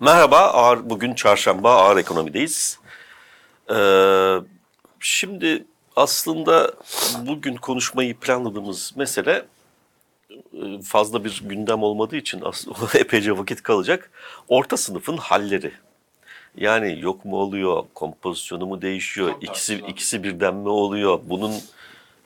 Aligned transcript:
Merhaba, 0.00 0.38
ağır, 0.38 0.90
bugün 0.90 1.14
çarşamba 1.14 1.76
ağır 1.76 1.96
ekonomideyiz. 1.96 2.78
Ee, 3.70 4.34
şimdi 5.00 5.64
aslında 5.96 6.72
bugün 7.26 7.56
konuşmayı 7.56 8.16
planladığımız 8.16 8.92
mesele 8.96 9.44
e, 10.30 10.82
fazla 10.84 11.24
bir 11.24 11.42
gündem 11.44 11.82
olmadığı 11.82 12.16
için 12.16 12.42
epeyce 12.94 13.38
vakit 13.38 13.62
kalacak. 13.62 14.10
Orta 14.48 14.76
sınıfın 14.76 15.16
halleri. 15.16 15.72
Yani 16.56 17.00
yok 17.00 17.24
mu 17.24 17.36
oluyor, 17.36 17.84
kompozisyonu 17.94 18.66
mu 18.66 18.82
değişiyor, 18.82 19.34
ikisi, 19.40 19.74
ikisi 19.74 20.22
birden 20.22 20.54
mi 20.54 20.68
oluyor, 20.68 21.20
bunun 21.24 21.54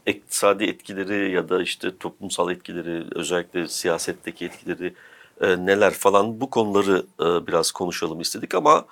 iktisadi 0.07 0.65
etkileri 0.65 1.33
ya 1.33 1.49
da 1.49 1.63
işte 1.63 1.99
toplumsal 1.99 2.51
etkileri, 2.51 3.05
özellikle 3.15 3.69
siyasetteki 3.69 4.45
etkileri 4.45 4.95
e, 5.43 5.67
neler 5.67 5.93
falan 5.93 6.41
bu 6.41 6.51
konuları 6.51 7.07
e, 7.21 7.47
biraz 7.47 7.73
konuşalım 7.73 8.21
istedik 8.21 8.55
ama 8.55 8.85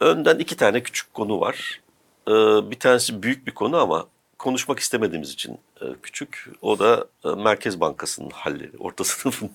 önden 0.00 0.38
iki 0.38 0.56
tane 0.56 0.82
küçük 0.82 1.14
konu 1.14 1.40
var. 1.40 1.80
E, 2.28 2.32
bir 2.70 2.78
tanesi 2.78 3.22
büyük 3.22 3.46
bir 3.46 3.54
konu 3.54 3.76
ama 3.76 4.06
konuşmak 4.38 4.78
istemediğimiz 4.78 5.30
için 5.30 5.58
e, 5.80 5.84
küçük. 6.02 6.48
O 6.62 6.78
da 6.78 7.06
e, 7.24 7.28
Merkez 7.28 7.80
Bankası'nın 7.80 8.30
halleri. 8.30 8.72
Orta 8.78 9.04
sınıfın 9.04 9.50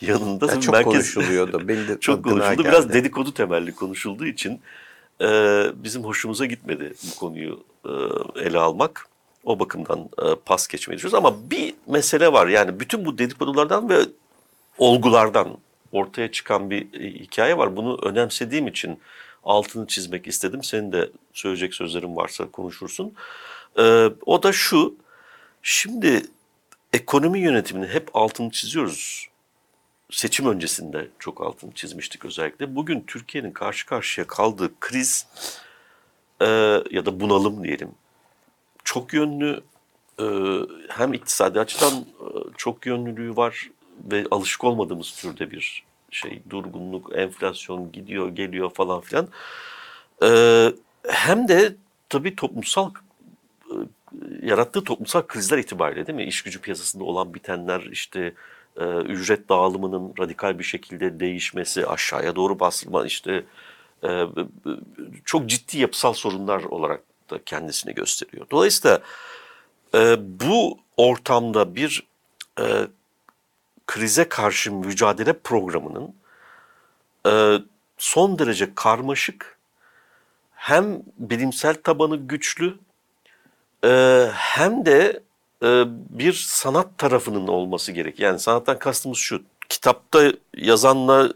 yanında. 0.00 0.46
Ya 0.46 0.60
çok 0.60 0.72
Merkez, 0.72 0.92
konuşuluyordu. 0.92 1.62
Benim 1.68 1.88
de 1.88 2.00
çok 2.00 2.24
konuşuldu. 2.24 2.50
geldi. 2.50 2.64
Biraz 2.64 2.92
dedikodu 2.92 3.34
temelli 3.34 3.74
konuşulduğu 3.74 4.26
için 4.26 4.60
e, 5.20 5.26
bizim 5.74 6.04
hoşumuza 6.04 6.46
gitmedi 6.46 6.94
bu 7.10 7.18
konuyu 7.18 7.64
e, 7.84 7.90
ele 8.40 8.58
almak. 8.58 9.08
O 9.44 9.60
bakımdan 9.60 9.98
e, 9.98 10.34
pas 10.44 10.68
geçmeyi 10.68 10.96
düşünüyoruz. 10.96 11.26
Ama 11.26 11.50
bir 11.50 11.74
mesele 11.86 12.32
var. 12.32 12.46
Yani 12.46 12.80
bütün 12.80 13.04
bu 13.04 13.18
dedikodulardan 13.18 13.88
ve 13.88 13.98
olgulardan 14.78 15.58
ortaya 15.92 16.32
çıkan 16.32 16.70
bir 16.70 17.00
e, 17.00 17.10
hikaye 17.10 17.58
var. 17.58 17.76
Bunu 17.76 17.98
önemsediğim 18.02 18.66
için 18.66 18.98
altını 19.44 19.86
çizmek 19.86 20.26
istedim. 20.26 20.64
Senin 20.64 20.92
de 20.92 21.10
söyleyecek 21.32 21.74
sözlerin 21.74 22.16
varsa 22.16 22.50
konuşursun. 22.50 23.14
Ee, 23.78 24.08
o 24.26 24.42
da 24.42 24.52
şu. 24.52 24.94
Şimdi 25.62 26.22
ekonomi 26.92 27.40
yönetimini 27.40 27.86
hep 27.86 28.16
altını 28.16 28.50
çiziyoruz. 28.50 29.28
Seçim 30.10 30.46
öncesinde 30.46 31.08
çok 31.18 31.40
altını 31.40 31.72
çizmiştik 31.72 32.24
özellikle. 32.24 32.76
Bugün 32.76 33.04
Türkiye'nin 33.06 33.52
karşı 33.52 33.86
karşıya 33.86 34.26
kaldığı 34.26 34.80
kriz 34.80 35.26
e, 36.40 36.46
ya 36.90 37.06
da 37.06 37.20
bunalım 37.20 37.64
diyelim. 37.64 37.90
Çok 38.84 39.12
yönlü 39.12 39.62
e, 40.20 40.24
hem 40.88 41.12
iktisadi 41.12 41.60
açıdan 41.60 41.92
e, 41.94 42.28
çok 42.56 42.86
yönlülüğü 42.86 43.36
var 43.36 43.70
ve 44.12 44.24
alışık 44.30 44.64
olmadığımız 44.64 45.10
türde 45.12 45.50
bir 45.50 45.84
şey 46.10 46.42
durgunluk, 46.50 47.16
enflasyon 47.16 47.92
gidiyor 47.92 48.28
geliyor 48.28 48.70
falan 48.74 49.00
filan. 49.00 49.28
E, 50.22 50.72
hem 51.08 51.48
de 51.48 51.76
tabii 52.08 52.36
toplumsal 52.36 52.90
e, 53.70 53.74
yarattığı 54.42 54.84
toplumsal 54.84 55.22
krizler 55.22 55.58
itibariyle 55.58 56.06
değil 56.06 56.16
mi? 56.16 56.24
İş 56.24 56.42
gücü 56.42 56.60
piyasasında 56.60 57.04
olan 57.04 57.34
bitenler 57.34 57.80
işte 57.80 58.34
e, 58.76 58.84
ücret 58.84 59.48
dağılımının 59.48 60.14
radikal 60.18 60.58
bir 60.58 60.64
şekilde 60.64 61.20
değişmesi, 61.20 61.86
aşağıya 61.86 62.36
doğru 62.36 62.60
bastırma 62.60 63.06
işte 63.06 63.44
e, 64.04 64.24
çok 65.24 65.46
ciddi 65.46 65.78
yapısal 65.78 66.12
sorunlar 66.12 66.62
olarak 66.62 67.02
da 67.30 67.38
kendisini 67.46 67.94
gösteriyor. 67.94 68.46
Dolayısıyla 68.50 69.00
e, 69.94 70.16
bu 70.20 70.78
ortamda 70.96 71.74
bir 71.74 72.06
e, 72.60 72.86
krize 73.88 74.28
karşı 74.28 74.72
mücadele 74.72 75.32
programının 75.32 76.14
e, 77.26 77.58
son 77.98 78.38
derece 78.38 78.74
karmaşık 78.74 79.58
hem 80.54 81.02
bilimsel 81.18 81.74
tabanı 81.74 82.16
güçlü 82.16 82.78
e, 83.84 83.88
hem 84.34 84.86
de 84.86 85.22
e, 85.62 85.84
bir 86.10 86.32
sanat 86.32 86.98
tarafının 86.98 87.46
olması 87.46 87.92
gerek. 87.92 88.20
Yani 88.20 88.38
sanattan 88.38 88.78
kastımız 88.78 89.18
şu. 89.18 89.42
Kitapta 89.68 90.32
yazanla 90.56 91.32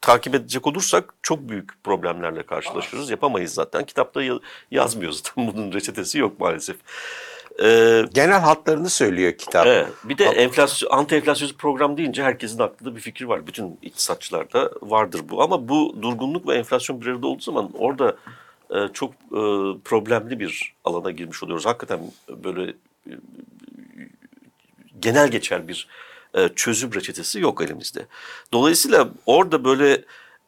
takip 0.00 0.34
edecek 0.34 0.66
olursak 0.66 1.14
çok 1.22 1.48
büyük 1.48 1.84
problemlerle 1.84 2.42
karşılaşıyoruz. 2.42 3.10
Yapamayız 3.10 3.54
zaten. 3.54 3.84
Kitapta 3.84 4.22
ya- 4.22 4.40
yazmıyor 4.70 5.12
zaten. 5.12 5.46
Bunun 5.54 5.72
reçetesi 5.72 6.18
yok 6.18 6.40
maalesef. 6.40 6.76
E, 7.62 8.02
Genel 8.14 8.40
hatlarını 8.40 8.90
söylüyor 8.90 9.32
kitap. 9.32 9.66
Evet. 9.66 9.88
Bir 10.04 10.18
de 10.18 10.24
enflasyon, 10.24 10.90
anti 10.90 11.14
enflasyonist 11.14 11.58
program 11.58 11.96
deyince 11.96 12.22
herkesin 12.22 12.58
aklında 12.58 12.96
bir 12.96 13.00
fikir 13.00 13.24
var. 13.24 13.46
Bütün 13.46 13.78
iktisatçılarda 13.82 14.70
vardır 14.82 15.20
bu. 15.28 15.42
Ama 15.42 15.68
bu 15.68 15.96
durgunluk 16.02 16.48
ve 16.48 16.54
enflasyon 16.54 17.00
bir 17.00 17.06
arada 17.06 17.26
olduğu 17.26 17.42
zaman 17.42 17.70
orada 17.78 18.16
e, 18.70 18.76
çok 18.92 19.12
e, 19.12 19.40
problemli 19.84 20.40
bir 20.40 20.74
alana 20.84 21.10
girmiş 21.10 21.42
oluyoruz. 21.42 21.66
Hakikaten 21.66 22.00
böyle 22.44 22.70
e, 23.06 23.12
genel 25.00 25.28
geçer 25.28 25.68
bir 25.68 25.88
e, 26.34 26.48
çözüm 26.48 26.94
reçetesi 26.94 27.40
yok 27.40 27.62
elimizde. 27.62 28.06
Dolayısıyla 28.52 29.08
orada 29.26 29.64
böyle 29.64 30.04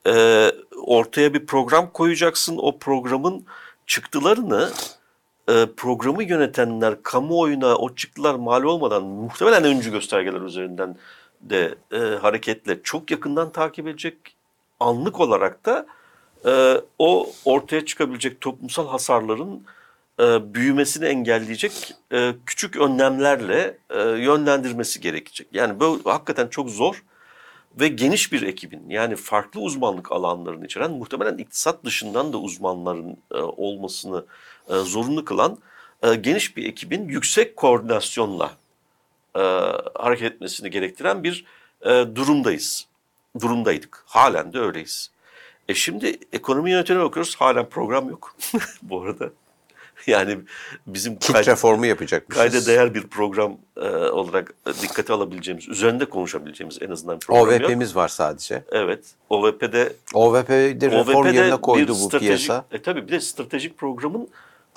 e, 0.07 0.53
ortaya 0.83 1.35
bir 1.35 1.47
program 1.47 1.91
koyacaksın. 1.93 2.57
O 2.59 2.79
programın 2.79 3.45
çıktılarını 3.87 4.71
e, 5.49 5.67
programı 5.77 6.23
yönetenler 6.23 7.03
kamuoyuna 7.03 7.77
o 7.77 7.95
çıktılar 7.95 8.35
mal 8.35 8.63
olmadan 8.63 9.05
muhtemelen 9.05 9.65
öncü 9.65 9.91
göstergeler 9.91 10.41
üzerinden 10.41 10.97
de 11.41 11.75
e, 11.93 11.99
hareketle 11.99 12.83
çok 12.83 13.11
yakından 13.11 13.53
takip 13.53 13.87
edecek. 13.87 14.17
Anlık 14.81 15.21
olarak 15.21 15.67
da 15.67 15.87
e, 16.47 16.81
o 16.99 17.31
ortaya 17.45 17.85
çıkabilecek 17.85 18.41
toplumsal 18.41 18.89
hasarların 18.89 19.67
e, 20.21 20.55
büyümesini 20.55 21.05
engelleyecek 21.05 21.95
e, 22.13 22.35
küçük 22.47 22.77
önlemlerle 22.77 23.79
e, 23.91 24.01
yönlendirmesi 24.01 25.01
gerekecek. 25.01 25.49
Yani 25.53 25.81
bu 25.81 26.01
hakikaten 26.05 26.49
çok 26.49 26.71
zor 26.71 27.03
ve 27.81 27.89
geniş 27.89 28.33
bir 28.33 28.43
ekibin 28.43 28.83
yani 28.89 29.17
farklı 29.17 29.61
uzmanlık 29.61 30.13
alanlarını 30.13 30.67
içeren 30.67 30.91
muhtemelen 30.91 31.39
iktisat 31.39 31.85
dışından 31.85 32.33
da 32.33 32.39
uzmanların 32.39 33.17
e, 33.35 33.39
olmasını 33.39 34.25
e, 34.69 34.75
zorunlu 34.75 35.25
kılan 35.25 35.59
e, 36.03 36.15
geniş 36.15 36.57
bir 36.57 36.65
ekibin 36.69 37.09
yüksek 37.09 37.57
koordinasyonla 37.57 38.51
e, 39.37 39.41
hareket 39.95 40.33
etmesini 40.33 40.71
gerektiren 40.71 41.25
bir 41.25 41.45
e, 41.83 41.91
durumdayız. 42.15 42.87
Durumdaydık. 43.41 44.05
Halen 44.07 44.53
de 44.53 44.59
öyleyiz. 44.61 45.11
E 45.69 45.75
şimdi 45.75 46.19
ekonomi 46.33 46.71
yönetimine 46.71 47.05
bakıyoruz. 47.05 47.37
Halen 47.37 47.69
program 47.69 48.09
yok 48.11 48.37
bu 48.83 49.03
arada. 49.03 49.31
Yani 50.07 50.39
bizim 50.87 51.19
Kit 51.19 51.33
kay- 51.33 51.47
reformu 51.47 51.87
yapacakmışız. 51.87 52.43
kayda 52.43 52.67
değer 52.67 52.95
bir 52.95 53.03
program 53.03 53.57
e, 53.77 53.89
olarak 53.91 54.55
dikkate 54.83 55.13
alabileceğimiz, 55.13 55.69
üzerinde 55.69 56.05
konuşabileceğimiz 56.05 56.83
en 56.83 56.91
azından 56.91 57.19
program 57.19 57.61
yok. 57.61 57.71
OVP'miz 57.71 57.97
var 57.97 58.09
sadece. 58.09 58.65
Evet. 58.73 59.05
OVP'de 59.31 59.93
OVP'de 60.15 60.91
reform 60.91 61.17
OVP'de 61.17 61.37
yerine 61.37 61.57
koydu 61.57 61.89
bu 61.89 61.95
stratejik, 61.95 62.21
piyasa. 62.21 62.65
E 62.73 62.83
tabii 62.83 63.07
bir 63.07 63.13
de 63.13 63.21
stratejik 63.21 63.79
programın 63.79 64.29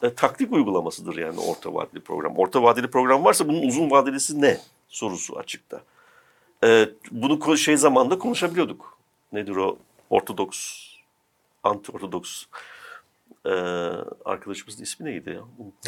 e, 0.03 0.13
taktik 0.13 0.53
uygulamasıdır 0.53 1.17
yani 1.17 1.39
orta 1.39 1.73
vadeli 1.73 1.99
program. 1.99 2.37
Orta 2.37 2.63
vadeli 2.63 2.91
program 2.91 3.25
varsa 3.25 3.47
bunun 3.47 3.67
uzun 3.67 3.91
vadelisi 3.91 4.41
ne 4.41 4.57
sorusu 4.87 5.37
açıkta. 5.37 5.81
E, 6.63 6.89
bunu 7.11 7.57
şey 7.57 7.77
zamanda 7.77 8.19
konuşabiliyorduk. 8.19 8.97
Nedir 9.33 9.55
o? 9.55 9.77
Ortodoks, 10.09 10.89
anti-ortodoks 11.63 12.45
e, 13.45 13.51
arkadaşımızın 14.25 14.83
ismi 14.83 15.05
neydi 15.05 15.29
ya? 15.29 15.41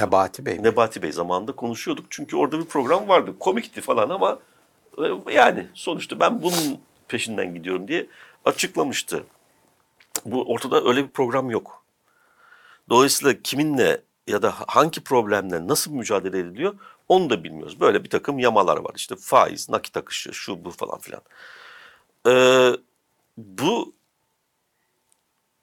Nebati 0.05 0.45
Bey 0.45 0.57
mi? 0.57 0.63
Nebati 0.63 1.01
Bey 1.01 1.11
zamanında 1.11 1.51
konuşuyorduk. 1.51 2.05
Çünkü 2.09 2.35
orada 2.35 2.59
bir 2.59 2.65
program 2.65 3.07
vardı. 3.07 3.35
Komikti 3.39 3.81
falan 3.81 4.09
ama 4.09 4.39
e, 4.97 5.33
yani 5.33 5.67
sonuçta 5.73 6.19
ben 6.19 6.41
bunun 6.41 6.79
peşinden 7.07 7.53
gidiyorum 7.53 7.87
diye 7.87 8.07
açıklamıştı. 8.45 9.23
Bu 10.25 10.43
ortada 10.53 10.83
öyle 10.83 11.03
bir 11.03 11.09
program 11.09 11.49
yok. 11.49 11.83
Dolayısıyla 12.89 13.41
kiminle 13.43 14.01
ya 14.27 14.41
da 14.41 14.53
hangi 14.67 15.03
problemle 15.03 15.67
nasıl 15.67 15.91
mücadele 15.91 16.39
ediliyor 16.39 16.75
onu 17.09 17.29
da 17.29 17.43
bilmiyoruz. 17.43 17.79
Böyle 17.79 18.03
bir 18.03 18.09
takım 18.09 18.39
yamalar 18.39 18.77
var. 18.77 18.91
İşte 18.95 19.15
faiz, 19.15 19.69
nakit 19.69 19.97
akışı, 19.97 20.33
şu 20.33 20.65
bu 20.65 20.71
falan 20.71 20.99
filan. 20.99 21.21
Ee, 22.27 22.71
bu 23.37 23.93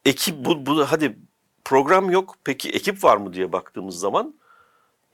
ekip 0.05 0.45
bu, 0.45 0.67
bu 0.67 0.85
hadi 0.85 1.19
program 1.65 2.11
yok. 2.11 2.37
Peki 2.45 2.71
ekip 2.71 3.05
var 3.05 3.17
mı 3.17 3.33
diye 3.33 3.53
baktığımız 3.53 3.99
zaman 3.99 4.35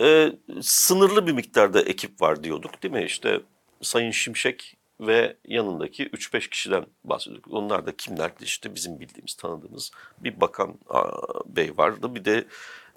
e, 0.00 0.32
sınırlı 0.62 1.26
bir 1.26 1.32
miktarda 1.32 1.82
ekip 1.82 2.23
var 2.23 2.44
diyorduk 2.44 2.82
değil 2.82 2.94
mi? 2.94 3.05
İşte 3.05 3.41
Sayın 3.82 4.11
Şimşek 4.11 4.76
ve 5.00 5.37
yanındaki 5.49 6.06
3-5 6.06 6.50
kişiden 6.50 6.87
bahsediyorduk. 7.05 7.52
Onlar 7.52 7.87
da 7.87 7.96
kimlerdi 7.96 8.44
işte 8.44 8.75
bizim 8.75 9.00
bildiğimiz, 9.00 9.35
tanıdığımız 9.35 9.91
bir 10.19 10.41
bakan 10.41 10.79
aa, 10.88 11.11
bey 11.46 11.73
vardı. 11.76 12.14
Bir 12.14 12.25
de 12.25 12.46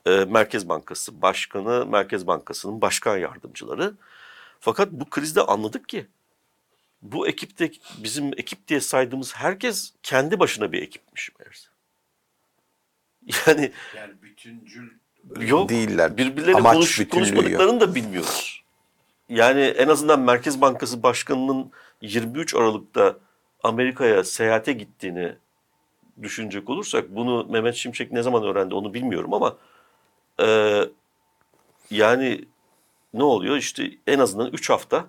e, 0.07 0.25
Merkez 0.25 0.69
Bankası 0.69 1.21
Başkanı, 1.21 1.85
Merkez 1.85 2.27
Bankası'nın 2.27 2.81
başkan 2.81 3.17
yardımcıları. 3.17 3.93
Fakat 4.59 4.91
bu 4.91 5.09
krizde 5.09 5.41
anladık 5.41 5.89
ki 5.89 6.07
bu 7.01 7.27
ekipte 7.27 7.71
bizim 7.97 8.31
ekip 8.37 8.67
diye 8.67 8.81
saydığımız 8.81 9.35
herkes 9.35 9.93
kendi 10.03 10.39
başına 10.39 10.71
bir 10.71 10.81
ekipmiş 10.81 11.29
meğerse. 11.39 11.67
Yani 13.47 13.71
Yani 13.95 14.21
bütüncül 14.21 14.89
yok 15.39 15.69
Değiller. 15.69 16.17
birbirleriyle 16.17 16.57
Amaç 16.57 16.73
konuş, 16.73 16.99
yok. 16.99 17.11
konuşmadıklarını 17.11 17.79
da 17.81 17.95
bilmiyoruz. 17.95 18.63
Yani 19.29 19.61
en 19.61 19.87
azından 19.87 20.19
Merkez 20.19 20.61
Bankası 20.61 21.03
Başkanı'nın 21.03 21.71
23 22.01 22.55
Aralık'ta 22.55 23.17
Amerika'ya 23.63 24.23
seyahate 24.23 24.73
gittiğini 24.73 25.35
düşünecek 26.21 26.69
olursak 26.69 27.15
bunu 27.15 27.47
Mehmet 27.49 27.75
Şimşek 27.75 28.11
ne 28.11 28.23
zaman 28.23 28.43
öğrendi 28.43 28.73
onu 28.73 28.93
bilmiyorum 28.93 29.33
ama 29.33 29.57
e, 30.41 30.79
yani 31.91 32.45
ne 33.13 33.23
oluyor 33.23 33.57
işte 33.57 33.91
en 34.07 34.19
azından 34.19 34.51
3 34.51 34.69
hafta 34.69 35.07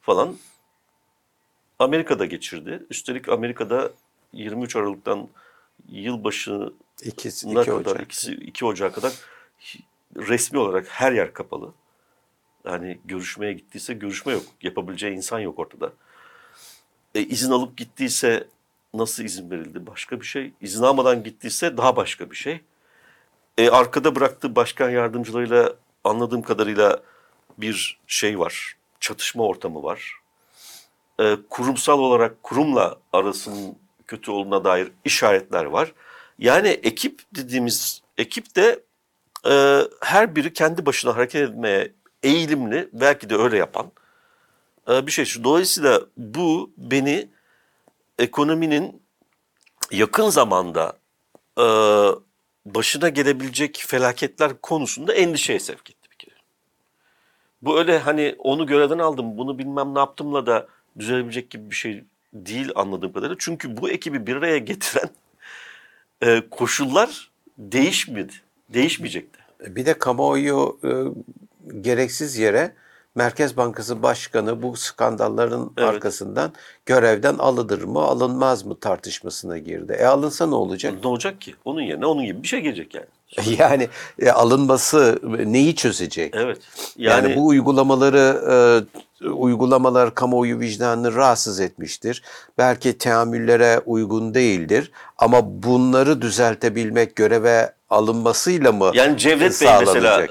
falan 0.00 0.36
Amerika'da 1.78 2.24
geçirdi. 2.24 2.86
Üstelik 2.90 3.28
Amerika'da 3.28 3.90
23 4.32 4.76
Aralık'tan 4.76 5.28
yılbaşı 5.88 6.72
İkisi, 7.02 7.46
iki 7.46 7.54
kadar 7.54 7.72
Ocak. 7.72 8.02
ikisi 8.02 8.32
2 8.34 8.64
Ocak'a 8.64 8.94
kadar 8.94 9.12
resmi 10.16 10.58
olarak 10.58 10.86
her 10.88 11.12
yer 11.12 11.32
kapalı. 11.32 11.72
Yani 12.64 12.98
görüşmeye 13.04 13.52
gittiyse 13.52 13.94
görüşme 13.94 14.32
yok. 14.32 14.42
Yapabileceği 14.62 15.16
insan 15.16 15.38
yok 15.40 15.58
ortada. 15.58 15.92
E, 17.14 17.20
izin 17.20 17.50
alıp 17.50 17.76
gittiyse 17.76 18.48
nasıl 18.94 19.24
izin 19.24 19.50
verildi? 19.50 19.86
Başka 19.86 20.20
bir 20.20 20.26
şey. 20.26 20.52
İzin 20.60 20.82
almadan 20.82 21.24
gittiyse 21.24 21.76
daha 21.76 21.96
başka 21.96 22.30
bir 22.30 22.36
şey. 22.36 22.60
E, 23.58 23.70
arkada 23.70 24.16
bıraktığı 24.16 24.56
başkan 24.56 24.90
yardımcılarıyla 24.90 25.74
anladığım 26.04 26.42
kadarıyla 26.42 27.02
bir 27.58 28.00
şey 28.06 28.38
var. 28.38 28.76
Çatışma 29.00 29.44
ortamı 29.44 29.82
var. 29.82 30.14
E, 31.20 31.36
kurumsal 31.50 31.98
olarak 31.98 32.42
kurumla 32.42 32.96
arasının 33.12 33.76
kötü 34.06 34.30
olduğuna 34.30 34.64
dair 34.64 34.92
işaretler 35.04 35.64
var. 35.64 35.92
Yani 36.38 36.68
ekip 36.68 37.22
dediğimiz 37.36 38.02
ekip 38.18 38.56
de 38.56 38.82
e, 39.46 39.82
her 40.00 40.36
biri 40.36 40.52
kendi 40.52 40.86
başına 40.86 41.16
hareket 41.16 41.50
etmeye 41.50 41.92
eğilimli, 42.22 42.88
belki 42.92 43.30
de 43.30 43.36
öyle 43.36 43.56
yapan 43.56 43.92
e, 44.88 45.06
bir 45.06 45.12
şey. 45.12 45.44
Dolayısıyla 45.44 46.00
bu 46.16 46.70
beni 46.76 47.28
ekonominin 48.18 49.02
yakın 49.90 50.28
zamanda 50.28 50.92
e, 51.58 51.64
başına 52.66 53.08
gelebilecek 53.08 53.84
felaketler 53.86 54.52
konusunda 54.62 55.14
endişeye 55.14 55.60
sevk 55.60 55.90
etti 55.90 56.08
bir 56.10 56.16
kere. 56.16 56.34
Bu 57.62 57.78
öyle 57.78 57.98
hani 57.98 58.34
onu 58.38 58.66
görevden 58.66 58.98
aldım, 58.98 59.38
bunu 59.38 59.58
bilmem 59.58 59.94
ne 59.94 59.98
yaptımla 59.98 60.46
da 60.46 60.68
düzelebilecek 60.98 61.50
gibi 61.50 61.70
bir 61.70 61.74
şey 61.74 62.04
değil 62.32 62.70
anladığım 62.74 63.12
kadarıyla. 63.12 63.36
Çünkü 63.38 63.76
bu 63.76 63.90
ekibi 63.90 64.26
bir 64.26 64.36
araya 64.36 64.58
getiren 64.58 65.10
e, 66.22 66.42
koşullar 66.50 67.30
değişmedi, 67.58 68.32
değişmeyecekti. 68.68 69.38
Bir 69.60 69.86
de 69.86 69.98
kamuoyu 69.98 70.78
e, 70.84 70.90
gereksiz 71.80 72.38
yere 72.38 72.74
Merkez 73.14 73.56
Bankası 73.56 74.02
Başkanı 74.02 74.62
bu 74.62 74.76
skandalların 74.76 75.70
Evet. 75.76 75.88
arkasından 75.88 76.52
görevden 76.86 77.34
alınır 77.38 77.82
mı 77.82 77.98
alınmaz 78.00 78.64
mı 78.64 78.80
tartışmasına 78.80 79.58
girdi. 79.58 79.92
E 79.92 80.04
alınsa 80.04 80.46
ne 80.46 80.54
olacak? 80.54 80.94
Ne 81.02 81.08
olacak 81.08 81.40
ki? 81.40 81.54
Onun 81.64 81.80
yerine 81.80 82.06
onun 82.06 82.24
gibi 82.24 82.42
bir 82.42 82.48
şey 82.48 82.60
gelecek 82.60 82.94
yani. 82.94 83.06
Yani 83.58 83.88
e, 84.18 84.30
alınması 84.30 85.18
neyi 85.46 85.76
çözecek? 85.76 86.34
Evet. 86.36 86.58
Yani, 86.96 87.26
Yani, 87.28 87.36
bu 87.36 87.46
uygulamaları 87.46 88.40
e, 89.24 89.28
uygulamalar 89.28 90.14
kamuoyu 90.14 90.58
vicdanını 90.60 91.14
rahatsız 91.14 91.60
etmiştir. 91.60 92.22
Belki 92.58 92.98
teamüllere 92.98 93.80
uygun 93.86 94.34
değildir 94.34 94.90
ama 95.18 95.62
bunları 95.62 96.22
düzeltebilmek 96.22 97.16
göreve 97.16 97.72
alınmasıyla 97.90 98.72
mı 98.72 98.90
yani 98.94 99.18
Cevdet 99.18 99.62
Bey 99.62 99.70
mesela? 99.80 100.26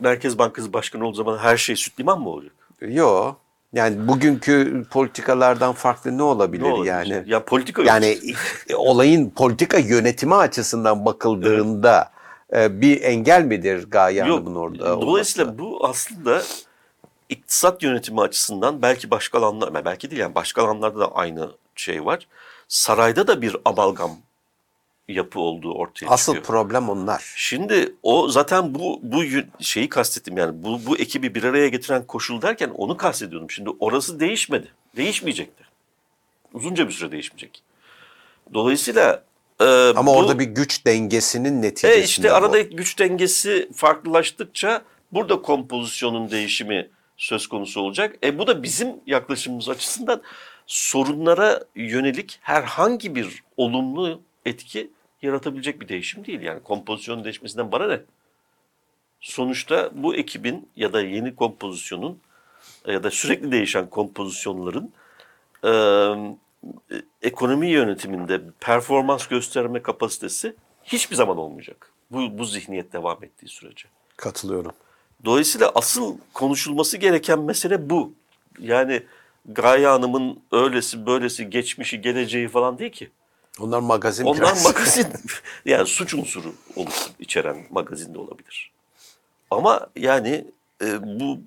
Merkez 0.00 0.38
Bankası 0.38 0.72
Başkanı 0.72 1.06
olduğu 1.06 1.16
zaman 1.16 1.38
her 1.38 1.56
şey 1.56 1.76
süt 1.76 2.00
liman 2.00 2.20
mı 2.20 2.28
olacak? 2.28 2.52
Yok. 2.80 3.36
Yani 3.72 4.08
bugünkü 4.08 4.84
politikalardan 4.90 5.72
farklı 5.72 6.18
ne 6.18 6.22
olabilir, 6.22 6.62
Ne 6.62 6.66
olabilir? 6.72 6.90
yani? 6.90 7.22
Ya 7.26 7.44
politika. 7.44 7.82
Yani 7.82 8.18
olayın 8.76 9.30
politika 9.30 9.78
yönetimi 9.78 10.34
açısından 10.34 11.04
bakıldığında 11.04 12.10
e, 12.56 12.80
bir 12.80 13.02
engel 13.02 13.42
midir 13.44 13.90
Gaye. 13.90 14.22
Hanım'ın 14.22 14.54
orada 14.54 15.00
Dolayısıyla 15.00 15.44
olması? 15.50 15.58
bu 15.58 15.86
aslında 15.86 16.42
iktisat 17.28 17.82
yönetimi 17.82 18.20
açısından 18.20 18.82
belki 18.82 19.10
başka 19.10 19.38
alanlar, 19.38 19.84
belki 19.84 20.10
değil 20.10 20.20
yani 20.22 20.34
başka 20.34 20.64
alanlarda 20.64 21.00
da 21.00 21.14
aynı 21.14 21.50
şey 21.76 22.04
var. 22.04 22.26
Sarayda 22.68 23.26
da 23.26 23.42
bir 23.42 23.56
amalgam 23.64 24.10
yapı 25.08 25.40
olduğu 25.40 25.72
ortaya 25.74 26.06
Asıl 26.06 26.34
çıkıyor. 26.34 26.44
problem 26.46 26.88
onlar. 26.88 27.32
Şimdi 27.36 27.94
o 28.02 28.28
zaten 28.28 28.74
bu 28.74 29.00
bu 29.02 29.22
şeyi 29.60 29.88
kastettim 29.88 30.38
yani 30.38 30.62
bu 30.64 30.80
bu 30.86 30.98
ekibi 30.98 31.34
bir 31.34 31.44
araya 31.44 31.68
getiren 31.68 32.06
koşul 32.06 32.42
derken 32.42 32.68
onu 32.74 32.96
kastediyordum. 32.96 33.50
Şimdi 33.50 33.70
orası 33.80 34.20
değişmedi. 34.20 34.68
Değişmeyecekti. 34.96 35.64
Uzunca 36.52 36.86
bir 36.88 36.92
süre 36.92 37.12
değişmeyecek. 37.12 37.62
Dolayısıyla 38.54 39.24
e, 39.60 39.64
Ama 39.96 40.06
bu- 40.14 40.16
orada 40.16 40.38
bir 40.38 40.44
güç 40.44 40.86
dengesinin 40.86 41.62
neticesinde 41.62 42.00
e 42.00 42.04
işte 42.04 42.30
bu. 42.30 42.34
arada 42.34 42.60
güç 42.60 42.98
dengesi 42.98 43.70
farklılaştıkça 43.74 44.82
burada 45.12 45.42
kompozisyonun 45.42 46.30
değişimi 46.30 46.88
söz 47.16 47.46
konusu 47.46 47.80
olacak. 47.80 48.16
E 48.24 48.38
bu 48.38 48.46
da 48.46 48.62
bizim 48.62 48.88
yaklaşımımız 49.06 49.68
açısından 49.68 50.22
sorunlara 50.66 51.64
yönelik 51.74 52.38
herhangi 52.42 53.14
bir 53.14 53.42
olumlu 53.56 54.20
etki 54.46 54.90
yaratabilecek 55.26 55.80
bir 55.80 55.88
değişim 55.88 56.24
değil. 56.24 56.40
Yani 56.40 56.62
kompozisyonun 56.62 57.24
değişmesinden 57.24 57.72
bana 57.72 57.86
ne? 57.86 58.00
Sonuçta 59.20 59.90
bu 59.92 60.14
ekibin 60.14 60.68
ya 60.76 60.92
da 60.92 61.02
yeni 61.02 61.34
kompozisyonun 61.34 62.18
ya 62.86 63.02
da 63.02 63.10
sürekli 63.10 63.52
değişen 63.52 63.90
kompozisyonların 63.90 64.92
e, 65.64 65.72
ekonomi 67.22 67.70
yönetiminde 67.70 68.40
performans 68.60 69.26
gösterme 69.26 69.82
kapasitesi 69.82 70.54
hiçbir 70.84 71.16
zaman 71.16 71.36
olmayacak. 71.38 71.92
Bu, 72.10 72.38
bu 72.38 72.44
zihniyet 72.44 72.92
devam 72.92 73.24
ettiği 73.24 73.48
sürece. 73.48 73.88
Katılıyorum. 74.16 74.72
Dolayısıyla 75.24 75.72
asıl 75.74 76.18
konuşulması 76.32 76.96
gereken 76.96 77.40
mesele 77.40 77.90
bu. 77.90 78.12
Yani 78.58 79.02
Gaye 79.48 79.86
Hanım'ın 79.86 80.40
öylesi 80.52 81.06
böylesi 81.06 81.50
geçmişi 81.50 82.00
geleceği 82.00 82.48
falan 82.48 82.78
değil 82.78 82.92
ki. 82.92 83.10
Onlar 83.60 83.80
magazin 83.80 84.24
Onlar 84.24 84.40
biraz. 84.40 84.64
magazin 84.64 85.06
yani 85.64 85.86
suç 85.86 86.14
unsuru 86.14 86.54
oluştur, 86.76 87.10
içeren 87.18 87.56
magazin 87.70 88.14
de 88.14 88.18
olabilir. 88.18 88.72
Ama 89.50 89.86
yani 89.96 90.44
e, 90.82 91.20
bu 91.20 91.38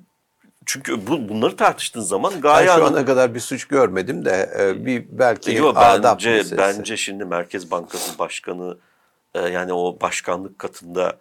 çünkü 0.65 1.07
bu, 1.07 1.29
bunları 1.29 1.55
tartıştığın 1.55 2.01
zaman 2.01 2.33
Ben 2.33 2.41
Gaye 2.41 2.67
şu 2.67 2.73
Hanım 2.73 2.85
ana 2.85 3.05
kadar 3.05 3.35
bir 3.35 3.39
suç 3.39 3.65
görmedim 3.65 4.25
de 4.25 4.49
e, 4.59 4.85
bir 4.85 5.05
belki 5.11 5.53
Yok 5.55 5.77
adap 5.77 6.17
bence 6.17 6.31
meselesi. 6.31 6.57
bence 6.57 6.97
şimdi 6.97 7.25
Merkez 7.25 7.71
Bankası 7.71 8.19
Başkanı 8.19 8.77
e, 9.33 9.39
yani 9.41 9.73
o 9.73 9.97
başkanlık 10.01 10.59
katında 10.59 11.17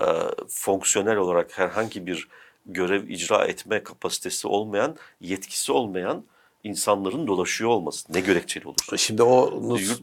e, 0.00 0.06
fonksiyonel 0.48 1.16
olarak 1.16 1.58
herhangi 1.58 2.06
bir 2.06 2.28
görev 2.66 3.08
icra 3.08 3.44
etme 3.44 3.82
kapasitesi 3.82 4.48
olmayan, 4.48 4.96
yetkisi 5.20 5.72
olmayan 5.72 6.24
insanların 6.64 7.26
dolaşıyor 7.26 7.70
olması 7.70 8.12
ne 8.14 8.20
gerekçeli 8.20 8.68
olursa. 8.68 8.96
Şimdi 8.96 9.22
o 9.22 9.52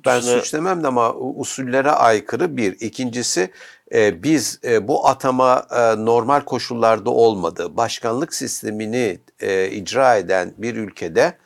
ben 0.05 0.21
dışına- 0.21 0.39
suç 0.39 0.53
demem 0.53 0.83
de 0.83 0.87
ama 0.87 1.13
usullere 1.15 1.91
aykırı 1.91 2.57
bir. 2.57 2.71
İkincisi 2.79 3.51
e, 3.93 4.23
biz 4.23 4.59
e, 4.63 4.87
bu 4.87 5.07
atama 5.07 5.67
e, 5.71 6.05
normal 6.05 6.41
koşullarda 6.41 7.09
olmadı. 7.09 7.77
Başkanlık 7.77 8.33
sistemini 8.33 9.19
e, 9.39 9.69
icra 9.71 10.15
eden 10.15 10.53
bir 10.57 10.75
ülkede 10.75 11.37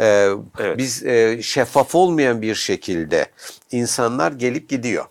e, 0.00 0.28
Evet. 0.58 0.78
biz 0.78 1.04
e, 1.06 1.42
şeffaf 1.42 1.94
olmayan 1.94 2.42
bir 2.42 2.54
şekilde 2.54 3.26
insanlar 3.70 4.32
gelip 4.32 4.68
gidiyor. 4.68 5.04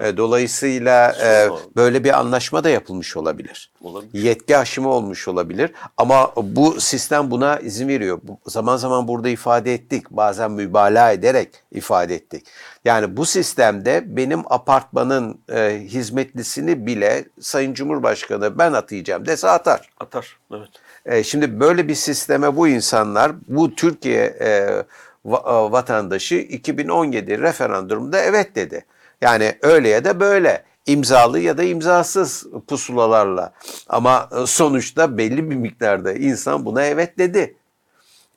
E, 0.00 0.16
dolayısıyla 0.16 1.12
e, 1.22 1.48
böyle 1.76 2.04
bir 2.04 2.18
anlaşma 2.18 2.64
da 2.64 2.68
yapılmış 2.68 3.16
olabilir. 3.16 3.70
Olabilir. 3.82 4.22
Yetki 4.22 4.56
aşımı 4.56 4.88
olmuş 4.88 5.28
olabilir 5.28 5.72
ama 5.96 6.32
bu 6.36 6.80
sistem 6.80 7.30
buna 7.30 7.58
izin 7.58 7.88
veriyor. 7.88 8.20
Zaman 8.46 8.76
zaman 8.76 9.08
burada 9.08 9.28
ifade 9.28 9.74
ettik, 9.74 10.10
bazen 10.10 10.50
mübalağa 10.50 11.12
ederek 11.12 11.48
ifade 11.72 12.14
ettik. 12.14 12.46
Yani 12.84 13.16
bu 13.16 13.26
sistemde 13.26 14.16
benim 14.16 14.42
apartmanın 14.52 15.38
e, 15.52 15.80
hizmetlisini 15.84 16.86
bile 16.86 17.24
Sayın 17.40 17.74
Cumhurbaşkanı 17.74 18.58
ben 18.58 18.72
atayacağım 18.72 19.26
dese 19.26 19.48
atar. 19.50 19.90
Atar. 20.00 20.38
Evet. 20.52 20.68
E, 21.06 21.24
şimdi 21.24 21.60
böyle 21.60 21.88
bir 21.88 21.94
sisteme 21.94 22.56
bu 22.56 22.68
insanlar, 22.68 23.32
bu 23.48 23.74
Türkiye 23.74 24.24
e, 24.24 24.48
e, 24.48 24.84
vatandaşı 25.24 26.34
2017 26.34 27.38
referandumda 27.38 28.20
evet 28.20 28.54
dedi. 28.54 28.84
Yani 29.24 29.54
öyle 29.62 29.88
ya 29.88 30.04
da 30.04 30.20
böyle 30.20 30.64
imzalı 30.86 31.40
ya 31.40 31.58
da 31.58 31.62
imzasız 31.62 32.46
pusulalarla 32.68 33.52
ama 33.88 34.28
e, 34.42 34.46
sonuçta 34.46 35.18
belli 35.18 35.50
bir 35.50 35.56
miktarda 35.56 36.12
insan 36.12 36.66
buna 36.66 36.84
evet 36.84 37.18
dedi. 37.18 37.56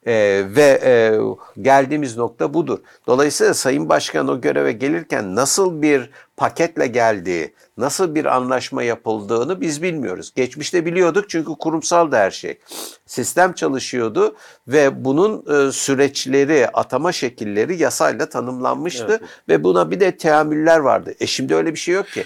Ee, 0.08 0.44
ve 0.46 0.82
e, 0.84 1.20
geldiğimiz 1.62 2.18
nokta 2.18 2.54
budur. 2.54 2.80
Dolayısıyla 3.08 3.54
Sayın 3.54 3.90
Başkan 3.90 4.28
o 4.28 4.42
göreve 4.42 4.72
gelirken 4.72 5.36
nasıl 5.36 5.82
bir 5.82 6.10
paketle 6.38 6.88
geldiği, 6.88 7.54
nasıl 7.78 8.16
bir 8.16 8.26
anlaşma 8.26 8.84
yapıldığını 8.84 9.62
biz 9.62 9.82
bilmiyoruz. 9.84 10.32
Geçmişte 10.36 10.86
biliyorduk 10.86 11.30
çünkü 11.30 11.52
kurumsal 11.60 12.12
da 12.12 12.18
her 12.18 12.32
şey. 12.32 12.58
Sistem 13.06 13.54
çalışıyordu 13.54 14.36
ve 14.68 15.06
bunun 15.06 15.46
e, 15.68 15.72
süreçleri, 15.72 16.68
atama 16.68 17.12
şekilleri 17.12 17.78
yasayla 17.78 18.30
tanımlanmıştı 18.30 19.06
Evet. 19.10 19.22
ve 19.50 19.64
buna 19.64 19.92
bir 19.92 20.00
de 20.00 20.18
teamüller 20.18 20.80
vardı. 20.80 21.14
E 21.20 21.28
şimdi 21.28 21.56
öyle 21.56 21.74
bir 21.74 21.80
şey 21.80 21.96
yok 21.96 22.08
ki. 22.08 22.26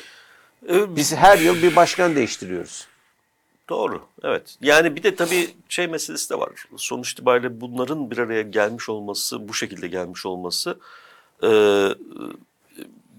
Ee, 0.69 0.95
Biz 0.95 1.15
her 1.15 1.37
yıl 1.37 1.55
bir 1.61 1.75
başkan 1.75 2.15
değiştiriyoruz. 2.15 2.87
Doğru, 3.69 4.01
evet. 4.23 4.57
Yani 4.61 4.95
bir 4.95 5.03
de 5.03 5.15
tabii 5.15 5.49
şey 5.69 5.87
meselesi 5.87 6.29
de 6.29 6.39
var. 6.39 6.49
Sonuç 6.77 7.11
itibariyle 7.11 7.61
bunların 7.61 8.11
bir 8.11 8.17
araya 8.17 8.41
gelmiş 8.41 8.89
olması, 8.89 9.47
bu 9.47 9.53
şekilde 9.53 9.87
gelmiş 9.87 10.25
olması, 10.25 10.77
e, 11.43 11.49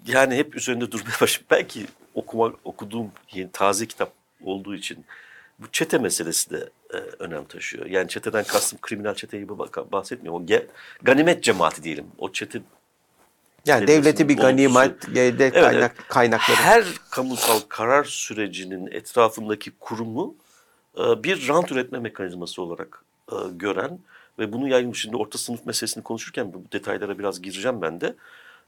yani 0.06 0.34
hep 0.36 0.56
üzerinde 0.56 0.92
durmaya 0.92 1.14
başladım. 1.20 1.46
Belki 1.50 1.86
okuma, 2.14 2.52
okuduğum 2.64 3.10
yeni, 3.32 3.50
taze 3.52 3.86
kitap 3.86 4.12
olduğu 4.44 4.74
için 4.74 5.04
bu 5.58 5.66
çete 5.72 5.98
meselesi 5.98 6.50
de 6.50 6.70
e, 6.94 6.96
önem 6.96 7.44
taşıyor. 7.44 7.86
Yani 7.86 8.08
çeteden 8.08 8.44
kastım 8.44 8.78
kriminal 8.82 9.14
çete 9.14 9.38
gibi 9.38 9.58
bak- 9.58 9.92
bahsetmiyorum. 9.92 10.42
O 10.42 10.46
ge- 10.46 10.66
ganimet 11.02 11.42
cemaati 11.44 11.82
diyelim. 11.82 12.06
O 12.18 12.32
çete 12.32 12.60
Yani 13.66 13.86
devleti 13.86 14.28
bir 14.28 14.36
ganimet, 14.36 15.08
Evet, 15.54 15.54
kaynak, 15.54 15.94
evet. 15.98 16.08
kaynakları. 16.08 16.56
Her 16.56 16.84
kamusal 17.10 17.60
karar 17.68 18.04
sürecinin 18.04 18.86
etrafındaki 18.86 19.70
kurumu 19.80 20.34
e, 20.98 21.22
bir 21.24 21.48
rant 21.48 21.72
üretme 21.72 21.98
mekanizması 21.98 22.62
olarak 22.62 23.04
e, 23.32 23.34
gören 23.52 23.98
ve 24.38 24.52
bunu 24.52 24.68
yaymış. 24.68 25.02
Şimdi 25.02 25.16
orta 25.16 25.38
sınıf 25.38 25.66
meselesini 25.66 26.04
konuşurken 26.04 26.52
bu 26.52 26.64
detaylara 26.72 27.18
biraz 27.18 27.42
gireceğim 27.42 27.82
ben 27.82 28.00
de. 28.00 28.14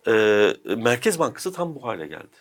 E, 0.06 0.12
Merkez 0.76 1.18
Bankası 1.18 1.52
tam 1.52 1.74
bu 1.74 1.84
hale 1.84 2.06
geldi. 2.06 2.36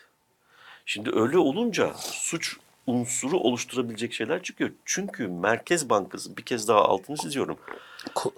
Şimdi 0.85 1.11
öyle 1.15 1.37
olunca 1.37 1.93
suç 1.97 2.57
unsuru 2.87 3.37
oluşturabilecek 3.37 4.13
şeyler 4.13 4.43
çıkıyor. 4.43 4.69
Çünkü 4.85 5.27
Merkez 5.27 5.89
Bankası 5.89 6.37
bir 6.37 6.43
kez 6.43 6.67
daha 6.67 6.81
altını 6.81 7.17
çiziyorum. 7.17 7.57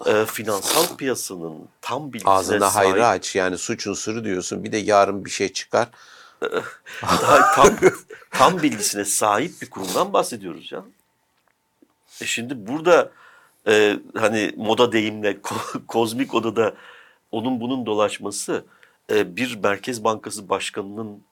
e, 0.06 0.24
finansal 0.26 0.96
piyasanın 0.96 1.68
tam 1.80 2.12
bilgisine 2.12 2.32
Ağzına 2.32 2.70
sahip 2.70 2.92
hayra 2.92 3.08
aç 3.08 3.36
yani 3.36 3.58
suç 3.58 3.86
unsuru 3.86 4.24
diyorsun 4.24 4.64
bir 4.64 4.72
de 4.72 4.76
yarın 4.76 5.24
bir 5.24 5.30
şey 5.30 5.52
çıkar. 5.52 5.88
daha 7.02 7.54
tam 7.54 7.76
tam 8.30 8.62
bilgisine 8.62 9.04
sahip 9.04 9.62
bir 9.62 9.70
kurumdan 9.70 10.12
bahsediyoruz 10.12 10.72
ya. 10.72 10.84
E 12.22 12.26
şimdi 12.26 12.66
burada 12.66 13.10
e, 13.68 13.98
hani 14.16 14.52
moda 14.56 14.92
deyimle 14.92 15.32
ko- 15.32 15.86
kozmik 15.86 16.34
odada 16.34 16.74
onun 17.32 17.60
bunun 17.60 17.86
dolaşması 17.86 18.64
e, 19.10 19.36
bir 19.36 19.56
Merkez 19.62 20.04
Bankası 20.04 20.48
Başkanı'nın 20.48 21.22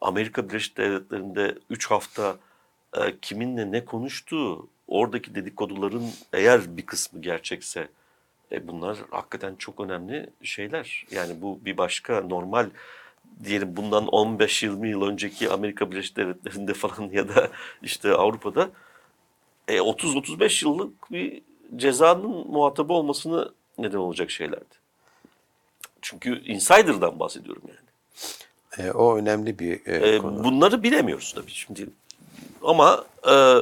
Amerika 0.00 0.48
Birleşik 0.48 0.76
Devletleri'nde 0.76 1.58
3 1.70 1.90
hafta 1.90 2.36
e, 2.96 3.18
kiminle 3.22 3.72
ne 3.72 3.84
konuştuğu, 3.84 4.68
oradaki 4.88 5.34
dedikoduların 5.34 6.04
eğer 6.32 6.76
bir 6.76 6.86
kısmı 6.86 7.22
gerçekse 7.22 7.88
e, 8.52 8.68
bunlar 8.68 8.98
hakikaten 9.10 9.54
çok 9.56 9.80
önemli 9.80 10.30
şeyler. 10.42 11.06
Yani 11.10 11.42
bu 11.42 11.60
bir 11.64 11.76
başka 11.76 12.20
normal 12.20 12.70
diyelim 13.44 13.76
bundan 13.76 14.04
15-20 14.04 14.88
yıl 14.88 15.02
önceki 15.02 15.50
Amerika 15.50 15.90
Birleşik 15.90 16.16
Devletleri'nde 16.16 16.74
falan 16.74 17.10
ya 17.12 17.28
da 17.28 17.48
işte 17.82 18.12
Avrupa'da 18.12 18.70
e, 19.68 19.76
30-35 19.76 20.64
yıllık 20.64 21.12
bir 21.12 21.42
cezanın 21.76 22.48
muhatabı 22.48 22.92
olmasını 22.92 23.52
neden 23.78 23.98
olacak 23.98 24.30
şeylerdi. 24.30 24.81
Çünkü 26.02 26.44
insider'dan 26.44 27.20
bahsediyorum 27.20 27.62
yani. 27.68 28.88
E, 28.88 28.92
o 28.92 29.16
önemli 29.16 29.58
bir 29.58 29.86
e, 29.86 29.96
E, 30.14 30.18
konu. 30.18 30.44
bunları 30.44 30.82
bilemiyoruz 30.82 31.32
tabii 31.36 31.50
şimdi. 31.50 31.88
Ama 32.62 33.04
e, 33.28 33.56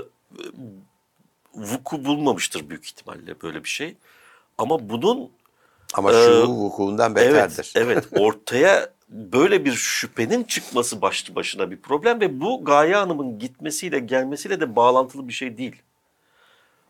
vuku 1.55 2.05
bulmamıştır 2.05 2.69
büyük 2.71 2.85
ihtimalle 2.87 3.43
böyle 3.43 3.65
bir 3.65 3.69
şey. 3.69 3.97
Ama 4.59 4.89
bunun 4.91 5.31
Ama 5.95 6.13
şu 6.13 6.47
vukuundan 6.49 7.15
beterdir. 7.15 7.73
Evet, 7.77 8.07
evet. 8.13 8.21
Ortaya 8.21 8.91
böyle 9.09 9.65
bir 9.65 9.73
şüphenin 9.73 10.45
çıkması 10.45 11.03
başlı 11.03 11.35
başına 11.35 11.71
bir 11.71 11.77
problem 11.77 12.21
ve 12.21 12.41
bu 12.41 12.65
Gaye 12.65 12.95
Hanım'ın 12.97 13.39
gitmesiyle 13.39 13.99
gelmesiyle 13.99 14.61
de 14.61 14.77
bağlantılı 14.77 15.29
bir 15.29 15.33
şey 15.33 15.59
değil. 15.59 15.77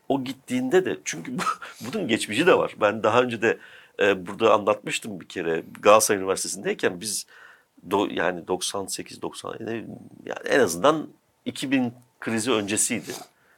O 0.09 0.25
gittiğinde 0.25 0.85
de 0.85 0.97
çünkü 1.04 1.38
bu, 1.38 1.42
bunun 1.80 2.09
geçmişi 2.09 2.47
de 2.47 2.59
var. 2.59 2.75
Ben 2.80 3.02
daha 3.02 3.23
önce 3.23 3.42
de 3.42 3.59
e, 4.00 4.26
burada 4.26 4.54
anlatmıştım 4.54 5.21
bir 5.21 5.28
kere 5.28 5.62
Galatasaray 5.80 6.21
Üniversitesi'ndeyken 6.21 7.00
biz 7.00 7.26
do, 7.90 8.07
yani 8.11 8.49
98 8.49 9.23
90 9.23 9.57
yani 9.61 9.87
en 10.45 10.61
azından 10.61 11.09
2000 11.45 11.92
krizi 12.21 12.50
öncesiydi. 12.50 13.12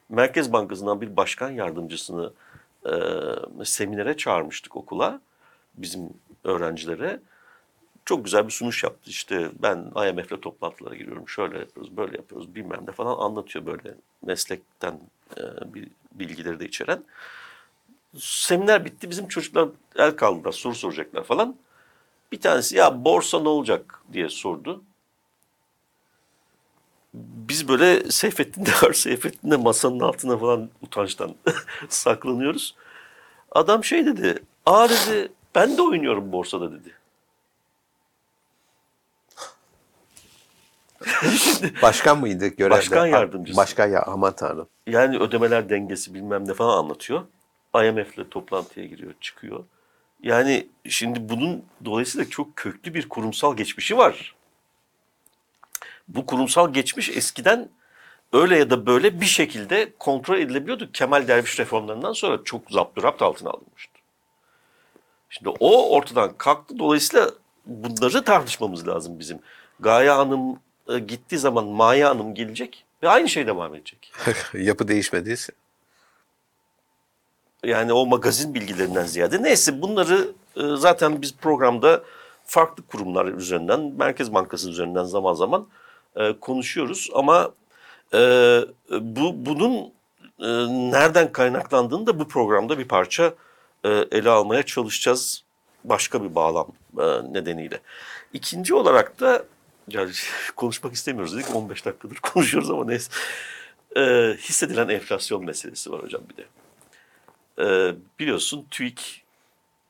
Merkez 0.08 0.52
Bankası'ndan 0.52 1.00
bir 1.00 1.16
başkan 1.16 1.50
yardımcısını 1.50 2.32
e, 2.86 3.64
seminere 3.64 4.16
çağırmıştık 4.16 4.76
okula 4.76 5.20
bizim 5.74 6.08
öğrencilere. 6.44 7.20
Çok 8.04 8.24
güzel 8.24 8.46
bir 8.46 8.52
sunuş 8.52 8.84
yaptı. 8.84 9.10
İşte 9.10 9.50
ben 9.62 9.92
IMF'le 10.08 10.42
toplantılara 10.42 10.94
giriyorum. 10.94 11.28
Şöyle 11.28 11.58
yapıyoruz, 11.58 11.96
böyle 11.96 12.16
yapıyoruz 12.16 12.54
bilmem 12.54 12.80
ne 12.86 12.92
falan 12.92 13.18
anlatıyor 13.18 13.66
böyle 13.66 13.94
meslekten 14.22 15.00
e, 15.36 15.74
bir 15.74 15.88
bilgileri 16.12 16.60
de 16.60 16.66
içeren. 16.66 17.04
Seminer 18.18 18.84
bitti. 18.84 19.10
Bizim 19.10 19.28
çocuklar 19.28 19.68
el 19.96 20.16
kaldılar. 20.16 20.52
Soru 20.52 20.74
soracaklar 20.74 21.24
falan. 21.24 21.56
Bir 22.32 22.40
tanesi 22.40 22.76
ya 22.76 23.04
borsa 23.04 23.40
ne 23.40 23.48
olacak 23.48 24.02
diye 24.12 24.28
sordu. 24.28 24.82
Biz 27.14 27.68
böyle 27.68 28.10
Seyfettin 28.10 28.66
de 28.66 28.70
var. 28.82 28.92
Seyfettin 28.92 29.50
de 29.50 29.56
masanın 29.56 30.00
altına 30.00 30.38
falan 30.38 30.70
utançtan 30.82 31.34
saklanıyoruz. 31.88 32.74
Adam 33.52 33.84
şey 33.84 34.06
dedi. 34.06 34.42
Aa 34.66 34.88
dedi 34.88 35.32
ben 35.54 35.76
de 35.76 35.82
oynuyorum 35.82 36.32
borsada 36.32 36.72
dedi. 36.72 36.94
Başkan 41.82 42.20
mıydı 42.20 42.46
görevde? 42.46 42.70
Başkan 42.74 43.06
yardımcısı. 43.06 43.56
Başkan 43.56 43.86
ya 43.86 44.02
aman 44.02 44.36
tanrım. 44.36 44.68
Yani 44.86 45.18
ödemeler 45.18 45.68
dengesi 45.68 46.14
bilmem 46.14 46.48
ne 46.48 46.54
falan 46.54 46.78
anlatıyor. 46.78 47.22
IMF'le 47.74 48.30
toplantıya 48.30 48.86
giriyor, 48.86 49.14
çıkıyor. 49.20 49.64
Yani 50.22 50.66
şimdi 50.88 51.28
bunun 51.28 51.64
dolayısıyla 51.84 52.30
çok 52.30 52.56
köklü 52.56 52.94
bir 52.94 53.08
kurumsal 53.08 53.56
geçmişi 53.56 53.96
var. 53.96 54.34
Bu 56.08 56.26
kurumsal 56.26 56.72
geçmiş 56.72 57.08
eskiden 57.08 57.68
öyle 58.32 58.58
ya 58.58 58.70
da 58.70 58.86
böyle 58.86 59.20
bir 59.20 59.26
şekilde 59.26 59.92
kontrol 59.98 60.38
edilebiliyordu. 60.38 60.92
Kemal 60.92 61.28
Derviş 61.28 61.60
reformlarından 61.60 62.12
sonra 62.12 62.38
çok 62.44 62.70
zapturapt 62.70 63.22
altına 63.22 63.50
alınmıştı. 63.50 63.92
Şimdi 65.30 65.48
o 65.48 65.96
ortadan 65.96 66.34
kalktı. 66.38 66.78
Dolayısıyla 66.78 67.30
bunları 67.66 68.24
tartışmamız 68.24 68.88
lazım 68.88 69.18
bizim. 69.18 69.38
Gaye 69.80 70.10
Hanım 70.10 70.58
e, 70.88 70.98
gittiği 70.98 71.38
zaman 71.38 71.66
Maya 71.66 72.08
Hanım 72.08 72.34
gelecek 72.34 72.84
ve 73.02 73.08
aynı 73.08 73.28
şey 73.28 73.46
devam 73.46 73.74
edecek. 73.74 74.12
Yapı 74.54 74.88
değişmediyse. 74.88 75.52
Yani 77.64 77.92
o 77.92 78.06
magazin 78.06 78.54
bilgilerinden 78.54 79.04
ziyade. 79.04 79.42
Neyse 79.42 79.82
bunları 79.82 80.32
e, 80.56 80.76
zaten 80.76 81.22
biz 81.22 81.36
programda 81.36 82.02
farklı 82.44 82.86
kurumlar 82.86 83.26
üzerinden, 83.26 83.80
Merkez 83.98 84.34
Bankası 84.34 84.70
üzerinden 84.70 85.04
zaman 85.04 85.34
zaman 85.34 85.66
e, 86.16 86.32
konuşuyoruz. 86.40 87.10
Ama 87.14 87.50
e, 88.14 88.18
bu 88.90 89.46
bunun 89.46 89.92
nereden 90.92 91.32
kaynaklandığını 91.32 92.06
da 92.06 92.18
bu 92.18 92.28
programda 92.28 92.78
bir 92.78 92.88
parça 92.88 93.34
ele 93.84 94.30
almaya 94.30 94.62
çalışacağız. 94.62 95.44
Başka 95.84 96.24
bir 96.24 96.34
bağlam 96.34 96.68
nedeniyle. 97.32 97.80
İkinci 98.32 98.74
olarak 98.74 99.20
da 99.20 99.44
konuşmak 100.56 100.94
istemiyoruz 100.94 101.36
dedik 101.36 101.56
15 101.56 101.84
dakikadır 101.84 102.16
konuşuyoruz 102.22 102.70
ama 102.70 102.84
neyse. 102.84 103.12
E, 103.96 104.00
hissedilen 104.38 104.88
enflasyon 104.88 105.44
meselesi 105.44 105.92
var 105.92 106.02
hocam 106.02 106.22
bir 106.30 106.36
de. 106.36 106.46
Ee, 107.58 107.94
biliyorsun 108.18 108.66
TÜİK 108.70 109.24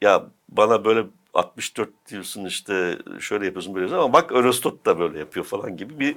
ya 0.00 0.26
bana 0.48 0.84
böyle 0.84 1.06
64 1.34 1.90
diyorsun 2.08 2.44
işte 2.44 2.98
şöyle 3.20 3.44
yapıyorsun 3.44 3.74
böyle 3.74 3.84
yapıyorsun 3.84 4.04
ama 4.04 4.12
bak 4.12 4.32
Eurostat 4.32 4.86
da 4.86 4.98
böyle 4.98 5.18
yapıyor 5.18 5.46
falan 5.46 5.76
gibi 5.76 6.00
bir 6.00 6.16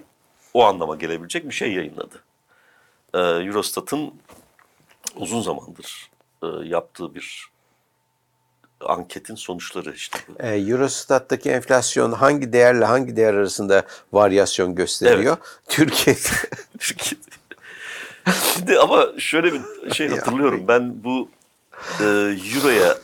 o 0.54 0.64
anlama 0.64 0.96
gelebilecek 0.96 1.50
bir 1.50 1.54
şey 1.54 1.74
yayınladı. 1.74 2.24
Ee, 3.14 3.20
Eurostat'ın 3.20 4.14
uzun 5.16 5.42
zamandır 5.42 6.10
e, 6.44 6.48
yaptığı 6.64 7.16
bir 7.16 7.50
anketin 8.86 9.36
sonuçları 9.36 9.94
işte. 9.94 10.20
E, 10.40 10.56
Eurostat'taki 10.56 11.50
enflasyon 11.50 12.12
hangi 12.12 12.54
değerle 12.54 12.86
hangi 12.86 13.16
değer 13.16 13.34
arasında 13.34 13.86
varyasyon 14.14 14.75
gösteriyor? 14.75 15.38
Türkiye 15.68 16.16
Şimdi 18.54 18.80
ama 18.80 19.08
şöyle 19.18 19.54
bir 19.54 19.62
şey 19.94 20.08
hatırlıyorum. 20.10 20.68
Ben 20.68 21.04
bu 21.04 21.30
e, 22.00 22.03
Euro'ya 22.55 22.98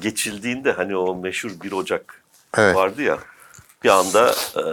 geçildiğinde 0.00 0.72
hani 0.72 0.96
o 0.96 1.14
meşhur 1.16 1.50
1 1.62 1.72
Ocak 1.72 2.22
Evet. 2.56 2.76
vardı 2.76 3.02
ya 3.02 3.18
bir 3.84 3.88
anda 3.88 4.30
e, 4.56 4.64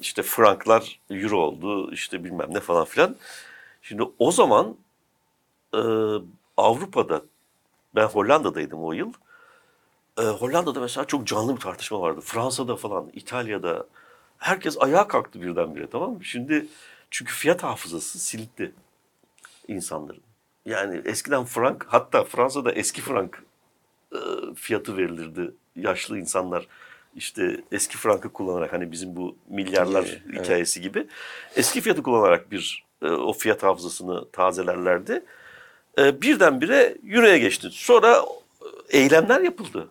işte 0.00 0.22
franklar 0.22 1.00
euro 1.10 1.38
oldu 1.40 1.92
işte 1.92 2.24
bilmem 2.24 2.54
ne 2.54 2.60
falan 2.60 2.84
filan. 2.84 3.16
Şimdi 3.82 4.02
o 4.18 4.32
zaman 4.32 4.76
e, 5.74 5.80
Avrupa'da 6.56 7.22
ben 7.94 8.06
Hollanda'daydım 8.06 8.84
o 8.84 8.92
yıl. 8.92 9.12
E, 10.18 10.22
Hollanda'da 10.22 10.80
mesela 10.80 11.04
çok 11.06 11.26
canlı 11.26 11.56
bir 11.56 11.60
tartışma 11.60 12.00
vardı. 12.00 12.20
Fransa'da 12.20 12.76
falan, 12.76 13.10
İtalya'da 13.12 13.86
herkes 14.38 14.76
ayağa 14.80 15.08
kalktı 15.08 15.42
birdenbire 15.42 15.90
tamam 15.90 16.12
mı? 16.12 16.24
Şimdi 16.24 16.66
çünkü 17.10 17.32
fiyat 17.34 17.62
hafızası 17.62 18.18
silindi 18.18 18.72
insanların. 19.68 20.22
Yani 20.66 21.02
eskiden 21.04 21.44
frank 21.44 21.86
hatta 21.88 22.24
Fransa'da 22.24 22.72
eski 22.72 23.00
frank 23.00 23.42
e, 24.12 24.18
fiyatı 24.54 24.96
verilirdi. 24.96 25.54
Yaşlı 25.76 26.18
insanlar 26.18 26.66
işte 27.16 27.60
eski 27.72 27.96
frankı 27.96 28.32
kullanarak 28.32 28.72
hani 28.72 28.92
bizim 28.92 29.16
bu 29.16 29.36
milyarlar 29.48 30.04
Evet. 30.04 30.42
hikayesi 30.44 30.80
gibi 30.80 31.06
eski 31.56 31.80
fiyatı 31.80 32.02
kullanarak 32.02 32.50
bir 32.50 32.84
e, 33.02 33.06
o 33.06 33.32
fiyat 33.32 33.62
hafızasını 33.62 34.30
tazelerlerdi. 34.30 35.24
E, 35.98 36.22
birdenbire 36.22 36.96
Euro'ya 37.08 37.38
geçti. 37.38 37.68
Sonra 37.72 38.24
e, 38.90 38.98
eylemler 38.98 39.40
yapıldı. 39.40 39.88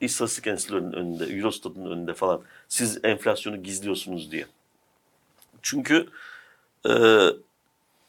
İstatistik 0.00 0.46
Enstitülerinin 0.46 0.92
önünde, 0.92 1.24
Eurostat'ın 1.24 1.86
önünde 1.86 2.14
falan. 2.14 2.42
Siz 2.68 3.04
enflasyonu 3.04 3.62
gizliyorsunuz 3.62 4.32
diye. 4.32 4.46
Çünkü 5.62 6.08
e, 6.88 6.92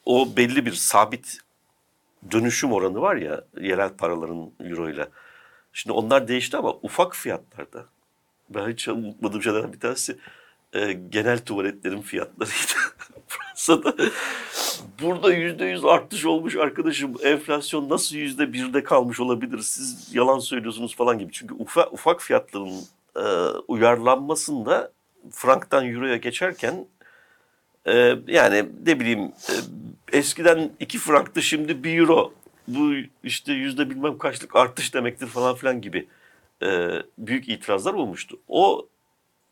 o 0.05 0.37
belli 0.37 0.65
bir 0.65 0.71
sabit 0.73 1.37
dönüşüm 2.31 2.71
oranı 2.71 3.01
var 3.01 3.15
ya 3.15 3.43
yerel 3.61 3.89
paraların 3.89 4.51
euro 4.59 4.89
ile. 4.89 5.07
Şimdi 5.73 5.93
onlar 5.93 6.27
değişti 6.27 6.57
ama 6.57 6.73
ufak 6.81 7.15
fiyatlarda. 7.15 7.85
Ben 8.49 8.69
hiç 8.69 8.87
unutmadığım 8.87 9.43
şeylerden 9.43 9.73
bir 9.73 9.79
tanesi 9.79 10.17
e, 10.73 10.93
genel 10.93 11.39
tuvaletlerin 11.39 12.01
fiyatlarıydı 12.01 12.73
Fransa'da. 13.27 13.95
Burada 15.01 15.33
yüzde 15.33 15.65
yüz 15.65 15.85
artış 15.85 16.25
olmuş 16.25 16.55
arkadaşım. 16.55 17.13
Enflasyon 17.23 17.89
nasıl 17.89 18.15
yüzde 18.15 18.53
birde 18.53 18.83
kalmış 18.83 19.19
olabilir? 19.19 19.59
Siz 19.59 20.15
yalan 20.15 20.39
söylüyorsunuz 20.39 20.95
falan 20.95 21.19
gibi. 21.19 21.31
Çünkü 21.31 21.53
ufak, 21.53 21.93
ufak 21.93 22.21
fiyatların 22.21 22.81
e, 23.15 23.23
uyarlanmasında 23.67 24.91
franktan 25.31 25.85
euroya 25.85 26.17
geçerken 26.17 26.85
ee, 27.87 28.15
yani 28.27 28.65
ne 28.85 28.99
bileyim 28.99 29.19
e, 29.21 29.53
eskiden 30.13 30.71
2 30.79 30.99
franktı 30.99 31.41
şimdi 31.41 31.83
1 31.83 31.97
euro. 31.97 32.33
Bu 32.67 32.91
işte 33.23 33.53
yüzde 33.53 33.89
bilmem 33.89 34.17
kaçlık 34.17 34.55
artış 34.55 34.93
demektir 34.93 35.27
falan 35.27 35.55
filan 35.55 35.81
gibi 35.81 36.07
e, 36.63 36.89
büyük 37.17 37.49
itirazlar 37.49 37.93
olmuştu. 37.93 38.39
O 38.47 38.87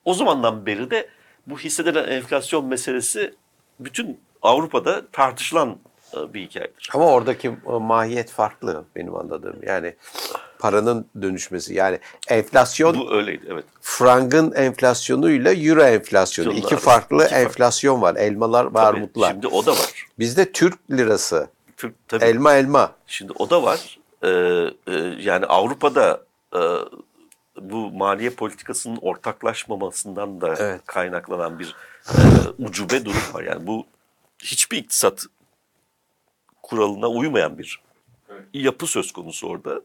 o 0.05 0.13
zamandan 0.13 0.65
beri 0.65 0.91
de 0.91 1.09
bu 1.47 1.59
hissedilen 1.59 2.07
enflasyon 2.07 2.65
meselesi 2.65 3.33
bütün 3.79 4.19
Avrupa'da 4.41 5.07
tartışılan 5.11 5.77
e, 6.17 6.33
bir 6.33 6.41
hikayedir. 6.41 6.89
Ama 6.93 7.05
oradaki 7.05 7.47
e, 7.47 7.71
mahiyet 7.79 8.31
farklı 8.31 8.85
benim 8.95 9.15
anladığım. 9.15 9.55
Yani 9.67 9.95
paranın 10.59 11.05
dönüşmesi. 11.21 11.73
Yani 11.73 11.99
enflasyon 12.27 12.99
Bu 12.99 13.13
öyleydi 13.13 13.45
evet. 13.51 13.65
frangın 13.81 14.51
enflasyonuyla 14.51 15.53
euro 15.53 15.81
enflasyonu. 15.83 16.49
Enflasyonlar 16.49 16.75
İki 16.75 16.83
farklı 16.85 17.17
İki 17.17 17.29
farklı. 17.29 17.45
enflasyon 17.45 18.01
var. 18.01 18.15
Elmalar 18.15 18.73
ve 18.73 18.79
armutlar. 18.79 19.31
Şimdi 19.31 19.47
o 19.47 19.65
da 19.65 19.71
var. 19.71 20.00
Bizde 20.21 20.51
Türk 20.51 20.91
lirası. 20.91 21.49
Türk, 21.77 22.07
tabii. 22.07 22.25
Elma 22.25 22.53
elma. 22.53 22.95
Şimdi 23.07 23.33
o 23.39 23.49
da 23.49 23.63
var. 23.63 23.99
Ee, 24.23 24.29
e, 24.87 24.93
yani 25.19 25.45
Avrupa'da 25.45 26.25
e, 26.55 26.59
bu 27.61 27.91
maliye 27.91 28.29
politikasının 28.29 28.97
ortaklaşmamasından 29.01 30.41
da 30.41 30.55
Evet. 30.59 30.81
kaynaklanan 30.85 31.59
bir 31.59 31.75
e, 32.09 32.19
ucube 32.57 33.05
durum 33.05 33.33
var. 33.33 33.43
Yani 33.43 33.67
bu 33.67 33.85
hiçbir 34.43 34.77
iktisat 34.77 35.25
kuralına 36.63 37.07
uymayan 37.07 37.57
bir 37.57 37.81
yapı 38.53 38.87
söz 38.87 39.11
konusu 39.11 39.47
orada. 39.47 39.81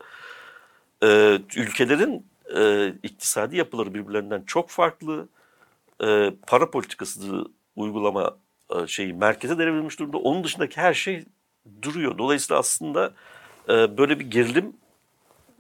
Ee, 1.02 1.38
ülkelerin 1.56 2.26
e, 2.56 2.88
iktisadi 3.02 3.56
yapıları 3.56 3.94
birbirlerinden 3.94 4.42
çok 4.46 4.70
farklı. 4.70 5.28
Ee, 6.04 6.32
para 6.46 6.70
politikası 6.70 7.44
uygulama 7.76 8.22
e, 8.22 8.45
şeyi 8.86 9.12
merkeze 9.12 9.58
devredilmiş 9.58 9.98
durumda. 9.98 10.18
Onun 10.18 10.44
dışındaki 10.44 10.76
her 10.76 10.94
şey 10.94 11.24
duruyor. 11.82 12.18
Dolayısıyla 12.18 12.60
aslında 12.60 13.12
e, 13.68 13.98
böyle 13.98 14.18
bir 14.18 14.30
gerilim 14.30 14.72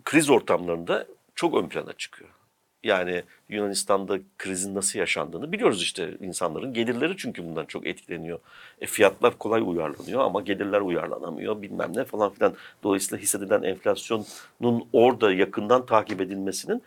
kriz 0.04 0.30
ortamlarında 0.30 1.06
çok 1.34 1.54
ön 1.54 1.68
plana 1.68 1.92
çıkıyor. 1.92 2.30
Yani 2.84 3.22
Yunanistan'da 3.48 4.18
krizin 4.38 4.74
nasıl 4.74 4.98
yaşandığını 4.98 5.52
biliyoruz 5.52 5.82
işte 5.82 6.16
insanların 6.20 6.72
gelirleri 6.74 7.16
çünkü 7.16 7.44
bundan 7.44 7.64
çok 7.64 7.86
etkileniyor. 7.86 8.38
E, 8.80 8.86
fiyatlar 8.86 9.38
kolay 9.38 9.62
uyarlanıyor 9.66 10.20
ama 10.20 10.40
gelirler 10.40 10.80
uyarlanamıyor 10.80 11.62
bilmem 11.62 11.92
ne 11.94 12.04
falan 12.04 12.30
filan. 12.32 12.54
Dolayısıyla 12.82 13.22
hissedilen 13.22 13.62
enflasyonun 13.62 14.88
orada 14.92 15.32
yakından 15.32 15.86
takip 15.86 16.20
edilmesinin 16.20 16.82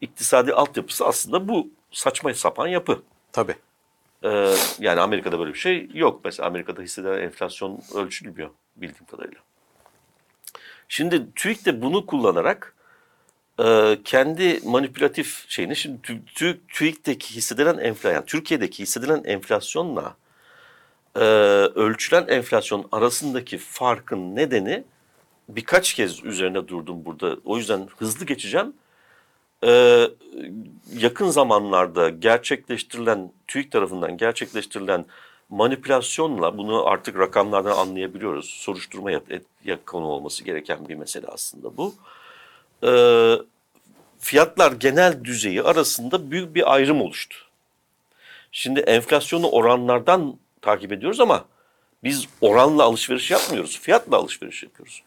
iktisadi 0.00 0.54
altyapısı 0.54 1.06
aslında 1.06 1.48
bu 1.48 1.70
saçma 1.90 2.34
sapan 2.34 2.66
yapı. 2.66 3.02
Tabii. 3.32 3.54
Ee, 4.24 4.54
yani 4.78 5.00
Amerika'da 5.00 5.38
böyle 5.38 5.54
bir 5.54 5.58
şey 5.58 5.90
yok. 5.94 6.20
Mesela 6.24 6.46
Amerika'da 6.48 6.82
hissedilen 6.82 7.20
enflasyon 7.20 7.80
ölçülmüyor 7.94 8.50
bildiğim 8.76 9.06
kadarıyla. 9.06 9.40
Şimdi 10.88 11.34
TÜİK 11.34 11.66
de 11.66 11.82
bunu 11.82 12.06
kullanarak 12.06 12.74
e, 13.64 13.98
kendi 14.04 14.60
manipülatif 14.64 15.44
şeyini 15.48 15.76
şimdi 15.76 16.00
Tü- 16.00 16.24
Tü- 16.34 16.58
TÜİK'teki 16.68 17.36
hissedilen 17.36 17.78
enflasyon, 17.78 18.12
yani 18.12 18.26
Türkiye'deki 18.26 18.82
hissedilen 18.82 19.22
enflasyonla 19.24 20.16
e, 21.16 21.20
ölçülen 21.74 22.26
enflasyon 22.28 22.88
arasındaki 22.92 23.58
farkın 23.58 24.36
nedeni 24.36 24.84
birkaç 25.48 25.94
kez 25.94 26.24
üzerine 26.24 26.68
durdum 26.68 27.04
burada. 27.04 27.36
O 27.44 27.56
yüzden 27.56 27.88
hızlı 27.98 28.26
geçeceğim. 28.26 28.72
Ee, 29.64 30.10
yakın 30.96 31.28
zamanlarda 31.28 32.08
gerçekleştirilen, 32.08 33.32
TÜİK 33.46 33.72
tarafından 33.72 34.16
gerçekleştirilen 34.16 35.04
manipülasyonla 35.48 36.58
bunu 36.58 36.86
artık 36.86 37.18
rakamlardan 37.18 37.76
anlayabiliyoruz. 37.76 38.46
Soruşturma 38.50 39.10
yap- 39.10 39.86
konu 39.86 40.06
olması 40.06 40.44
gereken 40.44 40.88
bir 40.88 40.94
mesele 40.94 41.26
aslında 41.26 41.76
bu. 41.76 41.94
Ee, 42.84 43.34
fiyatlar 44.18 44.72
genel 44.72 45.24
düzeyi 45.24 45.62
arasında 45.62 46.30
büyük 46.30 46.54
bir 46.54 46.74
ayrım 46.74 47.00
oluştu. 47.00 47.36
Şimdi 48.52 48.80
enflasyonu 48.80 49.48
oranlardan 49.48 50.36
takip 50.62 50.92
ediyoruz 50.92 51.20
ama 51.20 51.44
biz 52.04 52.28
oranla 52.40 52.82
alışveriş 52.82 53.30
yapmıyoruz. 53.30 53.78
Fiyatla 53.80 54.16
alışveriş 54.16 54.62
yapıyoruz. 54.62 55.02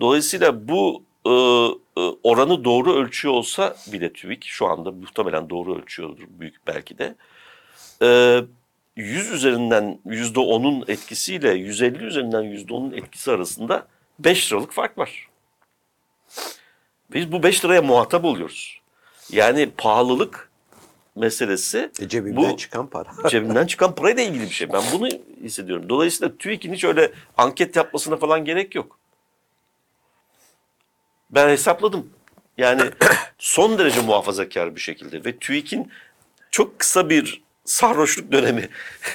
Dolayısıyla 0.00 0.68
bu 0.68 1.02
e, 1.26 1.30
e, 1.30 2.00
oranı 2.22 2.64
doğru 2.64 2.94
ölçüyor 2.94 3.34
olsa 3.34 3.76
bile 3.92 4.12
TÜİK 4.12 4.44
şu 4.44 4.66
anda 4.66 4.90
muhtemelen 4.92 5.50
doğru 5.50 5.78
ölçüyordur 5.78 6.24
büyük 6.28 6.66
belki 6.66 6.98
de. 6.98 7.14
E, 8.02 8.40
100 8.96 9.30
üzerinden 9.30 9.98
%10'un 10.06 10.84
etkisiyle 10.88 11.52
150 11.52 12.04
üzerinden 12.04 12.42
%10'un 12.42 12.92
etkisi 12.92 13.30
arasında 13.30 13.86
5 14.18 14.52
liralık 14.52 14.72
fark 14.72 14.98
var. 14.98 15.28
Biz 17.12 17.32
bu 17.32 17.42
5 17.42 17.64
liraya 17.64 17.82
muhatap 17.82 18.24
oluyoruz. 18.24 18.80
Yani 19.32 19.70
pahalılık 19.76 20.50
meselesi 21.16 21.90
E, 22.00 22.08
cebimden 22.08 22.52
bu 22.52 22.56
çıkan 22.56 22.86
para. 22.86 23.08
cebimden 23.28 23.66
çıkan 23.66 23.94
parayla 23.94 24.22
ilgili 24.22 24.42
bir 24.42 24.54
şey. 24.54 24.72
Ben 24.72 24.82
bunu 24.92 25.08
hissediyorum. 25.42 25.88
Dolayısıyla 25.88 26.36
TÜİK'in 26.36 26.74
hiç 26.74 26.84
öyle 26.84 27.12
anket 27.36 27.76
yapmasına 27.76 28.16
falan 28.16 28.44
gerek 28.44 28.74
yok. 28.74 28.99
Ben 31.30 31.48
hesapladım. 31.48 32.10
Yani 32.58 32.82
son 33.38 33.78
derece 33.78 34.00
muhafazakar 34.00 34.76
bir 34.76 34.80
şekilde 34.80 35.24
ve 35.24 35.36
TÜİK'in 35.36 35.92
çok 36.50 36.78
kısa 36.78 37.10
bir 37.10 37.42
sarhoşluk 37.64 38.32
dönemi 38.32 38.68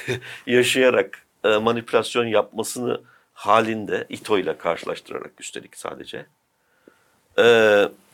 yaşayarak 0.46 1.26
e, 1.44 1.48
manipülasyon 1.48 2.26
yapmasını 2.26 3.00
halinde 3.34 4.06
İTO 4.08 4.38
ile 4.38 4.58
karşılaştırarak 4.58 5.40
üstelik 5.40 5.76
sadece 5.76 6.26
e, 7.38 7.44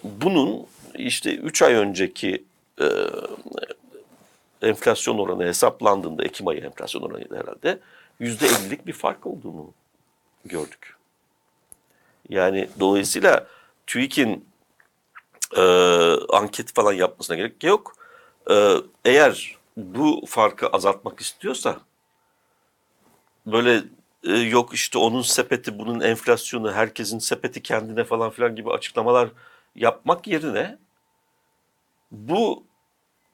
bunun 0.05 0.67
işte 0.95 1.37
3 1.37 1.63
ay 1.63 1.75
önceki 1.75 2.45
e, 2.81 2.87
enflasyon 4.63 5.19
oranı 5.19 5.45
hesaplandığında 5.45 6.25
Ekim 6.25 6.49
ayı 6.49 6.61
enflasyon 6.61 7.03
oranıydı 7.03 7.37
herhalde 7.37 7.79
yüzde 8.21 8.47
50'lik 8.47 8.87
bir 8.87 8.93
fark 8.93 9.27
olduğunu 9.27 9.73
gördük. 10.45 10.97
Yani 12.29 12.69
dolayısıyla 12.81 13.47
TÜİK'in 13.87 14.49
e, 15.57 15.63
anket 16.33 16.75
falan 16.75 16.93
yapmasına 16.93 17.37
gerek 17.37 17.65
yok. 17.65 17.93
E, 18.51 18.77
eğer 19.05 19.57
bu 19.77 20.25
farkı 20.27 20.67
azaltmak 20.67 21.21
istiyorsa 21.21 21.81
böyle 23.47 23.83
e, 24.25 24.33
yok 24.33 24.75
işte 24.75 24.99
onun 24.99 25.23
sepeti 25.23 25.79
bunun 25.79 26.01
enflasyonu 26.01 26.73
herkesin 26.73 27.19
sepeti 27.19 27.63
kendine 27.63 28.05
falan 28.05 28.31
filan 28.31 28.57
gibi 28.57 28.71
açıklamalar 28.71 29.29
yapmak 29.75 30.27
yerine 30.27 30.79
bu 32.11 32.65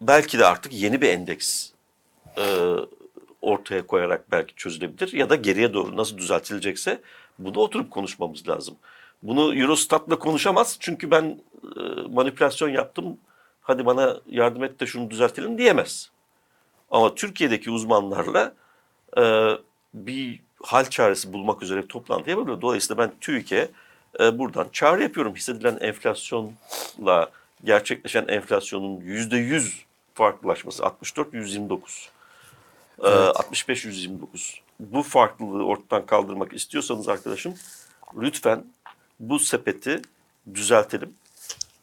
belki 0.00 0.38
de 0.38 0.46
artık 0.46 0.72
yeni 0.72 1.00
bir 1.00 1.08
endeks 1.08 1.70
e, 2.38 2.74
ortaya 3.42 3.86
koyarak 3.86 4.30
belki 4.30 4.54
çözülebilir 4.54 5.12
ya 5.12 5.30
da 5.30 5.34
geriye 5.34 5.74
doğru 5.74 5.96
nasıl 5.96 6.18
düzeltilecekse 6.18 7.00
bunu 7.38 7.58
oturup 7.58 7.90
konuşmamız 7.90 8.48
lazım. 8.48 8.76
Bunu 9.22 9.54
Eurostat'la 9.54 10.18
konuşamaz 10.18 10.76
çünkü 10.80 11.10
ben 11.10 11.40
e, 11.76 11.80
manipülasyon 12.10 12.68
yaptım 12.68 13.18
hadi 13.60 13.86
bana 13.86 14.16
yardım 14.26 14.64
et 14.64 14.80
de 14.80 14.86
şunu 14.86 15.10
düzeltelim 15.10 15.58
diyemez. 15.58 16.10
Ama 16.90 17.14
Türkiye'deki 17.14 17.70
uzmanlarla 17.70 18.54
e, 19.18 19.22
bir 19.94 20.40
hal 20.62 20.84
çaresi 20.84 21.32
bulmak 21.32 21.62
üzere 21.62 21.82
bir 21.82 21.88
toplantı 21.88 22.30
yapılıyor. 22.30 22.60
Dolayısıyla 22.60 23.04
ben 23.04 23.12
TÜİK'e 23.20 23.70
e, 24.20 24.38
buradan 24.38 24.68
çağrı 24.72 25.02
yapıyorum. 25.02 25.34
Hissedilen 25.34 25.78
enflasyonla 25.80 27.30
gerçekleşen 27.64 28.28
enflasyonun 28.28 29.00
%100 29.00 29.72
farklılaşması 30.14 30.82
64-129. 30.82 32.08
E, 32.98 33.02
65-129. 33.02 34.58
Bu 34.80 35.02
farklılığı 35.02 35.64
ortadan 35.64 36.06
kaldırmak 36.06 36.52
istiyorsanız 36.52 37.08
arkadaşım 37.08 37.54
lütfen 38.16 38.64
bu 39.20 39.38
sepeti 39.38 40.02
düzeltelim. 40.54 41.14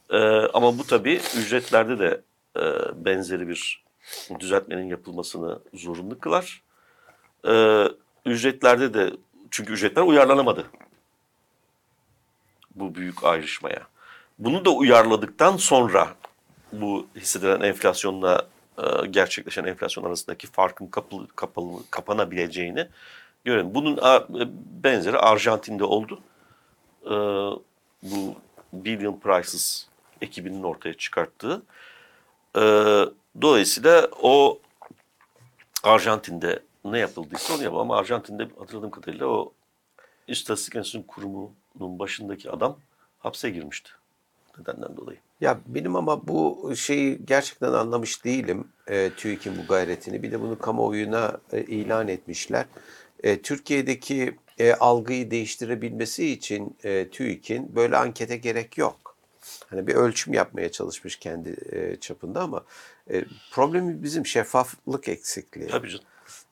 E, 0.09 0.17
ama 0.53 0.77
bu 0.77 0.87
tabii 0.87 1.21
ücretlerde 1.37 1.99
de 1.99 2.21
e, 2.57 2.61
benzeri 3.05 3.47
bir 3.47 3.83
düzeltmenin 4.39 4.87
yapılmasını 4.87 5.59
zorunlu 5.73 6.19
kılar. 6.19 6.61
E, 7.47 7.85
ücretlerde 8.25 8.93
de 8.93 9.11
çünkü 9.51 9.73
ücretler 9.73 10.01
uyarlanamadı 10.01 10.65
bu 12.75 12.95
büyük 12.95 13.23
ayrışmaya. 13.23 13.81
Bunu 14.39 14.65
da 14.65 14.69
uyarladıktan 14.69 15.57
sonra 15.57 16.15
bu 16.71 17.07
hissedilen 17.15 17.61
enflasyonla 17.61 18.47
e, 18.77 19.07
gerçekleşen 19.07 19.63
enflasyon 19.63 20.03
arasındaki 20.03 20.47
farkın 20.47 20.87
kapı, 20.87 21.27
kapalı, 21.35 21.79
kapanabileceğini 21.91 22.87
görelim. 23.45 23.75
Bunun 23.75 23.99
benzeri 24.83 25.17
Arjantin'de 25.17 25.83
oldu. 25.83 26.19
E, 27.05 27.15
bu 28.03 28.35
Billion 28.73 29.19
Prices 29.19 29.87
ekibinin 30.21 30.63
ortaya 30.63 30.93
çıkarttığı. 30.93 31.61
E, 32.55 32.61
dolayısıyla 33.41 34.07
o 34.21 34.59
Arjantin'de 35.83 36.59
ne 36.85 36.99
yapıldıysa 36.99 37.55
onu 37.55 37.63
yapalım. 37.63 37.81
Ama 37.81 37.97
Arjantin'de 37.97 38.47
hatırladığım 38.59 38.91
kadarıyla 38.91 39.27
o 39.27 39.53
İstatistik 40.27 40.75
Enstitüsü 40.75 41.07
Kurumu'nun 41.07 41.99
başındaki 41.99 42.51
adam 42.51 42.77
hapse 43.19 43.49
girmişti 43.49 43.91
nedenden 44.59 44.97
dolayı. 44.97 45.17
Ya 45.41 45.59
benim 45.67 45.95
ama 45.95 46.27
bu 46.27 46.71
şeyi 46.75 47.25
gerçekten 47.25 47.73
anlamış 47.73 48.25
değilim. 48.25 48.67
E, 48.87 49.11
TÜİK'in 49.17 49.57
bu 49.57 49.67
gayretini. 49.67 50.23
Bir 50.23 50.31
de 50.31 50.41
bunu 50.41 50.59
kamuoyuna 50.59 51.37
e, 51.51 51.61
ilan 51.61 52.07
etmişler. 52.07 52.65
E, 53.23 53.41
Türkiye'deki 53.41 54.35
e, 54.59 54.73
algıyı 54.73 55.31
değiştirebilmesi 55.31 56.29
için 56.31 56.77
e, 56.83 57.09
TÜİK'in 57.09 57.75
böyle 57.75 57.97
ankete 57.97 58.37
gerek 58.37 58.77
yok. 58.77 59.15
Hani 59.69 59.87
bir 59.87 59.95
ölçüm 59.95 60.33
yapmaya 60.33 60.71
çalışmış 60.71 61.15
kendi 61.15 61.55
e, 61.71 61.95
çapında 61.99 62.41
ama 62.41 62.65
e, 63.11 63.25
problemi 63.51 64.03
bizim 64.03 64.25
şeffaflık 64.25 65.07
eksikliği. 65.07 65.67
Tabii 65.67 65.89
canım. 65.89 66.05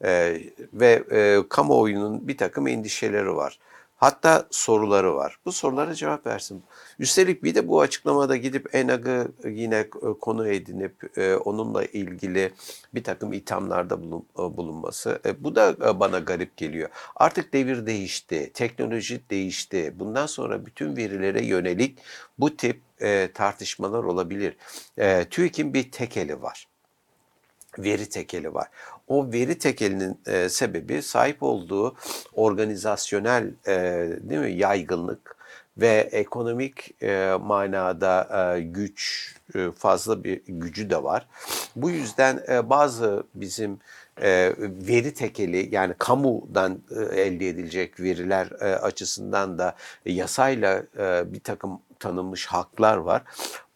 Ee, 0.04 0.42
ve 0.74 1.04
e, 1.12 1.44
kamuoyunun 1.50 2.28
bir 2.28 2.38
takım 2.38 2.68
endişeleri 2.68 3.36
var. 3.36 3.60
Hatta 4.04 4.48
soruları 4.52 5.16
var. 5.16 5.38
Bu 5.46 5.52
sorulara 5.52 5.96
cevap 5.96 6.28
versin. 6.28 6.64
Üstelik 7.00 7.44
bir 7.44 7.56
de 7.56 7.68
bu 7.68 7.82
açıklamada 7.82 8.38
gidip 8.38 8.76
ENAG'ı 8.76 9.28
yine 9.46 9.76
e, 9.76 9.90
konu 10.22 10.48
edinip 10.48 11.18
e, 11.18 11.36
onunla 11.36 11.86
ilgili 11.86 12.54
bir 12.94 13.04
takım 13.04 13.34
ithamlarda 13.34 13.96
e, 13.96 14.58
bulunması. 14.58 15.20
Bu 15.40 15.56
da 15.56 16.00
bana 16.00 16.20
garip 16.20 16.58
geliyor. 16.58 16.90
Artık 17.16 17.54
devir 17.54 17.86
değişti, 17.86 18.52
teknoloji 18.54 19.30
değişti. 19.30 19.94
Bundan 19.96 20.26
sonra 20.26 20.66
bütün 20.66 20.96
verilere 20.96 21.46
yönelik 21.46 22.00
bu 22.40 22.58
tip 22.58 22.82
tartışmalar 23.34 24.04
olabilir. 24.04 24.58
TÜİK'in 25.30 25.74
bir 25.74 25.92
tekeli 25.92 26.42
var 26.42 26.68
veri 27.78 28.10
tekeli 28.10 28.54
var. 28.54 28.68
O 29.08 29.32
veri 29.34 29.58
tekelinin 29.58 30.20
e, 30.28 30.50
sebebi 30.50 31.02
sahip 31.02 31.44
olduğu 31.44 31.96
organizasyonel 32.34 33.54
e, 33.68 33.74
değil 34.22 34.42
mi 34.42 34.52
yaygınlık 34.52 35.36
ve 35.78 36.10
ekonomik 36.12 37.04
e, 37.04 37.38
manada 37.42 38.30
e, 38.58 38.62
güç 38.62 39.34
e, 39.56 39.72
fazla 39.72 40.24
bir 40.24 40.42
gücü 40.48 40.90
de 40.90 41.04
var. 41.04 41.28
Bu 41.76 41.90
yüzden 41.90 42.44
e, 42.50 42.70
bazı 42.70 43.24
bizim 43.36 43.80
e, 44.22 44.54
veri 44.60 45.14
tekeli 45.14 45.76
yani 45.76 45.94
kamudan 45.98 46.80
e, 46.92 47.22
elde 47.22 47.50
edilecek 47.50 48.00
veriler 48.00 48.48
e, 48.62 48.76
açısından 48.76 49.58
da 49.58 49.76
yasayla 50.06 50.84
e, 50.98 51.34
bir 51.34 51.40
takım 51.40 51.80
tanınmış 52.00 52.46
haklar 52.46 52.98
var. 52.98 53.22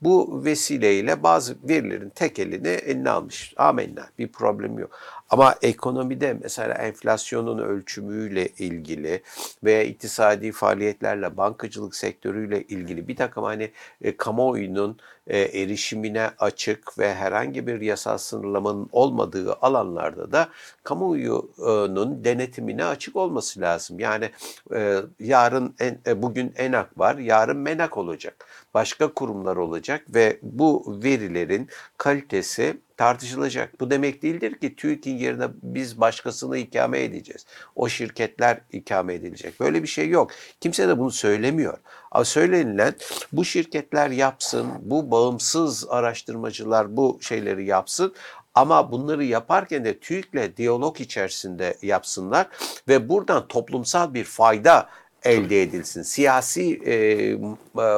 Bu 0.01 0.45
vesileyle 0.45 1.23
bazı 1.23 1.57
verilerin 1.63 2.10
tekelini 2.10 2.67
eline 2.67 3.10
almış. 3.10 3.53
Amenna 3.57 4.07
bir 4.19 4.31
problem 4.31 4.79
yok. 4.79 4.91
Ama 5.29 5.55
ekonomide 5.61 6.37
mesela 6.43 6.73
enflasyonun 6.73 7.57
ölçümüyle 7.57 8.47
ilgili 8.47 9.21
veya 9.63 9.83
iktisadi 9.83 10.51
faaliyetlerle 10.51 11.37
bankacılık 11.37 11.95
sektörüyle 11.95 12.63
ilgili 12.63 13.07
bir 13.07 13.15
takım 13.15 13.43
hani 13.43 13.71
e, 14.01 14.17
kamuoyunun 14.17 14.97
e, 15.27 15.39
erişimine 15.39 16.29
açık 16.39 16.99
ve 16.99 17.15
herhangi 17.15 17.67
bir 17.67 17.81
yasal 17.81 18.17
sınırlamanın 18.17 18.89
olmadığı 18.91 19.53
alanlarda 19.53 20.31
da 20.31 20.49
kamuoyunun 20.83 22.23
denetimine 22.23 22.85
açık 22.85 23.15
olması 23.15 23.61
lazım. 23.61 23.99
Yani 23.99 24.29
e, 24.75 24.99
yarın 25.19 25.75
en, 25.79 25.99
e, 26.07 26.21
bugün 26.21 26.53
ENAK 26.57 26.99
var, 26.99 27.17
yarın 27.17 27.57
MENAK 27.57 27.97
olacak. 27.97 28.45
Başka 28.73 29.13
kurumlar 29.13 29.55
olacak 29.55 30.05
ve 30.09 30.39
bu 30.41 30.99
verilerin 31.03 31.69
kalitesi 31.97 32.77
tartışılacak. 32.97 33.79
Bu 33.79 33.91
demek 33.91 34.23
değildir 34.23 34.60
ki 34.60 34.75
TÜİK'in 34.75 35.17
yerine 35.17 35.47
biz 35.63 35.99
başkasını 35.99 36.57
ikame 36.57 37.03
edeceğiz. 37.03 37.45
O 37.75 37.89
şirketler 37.89 38.62
ikame 38.71 39.13
edilecek. 39.13 39.60
Böyle 39.60 39.83
bir 39.83 39.88
şey 39.88 40.10
yok. 40.10 40.31
Kimse 40.62 40.88
de 40.88 40.99
bunu 40.99 41.12
söylemiyor. 41.12 41.77
Ama 42.12 42.25
söylenilen 42.25 42.95
bu 43.31 43.45
şirketler 43.45 44.10
yapsın, 44.10 44.67
bu 44.81 45.12
bağımsız 45.12 45.89
araştırmacılar 45.89 46.97
bu 46.97 47.19
şeyleri 47.21 47.65
yapsın. 47.65 48.13
Ama 48.55 48.91
bunları 48.91 49.23
yaparken 49.23 49.86
de 49.86 49.99
TÜİK'le 49.99 50.57
diyalog 50.57 51.01
içerisinde 51.01 51.77
yapsınlar 51.81 52.47
ve 52.88 53.10
buradan 53.10 53.47
toplumsal 53.47 54.13
bir 54.13 54.23
fayda 54.23 54.89
elde 55.23 55.62
edilsin. 55.62 56.01
Siyasi 56.01 56.81
e, 56.86 56.93
e, 56.93 57.38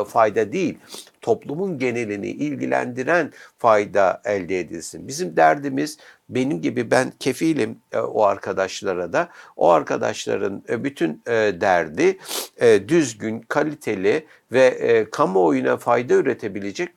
fayda 0.07 0.51
değil, 0.51 0.77
toplumun 1.21 1.77
genelini 1.77 2.27
ilgilendiren 2.27 3.31
fayda 3.57 4.21
elde 4.25 4.59
edilsin. 4.59 5.07
Bizim 5.07 5.35
derdimiz 5.35 5.97
benim 6.29 6.61
gibi 6.61 6.91
ben 6.91 7.13
kefilim 7.19 7.77
e, 7.91 7.99
o 7.99 8.23
arkadaşlara 8.23 9.13
da. 9.13 9.29
O 9.55 9.69
arkadaşların 9.69 10.63
e, 10.69 10.83
bütün 10.83 11.21
e, 11.27 11.31
derdi 11.61 12.17
düzgün, 12.87 13.41
kaliteli 13.41 14.25
ve 14.51 14.65
e, 14.65 15.09
kamuoyuna 15.09 15.77
fayda 15.77 16.13
üretebilecek 16.13 16.89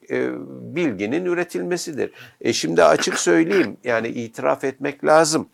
bilginin 0.76 1.24
üretilmesidir. 1.24 2.12
E, 2.40 2.52
şimdi 2.52 2.84
açık 2.84 3.18
söyleyeyim 3.18 3.76
yani 3.84 4.08
itiraf 4.08 4.64
etmek 4.64 5.04
lazım. 5.04 5.48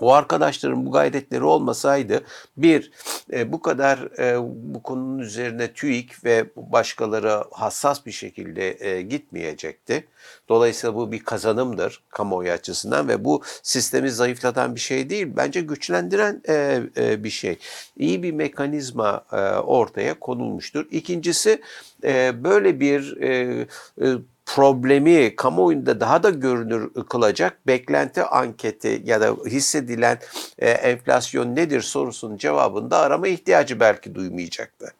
O 0.00 0.12
arkadaşların 0.12 0.86
bu 0.86 0.92
gayretleri 0.92 1.44
olmasaydı 1.44 2.24
bir 2.56 2.90
e, 3.32 3.52
bu 3.52 3.62
kadar 3.62 4.18
e, 4.18 4.38
bu 4.74 4.82
konunun 4.82 5.18
üzerine 5.18 5.72
TÜİK 5.72 6.24
ve 6.24 6.46
başkaları 6.56 7.44
hassas 7.50 8.06
bir 8.06 8.12
şekilde 8.12 8.88
e, 8.88 9.02
gitmeyecekti. 9.02 10.08
Dolayısıyla 10.48 10.94
bu 10.94 11.12
bir 11.12 11.24
kazanımdır 11.24 12.02
kamuoyu 12.10 12.50
açısından 12.50 13.08
ve 13.08 13.24
bu 13.24 13.42
sistemi 13.62 14.10
zayıflatan 14.10 14.74
bir 14.74 14.80
şey 14.80 15.10
değil. 15.10 15.26
Bence 15.36 15.60
güçlendiren 15.60 16.42
e, 16.48 16.80
e, 16.96 17.24
bir 17.24 17.30
şey. 17.30 17.58
İyi 17.96 18.22
bir 18.22 18.32
mekanizma 18.32 19.24
e, 19.32 19.36
ortaya 19.50 20.20
konulmuştur. 20.20 20.86
İkincisi 20.90 21.62
e, 22.04 22.44
böyle 22.44 22.80
bir 22.80 23.16
e, 23.22 23.66
e, 24.02 24.06
problemi 24.46 25.36
kamuoyunda 25.36 26.00
daha 26.00 26.22
da 26.22 26.30
görünür 26.30 26.90
kılacak 27.08 27.66
beklenti 27.66 28.22
anketi 28.22 29.02
ya 29.04 29.20
da 29.20 29.36
hissedilen 29.46 30.18
e, 30.58 30.70
enflasyon 30.70 31.56
nedir 31.56 31.80
sorusunun 31.80 32.36
cevabını 32.36 32.90
da 32.90 32.98
arama 32.98 33.28
ihtiyacı 33.28 33.80
belki 33.80 34.14
duymayacaktı 34.14 34.94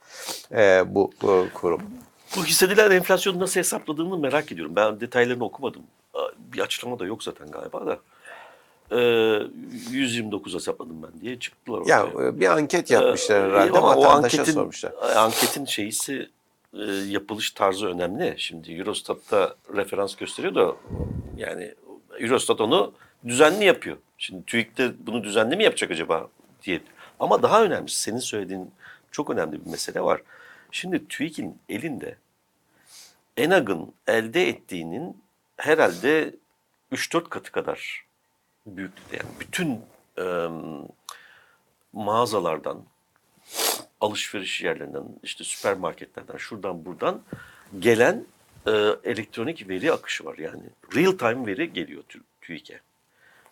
e, 0.53 0.83
bu, 0.87 1.11
bu 1.23 1.47
kurum. 1.55 1.81
Bu 2.37 2.45
hissedilen 2.45 2.91
enflasyonu 2.91 3.41
nasıl 3.41 3.61
hesapladığını 3.61 4.19
merak 4.19 4.53
ediyorum. 4.53 4.77
Ben 4.77 5.01
detaylarını 5.01 5.45
okumadım. 5.45 5.83
Bir 6.39 6.61
açıklama 6.61 6.99
da 6.99 7.07
yok 7.07 7.23
zaten 7.23 7.51
galiba 7.51 7.87
da. 7.87 7.99
Ee, 8.93 9.43
129 9.91 10.55
hesapladım 10.55 11.03
ben 11.03 11.21
diye 11.21 11.39
çıktılar 11.39 11.79
ortaya. 11.79 11.91
Ya 11.91 12.29
e, 12.29 12.41
bir 12.41 12.47
anket 12.47 12.91
yapmışlar 12.91 13.41
Ee, 13.41 13.51
herhalde 13.51 13.79
ama 13.79 13.97
o 13.97 14.05
anketin, 14.05 14.53
sormuşlar. 14.53 14.93
Anketin 15.17 15.65
şeysi 15.65 16.31
e, 16.81 16.93
yapılış 16.93 17.51
tarzı 17.51 17.87
önemli. 17.87 18.35
Şimdi 18.39 18.73
Eurostat'ta 18.73 19.57
referans 19.77 20.17
gösteriyor 20.17 20.55
da 20.55 20.77
yani 21.37 21.75
Eurostat 22.21 22.61
onu 22.61 22.93
düzenli 23.27 23.65
yapıyor. 23.65 23.97
Şimdi 24.19 24.45
TÜİK 24.45 24.79
de 24.79 24.93
bunu 25.07 25.25
düzenli 25.25 25.57
mi 25.57 25.65
yapacak 25.65 25.91
acaba 25.91 26.29
diye. 26.62 26.81
Ama 27.21 27.43
daha 27.43 27.62
önemlisi 27.65 28.01
senin 28.01 28.19
söylediğin 28.19 28.71
çok 29.11 29.31
önemli 29.31 29.65
bir 29.65 29.71
mesele 29.71 30.01
var. 30.01 30.23
Şimdi 30.71 31.09
TÜİK'in 31.09 31.59
elinde 31.69 32.17
ENAG'ın 33.37 33.93
elde 34.07 34.49
ettiğinin 34.49 35.17
herhalde 35.57 36.35
3-4 36.93 37.29
katı 37.29 37.53
kadar 37.53 38.07
büyüklükte. 38.67 39.17
Yani 39.17 39.29
bütün 39.41 39.81
e, 40.19 40.49
mağazalardan, 41.93 42.85
alışveriş 44.01 44.63
yerlerinden, 44.63 45.05
işte 45.23 45.45
süpermarketlerden, 45.45 46.37
şuradan 46.37 46.85
buradan 46.85 47.21
gelen 47.79 48.25
e, 48.67 48.71
elektronik 49.05 49.69
veri 49.69 49.93
akışı 49.93 50.25
var. 50.25 50.39
Yani 50.39 50.63
real 50.95 51.13
time 51.13 51.47
veri 51.47 51.73
geliyor 51.73 52.03
Tü- 52.11 52.23
TÜİK'e. 52.41 52.81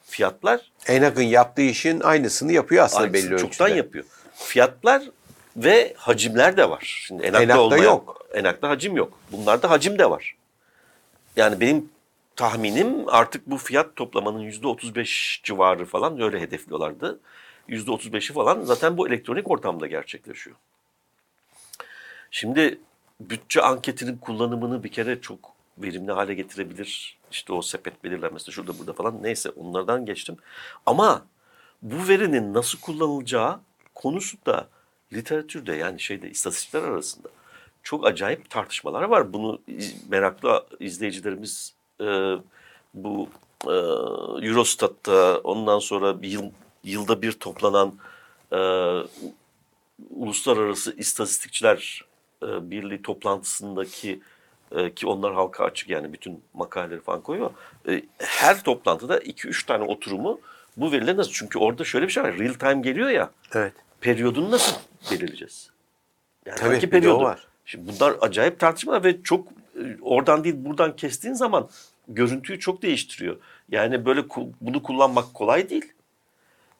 Fiyatlar 0.03 0.73
Enag'ın 0.87 1.23
yaptığı 1.23 1.63
işin 1.63 2.01
aynısını 2.01 2.53
yapıyor 2.53 2.85
aslında 2.85 3.03
aynısını 3.03 3.31
belli 3.31 3.41
çoktan 3.41 3.67
ölçüde. 3.67 3.79
yapıyor. 3.79 4.05
Fiyatlar 4.35 5.03
ve 5.57 5.95
hacimler 5.97 6.57
de 6.57 6.71
var. 6.71 7.03
Şimdi 7.07 7.23
Enak'ta, 7.23 7.43
Enak'ta 7.43 7.61
olmayan, 7.61 7.85
yok. 7.85 8.27
Enak'ta 8.35 8.69
hacim 8.69 8.97
yok. 8.97 9.19
Bunlarda 9.33 9.71
hacim 9.71 9.99
de 9.99 10.11
var. 10.11 10.37
Yani 11.37 11.61
benim 11.61 11.89
tahminim 12.37 13.09
artık 13.09 13.47
bu 13.47 13.59
fiyat 13.59 13.97
toplamanın 13.97 14.41
yüzde 14.41 14.67
35 14.67 15.41
civarı 15.45 15.85
falan 15.85 16.21
öyle 16.21 16.41
hedefliyorlardı. 16.41 17.21
Yüzde 17.69 17.91
35'i 17.91 18.35
falan 18.35 18.61
zaten 18.61 18.97
bu 18.99 19.09
elektronik 19.09 19.51
ortamda 19.51 19.87
gerçekleşiyor. 19.87 20.57
Şimdi 22.31 22.79
bütçe 23.21 23.63
anketinin 23.63 24.17
kullanımını 24.17 24.85
bir 24.85 24.89
kere 24.93 25.21
çok 25.21 25.53
verimli 25.79 26.13
hale 26.13 26.35
getirebilir. 26.35 27.19
İşte 27.31 27.53
o 27.53 27.63
sepet 27.63 28.05
belirlenmesi 28.05 28.53
şurada 28.53 28.79
burada 28.79 28.93
falan 28.93 29.23
neyse 29.23 29.51
onlardan 29.51 30.07
geçtim. 30.07 30.37
Ama 30.87 31.27
bu 31.83 32.09
verinin 32.09 32.55
nasıl 32.55 32.81
kullanılacağı 32.81 33.61
konusunda 33.95 34.69
literatürde 35.13 35.75
yani 35.75 36.01
şeyde 36.01 36.31
istatistikler 36.31 36.83
arasında 36.83 37.29
çok 37.83 38.07
acayip 38.07 38.51
tartışmalar 38.51 39.03
var. 39.03 39.33
Bunu 39.33 39.61
meraklı 40.09 40.67
izleyicilerimiz 40.81 41.75
e, 42.01 42.35
bu 42.95 43.29
e, 43.67 43.77
Eurostat'ta 44.47 45.39
ondan 45.39 45.79
sonra 45.79 46.23
bir 46.23 46.29
yıl, 46.29 46.51
yılda 46.85 47.23
bir 47.23 47.33
toplanan 47.33 47.95
e, 48.53 48.59
Uluslararası 50.11 50.97
İstatistikçiler 50.97 52.05
e, 52.43 52.71
Birliği 52.71 53.03
toplantısındaki 53.03 54.21
e, 54.73 54.95
ki 54.95 55.07
onlar 55.07 55.35
halka 55.35 55.65
açık 55.65 55.91
yani 55.91 56.13
bütün 56.13 56.43
makaleleri 56.55 57.01
falan 57.01 57.21
koyuyor. 57.21 57.51
E, 57.89 58.03
her 58.19 58.63
toplantıda 58.63 59.19
2-3 59.19 59.67
tane 59.67 59.85
oturumu 59.85 60.41
bu 60.77 60.93
veriler 60.93 61.17
nasıl? 61.17 61.33
Çünkü 61.33 61.59
orada 61.59 61.85
şöyle 61.85 62.07
bir 62.07 62.13
şey 62.13 62.23
var. 62.23 62.39
Real 62.39 62.55
time 62.55 62.81
geliyor 62.81 63.09
ya. 63.09 63.31
Evet. 63.55 63.73
Periyodunu 64.01 64.51
nasıl 64.51 64.77
belirleyeceğiz? 65.11 65.71
Yani 66.47 66.59
Tabii, 66.59 66.71
hangi 66.75 66.91
periyodu? 66.91 67.25
var. 67.25 67.47
Şimdi 67.65 67.93
bunlar 67.93 68.17
acayip 68.21 68.61
tartışmalar 68.61 69.05
ve 69.05 69.23
çok 69.23 69.49
e, 69.49 69.97
oradan 70.03 70.45
değil 70.45 70.55
buradan 70.59 70.97
kestiğin 70.97 71.35
zaman 71.35 71.69
görüntüyü 72.09 72.61
çok 72.61 72.83
değiştiriyor. 72.83 73.37
Yani 73.71 74.05
böyle 74.05 74.25
bunu 74.61 74.83
kullanmak 74.83 75.35
kolay 75.35 75.71
değil. 75.71 75.93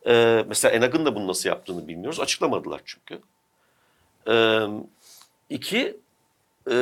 Ee, 0.07 0.45
mesela 0.49 0.73
Enag'ın 0.73 1.07
da 1.07 1.15
bunu 1.15 1.27
nasıl 1.27 1.49
yaptığını 1.49 1.89
bilmiyoruz. 1.89 2.21
Açıklamadılar 2.21 2.81
çünkü. 2.85 3.19
Ee, 4.29 4.61
iki, 5.51 5.97
e, 6.71 6.75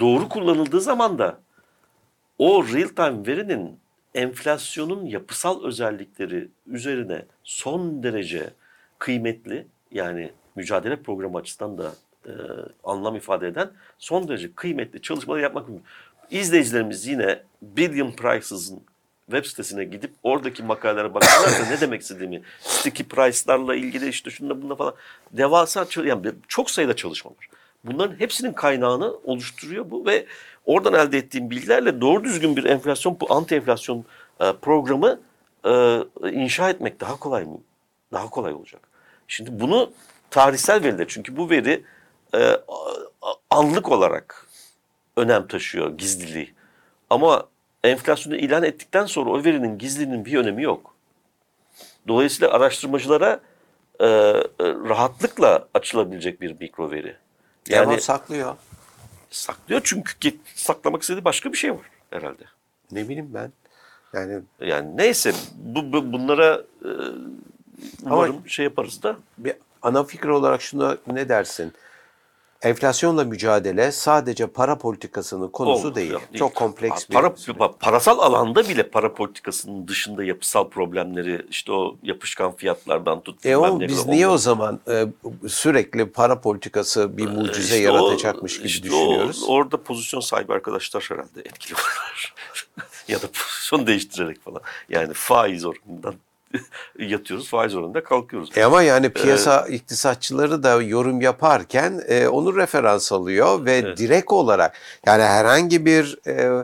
doğru 0.00 0.28
kullanıldığı 0.28 0.80
zaman 0.80 1.18
da 1.18 1.40
o 2.38 2.64
real 2.64 2.88
time 2.88 3.26
verinin 3.26 3.78
enflasyonun 4.14 5.06
yapısal 5.06 5.64
özellikleri 5.64 6.48
üzerine 6.66 7.24
son 7.44 8.02
derece 8.02 8.50
kıymetli 8.98 9.66
yani 9.90 10.32
mücadele 10.56 10.96
programı 11.02 11.38
açısından 11.38 11.78
da 11.78 11.92
e, 12.26 12.32
anlam 12.84 13.16
ifade 13.16 13.48
eden 13.48 13.70
son 13.98 14.28
derece 14.28 14.54
kıymetli 14.54 15.02
çalışmalar 15.02 15.40
yapmak 15.40 15.68
mümkün. 15.68 15.86
İzleyicilerimiz 16.30 17.06
yine 17.06 17.42
Billion 17.62 18.12
Prices'ın 18.12 18.82
web 19.30 19.44
sitesine 19.44 19.84
gidip 19.84 20.10
oradaki 20.22 20.62
makalelere 20.62 21.14
bakarlarsa 21.14 21.66
ne 21.66 21.80
demek 21.80 22.02
istediğimi, 22.02 22.42
sticky 22.60 23.08
price'larla 23.08 23.74
ilgili 23.74 24.08
işte 24.08 24.30
şunda 24.30 24.62
bunda 24.62 24.74
falan 24.74 24.94
devasa 25.32 25.86
yani 26.04 26.32
çok 26.48 26.70
sayıda 26.70 26.96
çalışma 26.96 27.30
var. 27.30 27.48
Bunların 27.84 28.20
hepsinin 28.20 28.52
kaynağını 28.52 29.14
oluşturuyor 29.24 29.90
bu 29.90 30.06
ve 30.06 30.26
oradan 30.64 30.94
elde 30.94 31.18
ettiğim 31.18 31.50
bilgilerle 31.50 32.00
doğru 32.00 32.24
düzgün 32.24 32.56
bir 32.56 32.64
enflasyon, 32.64 33.16
bu 33.20 33.34
anti 33.34 33.54
enflasyon 33.54 34.04
e, 34.40 34.52
programı 34.52 35.20
e, 35.64 36.02
inşa 36.30 36.70
etmek 36.70 37.00
daha 37.00 37.16
kolay 37.16 37.44
mı? 37.44 37.58
Daha 38.12 38.30
kolay 38.30 38.52
olacak. 38.52 38.80
Şimdi 39.28 39.60
bunu 39.60 39.92
tarihsel 40.30 40.82
veriler 40.82 41.06
çünkü 41.08 41.36
bu 41.36 41.50
veri 41.50 41.84
e, 42.34 42.56
anlık 43.50 43.92
olarak 43.92 44.46
önem 45.16 45.46
taşıyor 45.46 45.98
gizliliği. 45.98 46.54
Ama 47.10 47.48
enflasyonu 47.84 48.36
ilan 48.36 48.62
ettikten 48.62 49.06
sonra 49.06 49.30
o 49.30 49.44
verinin 49.44 49.78
gizliliğinin 49.78 50.24
bir 50.24 50.38
önemi 50.38 50.62
yok. 50.62 50.94
Dolayısıyla 52.08 52.52
araştırmacılara 52.52 53.40
e, 54.00 54.06
e, 54.06 54.44
rahatlıkla 54.60 55.68
açılabilecek 55.74 56.40
bir 56.40 56.56
mikro 56.60 56.90
veri. 56.90 57.16
Yani 57.68 57.90
Yani 57.92 58.00
saklıyor. 58.00 58.56
saklıyor 59.30 59.80
çünkü 59.84 60.12
saklamak 60.54 61.02
istediği 61.02 61.24
başka 61.24 61.52
bir 61.52 61.56
şey 61.58 61.72
var 61.72 61.86
herhalde. 62.10 62.42
Ne 62.92 63.04
bileyim 63.08 63.30
ben. 63.34 63.52
Yani 64.14 64.40
Yani 64.60 64.96
neyse 64.96 65.32
bu, 65.54 65.92
bu- 65.92 66.12
bunlara 66.12 66.62
e, 66.84 66.90
umarım 68.02 68.48
şey 68.48 68.64
yaparız 68.64 69.02
da. 69.02 69.16
bir 69.38 69.54
ana 69.82 70.04
fikir 70.04 70.28
olarak 70.28 70.62
şuna 70.62 70.96
ne 71.06 71.28
dersin? 71.28 71.72
Enflasyonla 72.62 73.24
mücadele 73.24 73.92
sadece 73.92 74.46
para 74.46 74.78
politikasının 74.78 75.48
konusu 75.48 75.80
Olmaz, 75.82 75.94
değil. 75.94 76.10
yok, 76.12 76.22
Çok 76.34 76.54
kompleks 76.54 77.08
bir 77.08 77.14
para, 77.14 77.26
pa- 77.26 77.78
parasal 77.78 78.18
alanda 78.18 78.68
bile 78.68 78.82
para 78.90 79.14
politikasının 79.14 79.88
dışında 79.88 80.24
yapısal 80.24 80.68
problemleri 80.68 81.46
işte 81.50 81.72
o 81.72 81.96
yapışkan 82.02 82.56
fiyatlardan 82.56 83.20
tut. 83.20 83.46
E 83.46 83.56
o 83.56 83.80
biz 83.80 84.06
niye 84.06 84.26
onlar- 84.26 84.34
o 84.34 84.38
zaman 84.38 84.80
e, 84.88 85.06
sürekli 85.48 86.06
para 86.06 86.40
politikası 86.40 87.16
bir 87.16 87.26
mucize 87.26 87.60
İşte 87.62 87.76
yaratacakmış 87.76 88.54
o- 88.54 88.58
gibi 88.58 88.66
işte 88.68 88.82
düşünüyoruz? 88.82 89.42
O, 89.48 89.52
orada 89.52 89.82
pozisyon 89.82 90.20
sahibi 90.20 90.52
arkadaşlar 90.52 91.06
herhalde 91.10 91.40
etkili 91.40 91.74
olurlar. 91.74 92.34
ya 93.08 93.22
da 93.22 93.26
pozisyon 93.26 93.86
değiştirerek 93.86 94.44
falan. 94.44 94.60
Yani 94.88 95.12
faiz 95.14 95.64
oranından 95.64 96.14
yatıyoruz, 96.98 97.48
faiz 97.48 97.74
oranında 97.74 98.04
kalkıyoruz. 98.04 98.50
E 98.56 98.64
ama 98.64 98.82
yani 98.82 99.10
piyasa 99.10 99.66
iktisatçıları 99.68 100.62
da 100.62 100.82
yorum 100.82 101.20
yaparken 101.20 102.02
e, 102.08 102.28
onu 102.28 102.56
referans 102.56 103.12
alıyor 103.12 103.64
ve 103.64 103.76
Evet. 103.76 103.98
direkt 103.98 104.32
olarak 104.32 104.76
yani 105.06 105.22
herhangi 105.22 105.86
bir 105.86 106.18
e, 106.26 106.60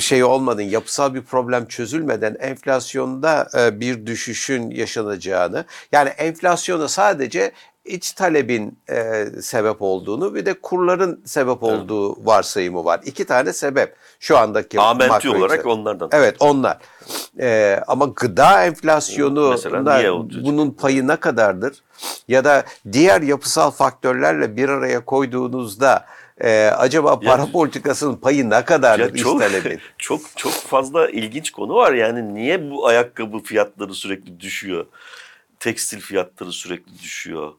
şey 0.00 0.24
olmadan 0.24 0.62
yapısal 0.62 1.14
bir 1.14 1.22
problem 1.22 1.66
çözülmeden 1.66 2.36
enflasyonda 2.40 3.48
e, 3.58 3.80
bir 3.80 4.06
düşüşün 4.06 4.70
yaşanacağını 4.70 5.64
yani 5.92 6.08
enflasyona 6.08 6.88
sadece 6.88 7.52
iç 7.84 8.12
talebin 8.12 8.78
e, 8.90 9.26
sebep 9.42 9.82
olduğunu 9.82 10.34
bir 10.34 10.46
de 10.46 10.54
kurların 10.60 11.22
sebep 11.24 11.62
olduğu 11.62 12.26
varsayımı 12.26 12.84
var. 12.84 13.00
İki 13.04 13.24
tane 13.24 13.52
sebep 13.52 13.96
şu 14.20 14.38
andaki 14.38 14.80
Amenti 14.80 15.08
makro 15.08 15.30
olarak 15.38 15.50
sebep. 15.50 15.66
onlardan. 15.66 16.08
Evet 16.12 16.36
onlar. 16.40 16.78
Ee, 17.40 17.80
ama 17.86 18.04
gıda 18.16 18.64
enflasyonu 18.64 19.40
olacak? 19.40 20.44
bunun 20.44 20.70
payı 20.70 21.06
ne 21.08 21.16
kadardır? 21.16 21.82
Ya 22.28 22.44
da 22.44 22.64
diğer 22.92 23.22
yapısal 23.22 23.70
faktörlerle 23.70 24.56
bir 24.56 24.68
araya 24.68 25.04
koyduğunuzda 25.04 26.06
e, 26.40 26.66
acaba 26.66 27.20
para 27.20 27.42
Ya- 27.42 27.52
politikasının 27.52 28.16
payı 28.16 28.50
ne 28.50 28.64
kadardır 28.64 29.16
çok, 29.16 29.40
talebin? 29.40 29.80
çok 29.98 30.20
çok 30.36 30.52
fazla 30.52 31.08
ilginç 31.10 31.50
konu 31.50 31.74
var. 31.74 31.92
Yani 31.92 32.34
niye 32.34 32.70
bu 32.70 32.86
ayakkabı 32.86 33.38
fiyatları 33.38 33.94
sürekli 33.94 34.40
düşüyor? 34.40 34.86
Tekstil 35.60 36.00
fiyatları 36.00 36.52
sürekli 36.52 36.98
düşüyor. 36.98 37.52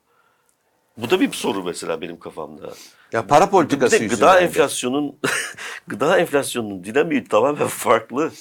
Bu 1.02 1.10
da 1.10 1.20
bir 1.20 1.32
soru 1.32 1.64
mesela 1.64 2.02
benim 2.02 2.20
kafamda. 2.20 2.74
Ya 3.12 3.28
para 3.28 3.46
Bir 3.46 3.52
politikası 3.52 4.00
de 4.00 4.08
gıda 4.08 4.36
de. 4.36 4.40
enflasyonun 4.40 5.16
gıda 5.88 6.18
enflasyonunun 6.20 6.84
dinamiği 6.84 7.24
tamamen 7.24 7.68
farklı. 7.68 8.32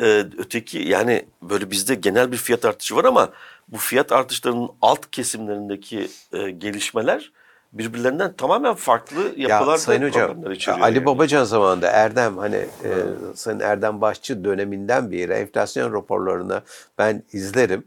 Ee, 0.00 0.24
öteki 0.38 0.78
yani 0.78 1.24
böyle 1.42 1.70
bizde 1.70 1.94
genel 1.94 2.32
bir 2.32 2.36
fiyat 2.36 2.64
artışı 2.64 2.96
var 2.96 3.04
ama 3.04 3.30
bu 3.68 3.76
fiyat 3.76 4.12
artışlarının 4.12 4.70
alt 4.82 5.10
kesimlerindeki 5.10 6.08
e, 6.32 6.50
gelişmeler 6.50 7.32
birbirlerinden 7.72 8.32
tamamen 8.32 8.74
farklı 8.74 9.20
Ya 9.36 9.48
yapılarda 9.48 9.78
Sayın 9.78 10.02
Hocam, 10.02 10.52
içeriyor. 10.52 10.82
Ali 10.84 10.96
yani. 10.96 11.06
Babacan 11.06 11.44
zamanında 11.44 11.90
Erdem 11.90 12.38
hani 12.38 12.56
e, 12.56 12.90
Sayın 13.34 13.60
Erdem 13.60 14.00
Başçı 14.00 14.44
döneminden 14.44 15.12
beri 15.12 15.32
enflasyon 15.32 15.92
raporlarını 15.92 16.62
ben 16.98 17.22
izlerim 17.32 17.84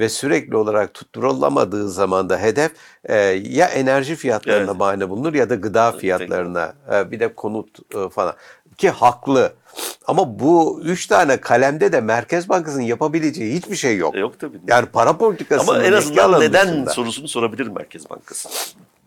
ve 0.00 0.08
sürekli 0.08 0.56
olarak 0.56 0.94
tutturulamadığı 0.94 1.88
zaman 1.90 2.30
da 2.30 2.38
hedef 2.38 2.72
e, 3.04 3.16
ya 3.30 3.66
enerji 3.66 4.16
fiyatlarına 4.16 4.70
Evet. 4.70 4.80
bahane 4.80 5.08
bulunur 5.08 5.34
ya 5.34 5.50
da 5.50 5.54
gıda 5.54 5.92
fiyatlarına 5.92 6.72
e, 6.92 7.10
bir 7.10 7.20
de 7.20 7.34
konut 7.34 7.94
e, 7.94 8.08
falan 8.08 8.34
ki 8.78 8.90
haklı. 8.90 9.52
Ama 10.06 10.38
bu 10.38 10.80
üç 10.84 11.06
tane 11.06 11.36
kalemde 11.36 11.92
de 11.92 12.00
Merkez 12.00 12.48
Bankası'nın 12.48 12.82
yapabileceği 12.82 13.54
hiçbir 13.56 13.76
şey 13.76 13.96
yok. 13.96 14.14
E, 14.16 14.18
yok 14.18 14.40
tabii. 14.40 14.60
Yani 14.68 14.86
para 14.86 15.16
politikasının 15.18 15.74
Ama 15.74 15.84
en 15.84 15.92
azından 15.92 16.40
neden 16.40 16.66
dışında. 16.68 16.90
sorusunu 16.90 17.28
sorabilir 17.28 17.66
Merkez 17.66 18.10
Bankası. 18.10 18.48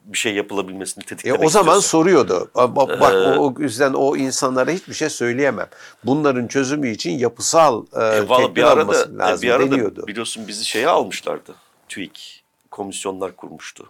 Bir 0.10 0.18
şey 0.18 0.36
yapılabilmesini 0.36 1.04
E, 1.04 1.08
tetiklemek 1.08 1.44
o 1.44 1.50
zaman 1.50 1.78
istiyorsa. 1.78 1.88
soruyordu. 1.90 2.52
Ba- 2.56 2.74
ba- 2.76 3.00
Bak 3.00 3.14
Ee, 3.14 3.40
o, 3.40 3.54
o 3.58 3.62
yüzden 3.62 3.94
o 3.94 4.16
insanlara 4.18 4.72
hiçbir 4.72 4.94
şey 4.94 5.10
söyleyemem. 5.10 5.68
Bunların 6.04 6.48
çözümü 6.48 6.90
için 6.90 7.12
yapısal 7.12 7.86
e, 7.94 8.00
E, 8.06 8.28
tedbir 8.28 8.56
bir 8.56 8.64
arada, 8.64 8.82
alması 8.82 9.12
e, 9.14 9.18
lazım 9.18 9.42
bir 9.48 9.52
arada 9.54 9.72
deniyordu. 9.72 10.08
biliyorsun 10.08 10.48
bizi 10.48 10.66
şeye 10.66 10.88
almışlardı. 10.88 11.56
TÜİK 11.90 12.44
komisyonlar 12.72 13.36
kurmuştu. 13.36 13.90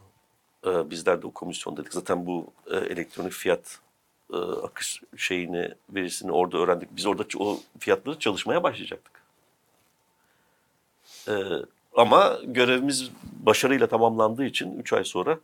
E, 0.68 0.90
bizler 0.90 1.22
de 1.22 1.28
o 1.28 1.32
komisyondaydık. 1.32 1.94
Zaten 1.94 2.26
bu 2.26 2.48
e, 2.72 2.76
elektronik 2.78 3.32
fiyat 3.34 3.80
e, 4.34 4.38
akış 4.38 5.02
şeyini, 5.18 5.70
verisini 5.90 6.32
orada 6.32 6.58
öğrendik. 6.58 6.90
Biz 6.96 7.06
orada 7.06 7.24
o 7.38 7.60
fiyatları 7.80 8.20
çalışmaya 8.20 8.64
başlayacaktık. 8.64 9.14
E, 11.28 11.34
ama 11.96 12.40
görevimiz 12.46 13.10
başarıyla 13.46 13.88
tamamlandığı 13.88 14.46
için 14.46 14.80
3 14.80 14.94
ay 14.94 15.04
sonra 15.04 15.40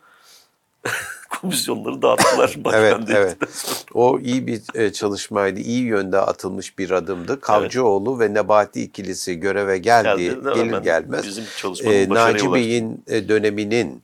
komisyonları 1.40 2.02
dağıttılar. 2.02 2.56
Evet, 2.74 2.94
Başkan 2.94 3.16
evet. 3.16 3.36
sonra. 3.52 3.80
O 3.94 4.18
iyi 4.20 4.46
bir 4.46 4.60
e, 4.74 4.92
çalışmaydı. 4.92 5.60
iyi 5.60 5.82
yönde 5.82 6.18
atılmış 6.18 6.78
bir 6.78 6.90
adımdı. 6.90 7.40
Kavcıoğlu 7.40 8.20
ve 8.20 8.34
Nebati 8.34 8.82
ikilisi 8.82 9.40
göreve 9.40 9.78
geldi. 9.78 10.22
Geldi, 10.22 10.54
gelir 10.54 10.78
gelmez. 10.78 11.26
bizim 11.26 11.44
e, 11.84 12.08
Naci. 12.08 12.52
Bey'in 12.52 13.04
e, 13.06 13.28
döneminin 13.28 14.02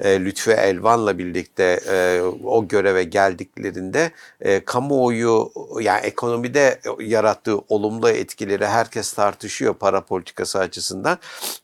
e, 0.00 0.20
Lütfü 0.24 0.50
Elvan'la 0.50 1.18
birlikte 1.18 1.80
e, 1.90 2.20
o 2.44 2.68
göreve 2.68 3.04
geldiklerinde 3.04 4.10
e, 4.40 4.64
kamuoyu 4.64 5.52
yani 5.80 6.00
ekonomide 6.00 6.80
yarattığı 7.00 7.58
olumlu 7.58 8.08
etkileri 8.08 8.66
herkes 8.66 9.12
tartışıyor 9.12 9.74
para 9.74 10.00
politikası 10.00 10.58
açısından. 10.58 11.18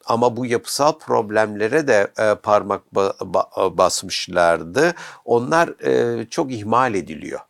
Ama 0.06 0.36
bu 0.36 0.46
yapısal 0.46 0.98
problemlere 0.98 1.88
de 1.88 2.08
e, 2.18 2.34
parmak 2.34 2.82
ba- 2.94 3.16
ba- 3.18 3.78
basmışlardı. 3.78 4.94
Onlar 5.24 5.68
e, 5.86 6.26
çok 6.30 6.52
ihmal 6.52 6.94
ediliyor 6.94 7.40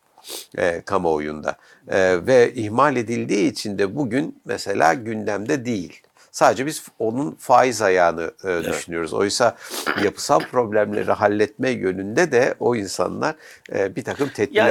e, 0.59 0.81
kamuoyunda. 0.81 1.57
E, 1.89 2.27
ve 2.27 2.55
ihmal 2.55 2.97
edildiği 2.97 3.53
için 3.53 3.79
de 3.79 3.97
bugün 3.97 4.41
mesela 4.45 4.95
gündemde 4.95 5.65
değil. 5.65 6.03
Sadece 6.33 6.67
biz 6.67 6.87
onun 6.99 7.31
faiz 7.31 7.83
ayağını 7.83 8.33
e, 8.45 8.65
düşünüyoruz. 8.65 9.13
Oysa 9.13 9.57
yapısal 10.05 10.41
problemleri 10.41 11.13
halletme 11.13 11.71
yönünde 11.71 12.33
de 12.33 12.55
o 12.61 12.77
insanlar 12.77 13.35
e, 13.73 13.97
bir 13.97 14.05
takım 14.05 14.29
tedbirler 14.29 14.67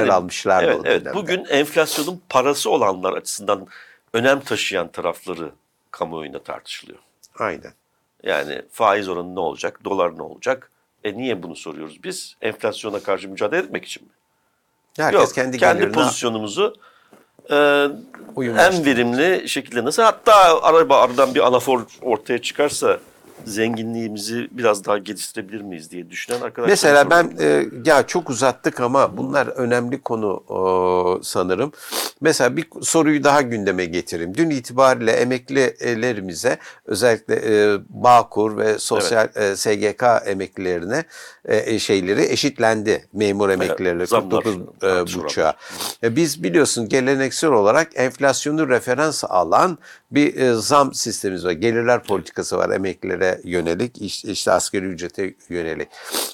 evet, 0.62 0.76
o 0.76 0.82
evet. 0.84 1.04
dönemde. 1.04 1.14
Bugün 1.14 1.44
enflasyonun 1.44 2.22
parası 2.28 2.70
olanlar 2.70 3.12
açısından 3.12 3.66
önem 4.12 4.40
taşıyan 4.40 4.88
tarafları 4.88 5.50
kamuoyunda 5.90 6.42
tartışılıyor. 6.42 6.98
Aynen. 7.38 7.72
Yani 8.22 8.62
faiz 8.70 9.08
oranı 9.08 9.34
ne 9.34 9.40
olacak, 9.40 9.84
dolar 9.84 10.18
ne 10.18 10.22
olacak? 10.22 10.70
E 11.04 11.16
niye 11.16 11.42
bunu 11.42 11.56
soruyoruz 11.56 12.04
biz? 12.04 12.36
Enflasyona 12.40 13.00
karşı 13.00 13.28
mücadele 13.28 13.60
etmek 13.60 13.84
için 13.84 14.02
mi? 14.02 14.12
Herkes 14.96 15.20
Yok, 15.20 15.34
kendi, 15.34 15.58
kendi 15.58 15.92
pozisyonumuzu 15.92 16.74
e, 17.50 17.56
en 18.58 18.84
verimli 18.84 19.48
şekilde. 19.48 19.84
Nasıl 19.84 20.02
hatta 20.02 20.62
araba 20.62 21.00
aradan 21.00 21.34
bir 21.34 21.46
anafor 21.46 21.80
ortaya 22.02 22.42
çıkarsa 22.42 22.98
zenginliğimizi 23.44 24.48
biraz 24.50 24.84
daha 24.84 24.98
geliştirebilir 24.98 25.60
miyiz 25.60 25.90
diye 25.90 26.10
düşünen 26.10 26.40
arkadaşlar. 26.40 26.70
Mesela 26.70 27.10
ben 27.10 27.32
e, 27.40 27.66
ya 27.84 28.06
çok 28.06 28.30
uzattık 28.30 28.80
ama 28.80 29.16
bunlar 29.16 29.46
önemli 29.46 30.00
konu 30.00 30.42
e, 30.50 30.60
sanırım. 31.24 31.72
Mesela 32.20 32.56
bir 32.56 32.66
soruyu 32.82 33.24
daha 33.24 33.42
gündeme 33.42 33.84
getireyim. 33.84 34.34
Dün 34.34 34.50
itibariyle 34.50 35.12
emeklilerimize 35.12 36.58
özellikle 36.86 37.34
e, 37.34 37.78
Bağkur 37.88 38.56
ve 38.56 38.78
sosyal 38.78 39.28
e, 39.34 39.56
SGK 39.56 40.04
emeklilerine 40.26 41.04
e, 41.44 41.78
şeyleri 41.78 42.22
eşitlendi. 42.22 43.08
Memur 43.12 43.50
emeklileri 43.50 44.06
zamlar 44.06 44.42
49 44.42 45.16
e, 45.16 45.22
buçuğa. 45.22 45.54
E, 46.02 46.16
biz 46.16 46.42
biliyorsun 46.42 46.88
geleneksel 46.88 47.50
olarak 47.50 47.88
enflasyonu 47.94 48.68
referans 48.68 49.24
alan 49.24 49.78
bir 50.10 50.36
e, 50.36 50.54
zam 50.54 50.94
sistemimiz 50.94 51.44
var. 51.44 51.52
Gelirler 51.52 52.02
politikası 52.02 52.58
var 52.58 52.70
emeklilere 52.70 53.27
yönelik, 53.44 54.02
işte, 54.02 54.32
işte 54.32 54.52
asgari 54.52 54.84
ücrete 54.84 55.34
yönelik. 55.48 55.88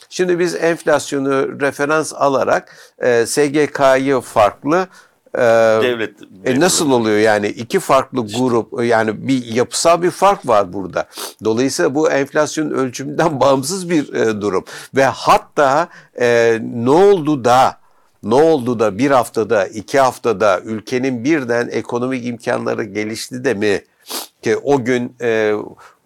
Şimdi 0.08 0.38
biz 0.38 0.54
enflasyonu 0.54 1.60
referans 1.60 2.12
alarak 2.14 2.76
e, 2.98 3.26
SGK'yı 3.26 4.20
farklı 4.20 4.88
e, 5.34 5.40
devlet, 5.82 6.14
e 6.44 6.60
nasıl 6.60 6.90
oluyor? 6.90 7.18
Yani 7.18 7.48
iki 7.48 7.80
farklı 7.80 8.26
grup 8.26 8.84
yani 8.84 9.28
bir 9.28 9.44
yapısal 9.44 10.02
bir 10.02 10.10
fark 10.10 10.48
var 10.48 10.72
burada. 10.72 11.08
Dolayısıyla 11.44 11.94
bu 11.94 12.10
enflasyon 12.10 12.70
ölçümünden 12.70 13.40
bağımsız 13.40 13.90
bir 13.90 14.14
e, 14.14 14.40
durum. 14.40 14.64
Ve 14.94 15.04
hatta 15.04 15.88
e, 16.20 16.58
ne 16.62 16.90
oldu 16.90 17.44
da 17.44 17.84
ne 18.22 18.34
oldu 18.34 18.78
da 18.78 18.98
bir 18.98 19.10
haftada 19.10 19.66
iki 19.66 20.00
haftada 20.00 20.60
ülkenin 20.60 21.24
birden 21.24 21.68
ekonomik 21.68 22.26
imkanları 22.26 22.84
gelişti 22.84 23.44
de 23.44 23.54
mi? 23.54 23.84
Ki 24.42 24.56
o 24.56 24.84
gün 24.84 25.16
e, 25.20 25.54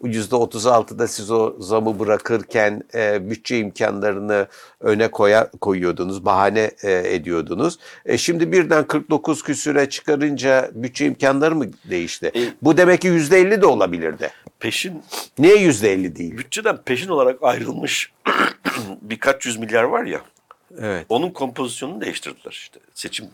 %36'da 0.02 1.08
siz 1.08 1.30
o 1.30 1.56
zamı 1.60 1.98
bırakırken 1.98 2.82
e, 2.94 3.30
bütçe 3.30 3.58
imkanlarını 3.58 4.46
öne 4.80 5.08
koya, 5.10 5.50
koyuyordunuz, 5.60 6.24
bahane 6.24 6.70
e, 6.82 7.14
ediyordunuz. 7.14 7.78
E, 8.06 8.18
şimdi 8.18 8.52
birden 8.52 8.86
49 8.86 9.42
küsüre 9.42 9.88
çıkarınca 9.88 10.70
bütçe 10.74 11.06
imkanları 11.06 11.54
mı 11.54 11.66
değişti? 11.90 12.32
E- 12.36 12.52
Bu 12.62 12.76
demek 12.76 13.00
ki 13.00 13.08
%50 13.08 13.62
de 13.62 13.66
olabilirdi. 13.66 14.30
peşin 14.60 15.02
Niye 15.38 15.56
%50 15.56 16.16
değil? 16.16 16.38
bütçeden 16.38 16.76
peşin 16.76 17.08
olarak 17.08 17.42
ayrılmış 17.42 18.12
birkaç 19.02 19.46
yüz 19.46 19.56
milyar 19.56 19.82
var 19.82 20.04
ya. 20.04 20.20
Evet. 20.80 21.06
Onun 21.08 21.30
kompozisyonunu 21.30 22.00
değiştirdiler 22.00 22.52
işte. 22.52 22.80
Seçim 22.94 23.26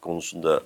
konusunda 0.00 0.60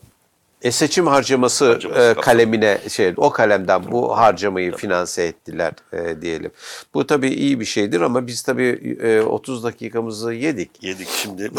E 0.62 0.72
seçim 0.72 1.06
harcaması, 1.06 1.66
Harcaması 1.72 2.18
e, 2.18 2.20
kalemine 2.20 2.78
şey 2.88 3.12
o 3.16 3.30
kalemden 3.30 3.92
bu 3.92 4.16
harcamayı 4.18 4.76
finanse 4.76 5.22
ettiler 5.22 5.72
e, 5.92 6.22
diyelim. 6.22 6.50
Bu 6.94 7.06
tabii 7.06 7.28
iyi 7.28 7.60
bir 7.60 7.64
şeydir 7.64 8.00
ama 8.00 8.26
biz 8.26 8.42
tabii 8.42 8.96
e, 9.02 9.20
30 9.20 9.64
dakikamızı 9.64 10.32
yedik. 10.32 10.70
yedik 10.82 11.08
şimdi 11.08 11.42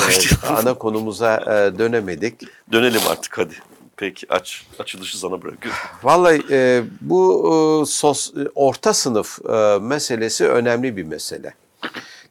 E, 0.43 0.47
ana 0.47 0.73
konumuza 0.73 1.35
e, 1.37 1.79
dönemedik. 1.79 2.41
Dönelim 2.71 3.01
artık 3.09 3.37
hadi. 3.37 3.53
Peki 3.97 4.27
aç. 4.29 4.65
Açılışı 4.79 5.19
sana 5.19 5.41
bırakıyorum. 5.41 5.79
Vallahi 6.03 6.43
e, 6.51 6.83
bu 7.01 7.49
e, 7.83 7.85
sos, 7.85 8.29
e, 8.29 8.39
orta 8.55 8.93
sınıf 8.93 9.39
e, 9.49 9.79
meselesi 9.81 10.47
önemli 10.47 10.97
bir 10.97 11.03
mesele. 11.03 11.53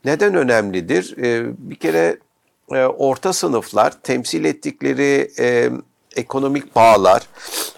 Neden 0.04 0.34
önemlidir? 0.34 1.16
E, 1.18 1.44
bir 1.58 1.76
kere 1.76 2.18
e, 2.72 2.84
orta 2.84 3.32
sınıflar 3.32 4.02
temsil 4.02 4.44
ettikleri 4.44 5.30
e, 5.38 5.70
ekonomik 6.16 6.76
bağlar 6.76 7.22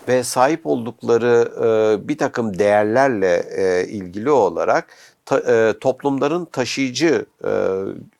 ve 0.08 0.24
sahip 0.24 0.66
oldukları 0.66 1.48
e, 1.64 2.08
bir 2.08 2.18
takım 2.18 2.58
değerlerle 2.58 3.36
e, 3.56 3.86
ilgili 3.88 4.30
olarak 4.30 4.86
ta- 5.24 5.38
e, 5.52 5.78
toplumların 5.78 6.44
taşıyıcı 6.44 7.26
e, 7.44 7.50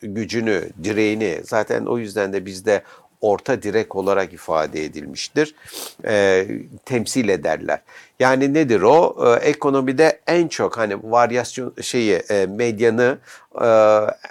gücünü, 0.03 0.69
direğini 0.85 1.41
zaten 1.45 1.87
o 1.87 1.99
yüzden 1.99 2.33
de 2.33 2.47
bizde 2.47 2.83
orta 3.25 3.63
direk 3.63 3.97
olarak 3.97 4.33
ifade 4.33 4.85
edilmiştir. 4.85 5.55
E, 6.05 6.47
temsil 6.85 7.29
ederler. 7.29 7.81
Yani 8.21 8.55
nedir 8.55 8.83
o? 8.83 9.17
E, 9.27 9.49
ekonomide 9.49 10.21
en 10.27 10.49
çok 10.49 10.79
hani 10.79 10.97
varyasyon 11.03 11.75
şeyi 11.83 12.13
e, 12.13 12.47
medyanı 12.47 13.19
e, 13.61 13.69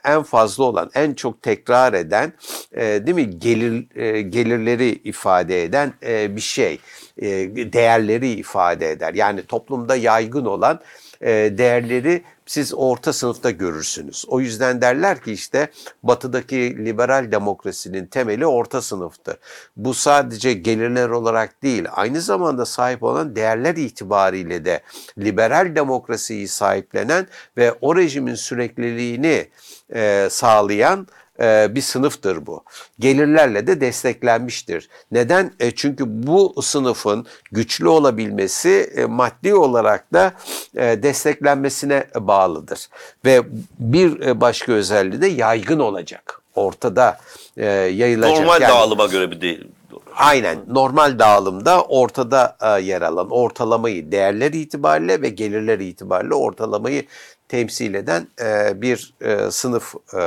en 0.05 0.23
fazla 0.23 0.63
olan, 0.63 0.91
en 0.95 1.13
çok 1.13 1.41
tekrar 1.41 1.93
eden, 1.93 2.33
e, 2.71 2.81
değil 2.81 3.15
mi? 3.15 3.39
Gelir 3.39 3.97
e, 3.97 4.21
gelirleri 4.21 4.89
ifade 4.89 5.63
eden 5.63 5.93
e, 6.05 6.35
bir 6.35 6.41
şey. 6.41 6.79
E, 7.17 7.27
değerleri 7.73 8.29
ifade 8.29 8.91
eder. 8.91 9.13
Yani 9.13 9.43
toplumda 9.43 9.95
yaygın 9.95 10.45
olan 10.45 10.79
e, 11.21 11.29
değerleri 11.57 12.21
siz 12.45 12.73
orta 12.75 13.13
sınıfta 13.13 13.49
görürsünüz. 13.49 14.25
O 14.27 14.39
yüzden 14.39 14.81
derler 14.81 15.21
ki 15.21 15.31
işte 15.31 15.67
batıdaki 16.03 16.85
liberal 16.85 17.31
demokrasinin 17.31 18.05
temeli 18.05 18.45
orta 18.45 18.81
sınıftı. 18.81 19.37
Bu 19.77 19.93
sadece 19.93 20.53
gelirler 20.53 21.09
olarak 21.09 21.63
değil, 21.63 21.85
aynı 21.91 22.21
zamanda 22.21 22.65
sahip 22.65 23.03
olan 23.03 23.35
değerler 23.35 23.75
itibariyle 23.75 24.65
de 24.65 24.81
liberal 25.17 25.75
demokrasiyi 25.75 26.47
sahiplenen 26.47 27.27
ve 27.57 27.73
o 27.81 27.95
rejimin 27.95 28.35
sürekliliğini 28.35 29.47
e, 29.95 30.27
sağlayan 30.31 31.07
bir 31.39 31.81
sınıftır 31.81 32.45
bu. 32.45 32.63
Gelirlerle 32.99 33.67
de 33.67 33.81
desteklenmiştir. 33.81 34.89
Neden? 35.11 35.51
E, 35.59 35.71
çünkü 35.71 36.03
bu 36.07 36.61
sınıfın 36.61 37.25
güçlü 37.51 37.87
olabilmesi 37.87 38.91
e, 38.95 39.05
maddi 39.05 39.55
olarak 39.55 40.13
da 40.13 40.33
e, 40.75 41.03
desteklenmesine 41.03 42.07
bağlıdır. 42.15 42.87
Ve 43.25 43.41
bir 43.79 44.41
başka 44.41 44.71
özelliği 44.71 45.21
de 45.21 45.27
yaygın 45.27 45.79
olacak. 45.79 46.41
Ortada 46.55 47.17
yayılacak. 47.55 48.37
Normal 48.39 48.61
Yani- 48.61 48.71
dağılıma 48.71 49.05
göre 49.05 49.31
bir 49.31 49.41
değil. 49.41 49.67
Aynen 50.15 50.57
normal 50.67 51.19
dağılımda 51.19 51.81
ortada 51.83 52.57
yer 52.81 53.01
alan 53.01 53.29
ortalamayı 53.29 54.11
değerler 54.11 54.53
itibariyle 54.53 55.21
ve 55.21 55.29
gelirler 55.29 55.79
itibariyle 55.79 56.33
ortalamayı 56.33 57.05
temsil 57.53 57.93
eden 57.93 58.27
e, 58.41 58.81
bir 58.81 59.13
e, 59.21 59.51
sınıf 59.51 59.95
e, 60.13 60.19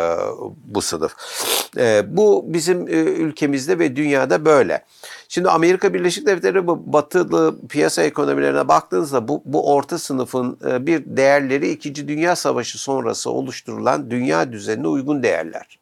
bu 0.65 0.83
sınıf. 0.83 1.13
E, 1.77 2.17
bu 2.17 2.45
bizim 2.49 2.89
e, 2.89 2.93
ülkemizde 2.93 3.79
ve 3.79 3.97
dünyada 3.97 4.45
böyle. 4.45 4.85
Şimdi 5.29 5.51
Amerika 5.51 5.95
Birleşik 5.95 6.27
Devletleri 6.27 6.67
bu 6.67 6.93
batılı 6.93 7.69
piyasa 7.69 8.03
ekonomilerine 8.03 8.69
baktığınızda 8.69 9.29
bu, 9.29 9.43
bu 9.45 9.75
orta 9.75 9.99
sınıfın 9.99 10.59
e, 10.67 10.87
bir 10.87 11.05
değerleri 11.07 11.71
2. 11.71 12.09
Dünya 12.09 12.37
Savaşı 12.37 12.79
sonrası 12.79 13.31
oluşturulan 13.31 14.11
dünya 14.11 14.53
düzenine 14.53 14.89
uygun 14.89 15.23
değerler. 15.23 15.79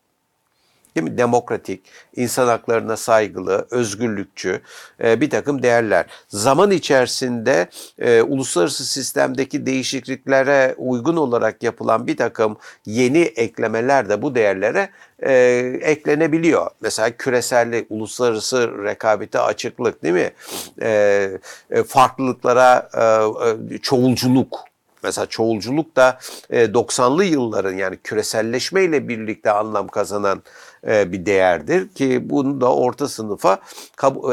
Değil 0.97 1.11
mi? 1.11 1.19
Demokratik, 1.19 1.85
insan 2.17 2.47
haklarına 2.47 2.97
saygılı, 2.97 3.67
özgürlükçü 3.71 4.61
e, 5.05 5.21
bir 5.21 5.31
takım 5.31 5.63
değerler. 5.63 6.07
Zaman 6.29 6.71
içerisinde 6.71 7.69
e, 7.99 8.23
uluslararası 8.23 8.85
sistemdeki 8.85 9.67
değişikliklere 9.67 10.75
uygun 10.79 11.17
olarak 11.17 11.63
yapılan 11.63 12.07
bir 12.07 12.17
takım 12.17 12.57
yeni 12.87 13.19
eklemeler 13.19 14.09
de 14.09 14.23
bu 14.23 14.35
değerlere 14.35 14.91
e, 15.23 15.33
eklenebiliyor. 15.83 16.71
Mesela 16.81 17.11
küresellik, 17.11 17.87
uluslararası 17.91 18.85
rekabete 18.85 19.41
açıklık 19.41 20.03
değil 20.03 20.15
mi? 20.15 20.31
E, 20.83 21.31
e, 21.71 21.83
farklılıklara 21.83 22.89
e, 23.73 23.79
çoğulculuk. 23.79 24.65
Mesela 25.05 25.27
çoğulculuk 25.27 25.97
da 25.97 26.19
e, 26.51 26.65
90'lı 26.65 27.25
yılların 27.25 27.73
yani 27.73 27.97
küreselleşmeyle 27.97 29.09
birlikte 29.09 29.51
anlam 29.51 29.89
kazanan 29.89 30.43
bir 30.87 31.27
değerdir 31.27 31.89
ki 31.89 32.31
bunu 32.31 32.61
da 32.61 32.75
orta 32.75 33.09
sınıfa 33.09 33.59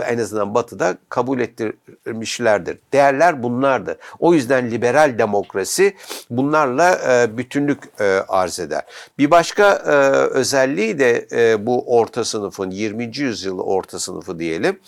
en 0.08 0.18
azından 0.18 0.56
batıda 0.56 0.98
kabul 1.10 1.40
ettirmişlerdir. 1.40 2.78
Değerler 2.94 3.44
bunlardır. 3.44 3.98
O 4.20 4.34
yüzden 4.34 4.72
liberal 4.72 5.18
demokrasi 5.18 5.96
bunlarla 6.30 7.00
e, 7.14 7.38
bütünlük 7.38 7.84
e, 8.00 8.04
arz 8.28 8.60
eder. 8.60 8.82
Bir 9.18 9.32
başka 9.32 9.72
e, 9.72 9.92
özelliği 10.38 11.00
de 11.00 11.28
e, 11.32 11.66
bu 11.66 11.98
orta 11.98 12.26
sınıfın 12.26 12.72
20. 12.72 13.18
yüzyıl 13.18 13.60
orta 13.60 14.00
sınıfı 14.00 14.40
diyelim 14.40 14.80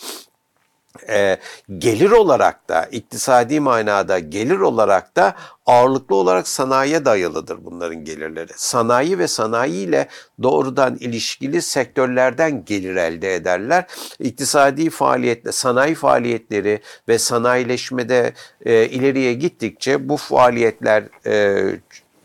e, 1.10 1.38
gelir 1.78 2.12
olarak 2.12 2.70
da 2.70 2.86
iktisadi 2.86 3.60
manada 3.60 4.20
gelir 4.20 4.60
olarak 4.60 5.16
da 5.16 5.36
ağırlıklı 5.66 6.16
olarak 6.16 6.48
sanayiye 6.48 7.06
dayalıdır 7.06 7.66
bunların 7.66 8.04
gelirleri. 8.04 8.52
Sanayi 8.56 9.20
ve 9.20 9.28
sanayi 9.28 9.88
ile 9.88 10.08
doğrudan 10.44 10.96
ilişkili 10.96 11.62
sektörlerden 11.62 12.66
gelir 12.66 12.96
elde 12.96 13.36
ederler. 13.36 13.86
İktisadi 14.20 14.90
faaliyetle 14.90 15.52
sanayi 15.52 15.96
faaliyetleri 15.96 16.82
ve 17.08 17.20
sanayileşmede 17.20 18.34
e, 18.66 18.86
ileriye 18.86 19.34
gittikçe 19.34 20.10
bu 20.10 20.18
faaliyetler 20.18 21.04
e, 21.26 21.64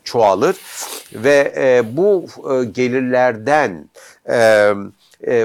çoğalır 0.05 0.57
ve 1.13 1.53
e, 1.57 1.97
bu 1.97 2.27
e, 2.51 2.65
gelirlerden 2.65 3.91
e, 4.31 4.73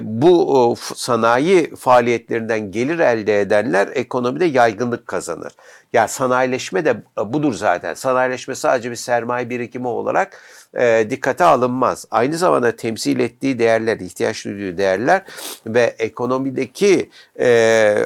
bu 0.01 0.71
e, 0.71 0.81
f- 0.81 0.95
sanayi 0.95 1.75
faaliyetlerinden 1.75 2.71
gelir 2.71 2.99
elde 2.99 3.41
edenler 3.41 3.89
ekonomide 3.93 4.45
yaygınlık 4.45 5.07
kazanır. 5.07 5.53
Ya 5.93 6.07
sanayileşme 6.07 6.85
de 6.85 6.89
e, 6.89 7.33
budur 7.33 7.53
zaten. 7.53 7.93
Sanayileşme 7.93 8.55
sadece 8.55 8.91
bir 8.91 8.95
sermaye 8.95 9.49
birikimi 9.49 9.87
olarak 9.87 10.41
e, 10.77 11.07
dikkate 11.09 11.43
alınmaz. 11.43 12.05
Aynı 12.11 12.37
zamanda 12.37 12.75
temsil 12.75 13.19
ettiği 13.19 13.59
değerler, 13.59 13.99
ihtiyaç 13.99 14.45
duyduğu 14.45 14.77
değerler 14.77 15.21
ve 15.67 15.95
ekonomideki 15.99 17.09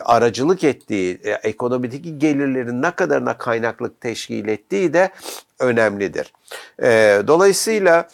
aracılık 0.06 0.64
ettiği, 0.64 1.20
ekonomideki 1.44 2.20
gelirlerin 2.20 2.82
ne 2.82 2.92
kadarına 2.92 3.38
kaynaklık 3.38 4.02
teşkil 4.02 4.48
ettiği 4.48 4.94
de 4.94 5.10
önemlidir. 5.60 6.34
Dolayısıyla 7.28 8.08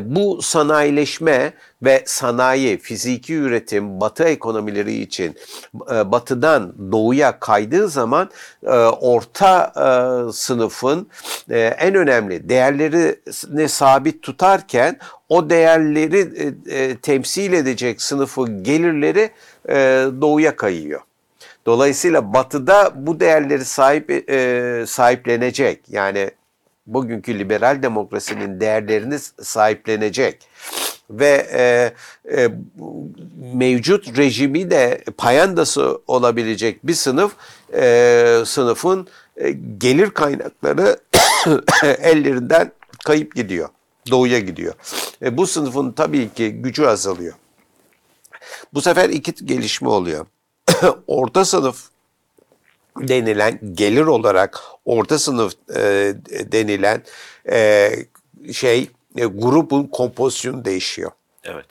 bu 0.00 0.42
sanayileşme 0.42 1.52
ve 1.82 2.02
sanayi, 2.06 2.78
fiziki 2.78 3.34
üretim 3.34 4.00
batı 4.00 4.24
ekonomileri 4.24 4.94
için 4.94 5.36
e, 5.92 6.12
batıdan 6.12 6.74
doğuya 6.92 7.38
kaydığı 7.40 7.88
zaman 7.88 8.30
e, 8.62 8.70
orta 9.00 9.72
e, 9.76 10.32
sınıfın 10.32 11.08
en 11.78 11.94
önemli 11.94 12.48
değerlerini 12.48 13.68
sabit 13.68 14.22
tutarken 14.22 14.98
o 15.28 15.50
değerleri 15.50 16.30
temsil 17.02 17.52
edecek 17.52 18.02
sınıfın 18.02 18.62
gelirleri 18.62 19.30
doğuya 20.20 20.56
kayıyor. 20.56 21.00
Dolayısıyla 21.66 22.34
batıda 22.34 22.92
bu 22.94 23.20
değerleri 23.20 23.64
sahip 23.64 24.10
e, 24.30 24.84
sahiplenecek. 24.86 25.80
Yani 25.88 26.30
bugünkü 26.86 27.38
liberal 27.38 27.82
demokrasinin 27.82 28.60
değerlerini 28.60 29.18
sahiplenecek 29.42 30.48
ve 31.10 31.46
e, 31.52 31.92
e, 32.36 32.48
mevcut 33.54 34.18
rejimi 34.18 34.70
de 34.70 35.04
payandası 35.16 36.00
olabilecek 36.06 36.86
bir 36.86 36.94
sınıf 36.94 37.32
e, 37.74 38.42
sınıfın 38.46 39.08
e, 39.36 39.50
gelir 39.78 40.10
kaynakları 40.10 40.96
ellerinden 41.82 42.72
kayıp 43.04 43.34
gidiyor. 43.34 43.68
Doğuya 44.10 44.38
gidiyor. 44.38 44.74
E, 45.22 45.36
bu 45.36 45.46
sınıfın 45.46 45.92
tabii 45.92 46.28
ki 46.34 46.50
gücü 46.50 46.84
azalıyor. 46.84 47.34
Bu 48.74 48.80
sefer 48.80 49.08
iki 49.08 49.46
gelişme 49.46 49.88
oluyor. 49.88 50.26
Orta 51.06 51.44
sınıf 51.44 51.84
denilen 52.96 53.60
gelir 53.72 54.06
olarak 54.06 54.60
orta 54.84 55.18
sınıf 55.18 55.52
e, 55.76 56.14
denilen 56.52 57.02
e, 57.50 57.90
şey 58.52 58.90
e, 59.16 59.24
grubun 59.24 59.84
kompozisyonu 59.84 60.64
değişiyor. 60.64 61.10
Evet. 61.44 61.66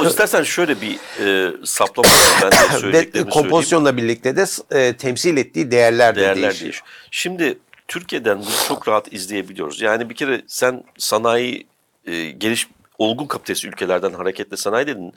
O 0.00 0.06
istersen 0.06 0.42
şöyle 0.42 0.76
bir 0.80 0.98
e, 1.20 1.52
saplama 1.64 2.08
ben 2.42 2.52
de 2.52 2.56
söyleyeceklerimi 2.80 3.30
kompozisyonla 3.30 3.96
birlikte 3.96 4.36
de 4.36 4.44
e, 4.70 4.96
temsil 4.96 5.36
ettiği 5.36 5.70
değerler 5.70 6.16
de 6.16 6.20
değerler 6.20 6.42
değişiyor. 6.42 6.60
değişiyor. 6.60 6.86
Şimdi 7.10 7.58
Türkiye'den 7.88 8.38
bunu 8.38 8.68
çok 8.68 8.88
rahat 8.88 9.12
izleyebiliyoruz. 9.12 9.80
Yani 9.80 10.10
bir 10.10 10.14
kere 10.14 10.42
sen 10.46 10.84
sanayi 10.98 11.66
e, 12.06 12.30
geliş 12.30 12.68
olgun 12.98 13.26
kapitalist 13.26 13.64
ülkelerden 13.64 14.12
hareketle 14.12 14.56
sanayi 14.56 14.86
dedin. 14.86 15.12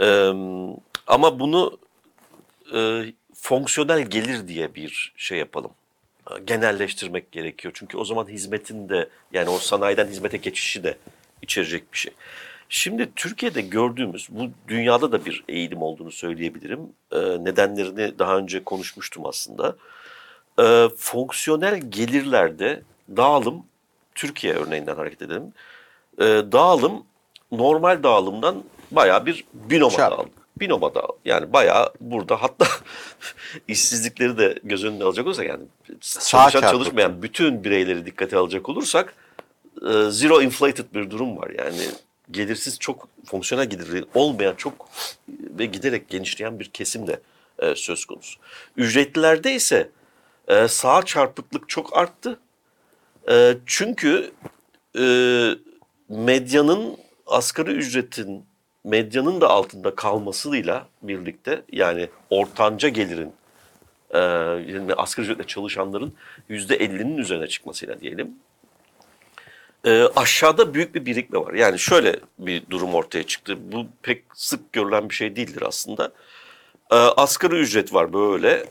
E, 0.00 0.06
ama 1.06 1.40
bunu 1.40 1.78
e, 2.74 3.04
fonksiyonel 3.34 4.00
gelir 4.00 4.48
diye 4.48 4.74
bir 4.74 5.12
şey 5.16 5.38
yapalım. 5.38 5.70
Genelleştirmek 6.38 7.32
gerekiyor. 7.32 7.74
Çünkü 7.76 7.98
o 7.98 8.04
zaman 8.04 8.28
hizmetin 8.28 8.88
de 8.88 9.08
yani 9.32 9.48
o 9.48 9.58
sanayiden 9.58 10.06
hizmete 10.06 10.36
geçişi 10.36 10.84
de 10.84 10.96
içerecek 11.42 11.92
bir 11.92 11.98
şey. 11.98 12.12
Şimdi 12.68 13.08
Türkiye'de 13.16 13.60
gördüğümüz 13.60 14.28
bu 14.30 14.50
dünyada 14.68 15.12
da 15.12 15.24
bir 15.24 15.44
eğilim 15.48 15.82
olduğunu 15.82 16.10
söyleyebilirim. 16.10 16.80
E, 17.12 17.18
nedenlerini 17.18 18.18
daha 18.18 18.36
önce 18.36 18.64
konuşmuştum 18.64 19.26
aslında. 19.26 19.76
E, 20.58 20.88
fonksiyonel 20.96 21.80
gelirlerde 21.90 22.82
dağılım 23.16 23.64
Türkiye 24.14 24.54
örneğinden 24.54 24.96
hareket 24.96 25.22
edelim. 25.22 25.52
E, 26.18 26.24
dağılım 26.24 27.04
normal 27.52 28.02
dağılımdan 28.02 28.64
bayağı 28.90 29.26
bir 29.26 29.44
binoma 29.54 29.96
Çarpı. 29.96 30.16
dağılım. 30.16 30.30
Binoma 30.60 30.94
dağılım. 30.94 31.16
Yani 31.24 31.52
bayağı 31.52 31.92
burada 32.00 32.42
hatta 32.42 32.66
işsizlikleri 33.68 34.38
de 34.38 34.58
göz 34.62 34.84
önüne 34.84 35.04
alacak 35.04 35.26
olursak 35.26 35.46
yani 35.46 35.64
çalışan 36.00 36.60
çalışmayan 36.60 37.22
bütün 37.22 37.64
bireyleri 37.64 38.06
dikkate 38.06 38.36
alacak 38.36 38.68
olursak 38.68 39.14
e, 39.82 40.10
zero 40.10 40.42
inflated 40.42 40.84
bir 40.94 41.10
durum 41.10 41.36
var. 41.36 41.50
Yani 41.58 41.82
gelirsiz 42.30 42.78
çok 42.78 43.08
fonksiyonel 43.24 43.70
geliri 43.70 44.04
olmayan 44.14 44.54
çok 44.54 44.88
ve 45.28 45.66
giderek 45.66 46.08
genişleyen 46.08 46.60
bir 46.60 46.64
kesim 46.64 47.06
de 47.06 47.20
e, 47.58 47.74
söz 47.74 48.04
konusu. 48.04 48.40
Ücretlilerde 48.76 49.54
ise 49.54 49.90
e, 50.48 50.68
sağ 50.68 51.02
çarpıklık 51.02 51.68
çok 51.68 51.96
arttı. 51.96 52.38
E, 53.30 53.56
çünkü 53.66 54.30
e, 54.98 55.04
medyanın 56.08 56.96
asgari 57.26 57.70
ücretin 57.70 58.44
medyanın 58.84 59.40
da 59.40 59.48
altında 59.48 59.94
kalmasıyla 59.94 60.86
birlikte 61.02 61.62
yani 61.72 62.08
ortanca 62.30 62.88
gelirin 62.88 63.32
e, 64.10 64.18
yani 64.72 64.94
asgari 64.96 65.26
ücretle 65.26 65.46
çalışanların 65.46 66.14
yüzde 66.48 66.76
50'nin 66.76 67.18
üzerine 67.18 67.46
çıkmasıyla 67.46 68.00
diyelim 68.00 68.34
e, 69.86 70.02
aşağıda 70.16 70.74
büyük 70.74 70.94
bir 70.94 71.06
birikme 71.06 71.38
var. 71.38 71.54
Yani 71.54 71.78
şöyle 71.78 72.20
bir 72.38 72.62
durum 72.70 72.94
ortaya 72.94 73.22
çıktı. 73.22 73.58
Bu 73.72 73.86
pek 74.02 74.24
sık 74.34 74.72
görülen 74.72 75.08
bir 75.08 75.14
şey 75.14 75.36
değildir 75.36 75.62
aslında. 75.66 76.12
E, 76.90 76.94
asgari 76.96 77.54
ücret 77.54 77.94
var 77.94 78.12
böyle. 78.12 78.66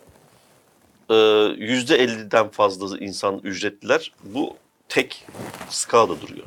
E, 1.10 1.16
Yüzde 1.58 2.04
50'den 2.04 2.50
fazla 2.50 2.98
insan 2.98 3.40
ücretliler 3.44 4.12
bu 4.24 4.58
tek 4.90 5.26
skalada 5.70 6.22
duruyor. 6.22 6.46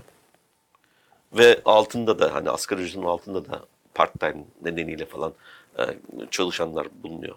Ve 1.33 1.61
altında 1.65 2.19
da 2.19 2.35
hani 2.35 2.51
asgari 2.51 2.83
ücretin 2.83 3.07
altında 3.07 3.45
da 3.45 3.65
part 3.95 4.21
time 4.21 4.45
nedeniyle 4.63 5.07
falan 5.07 5.33
e, 5.79 5.83
çalışanlar 6.31 6.87
bulunuyor. 7.03 7.37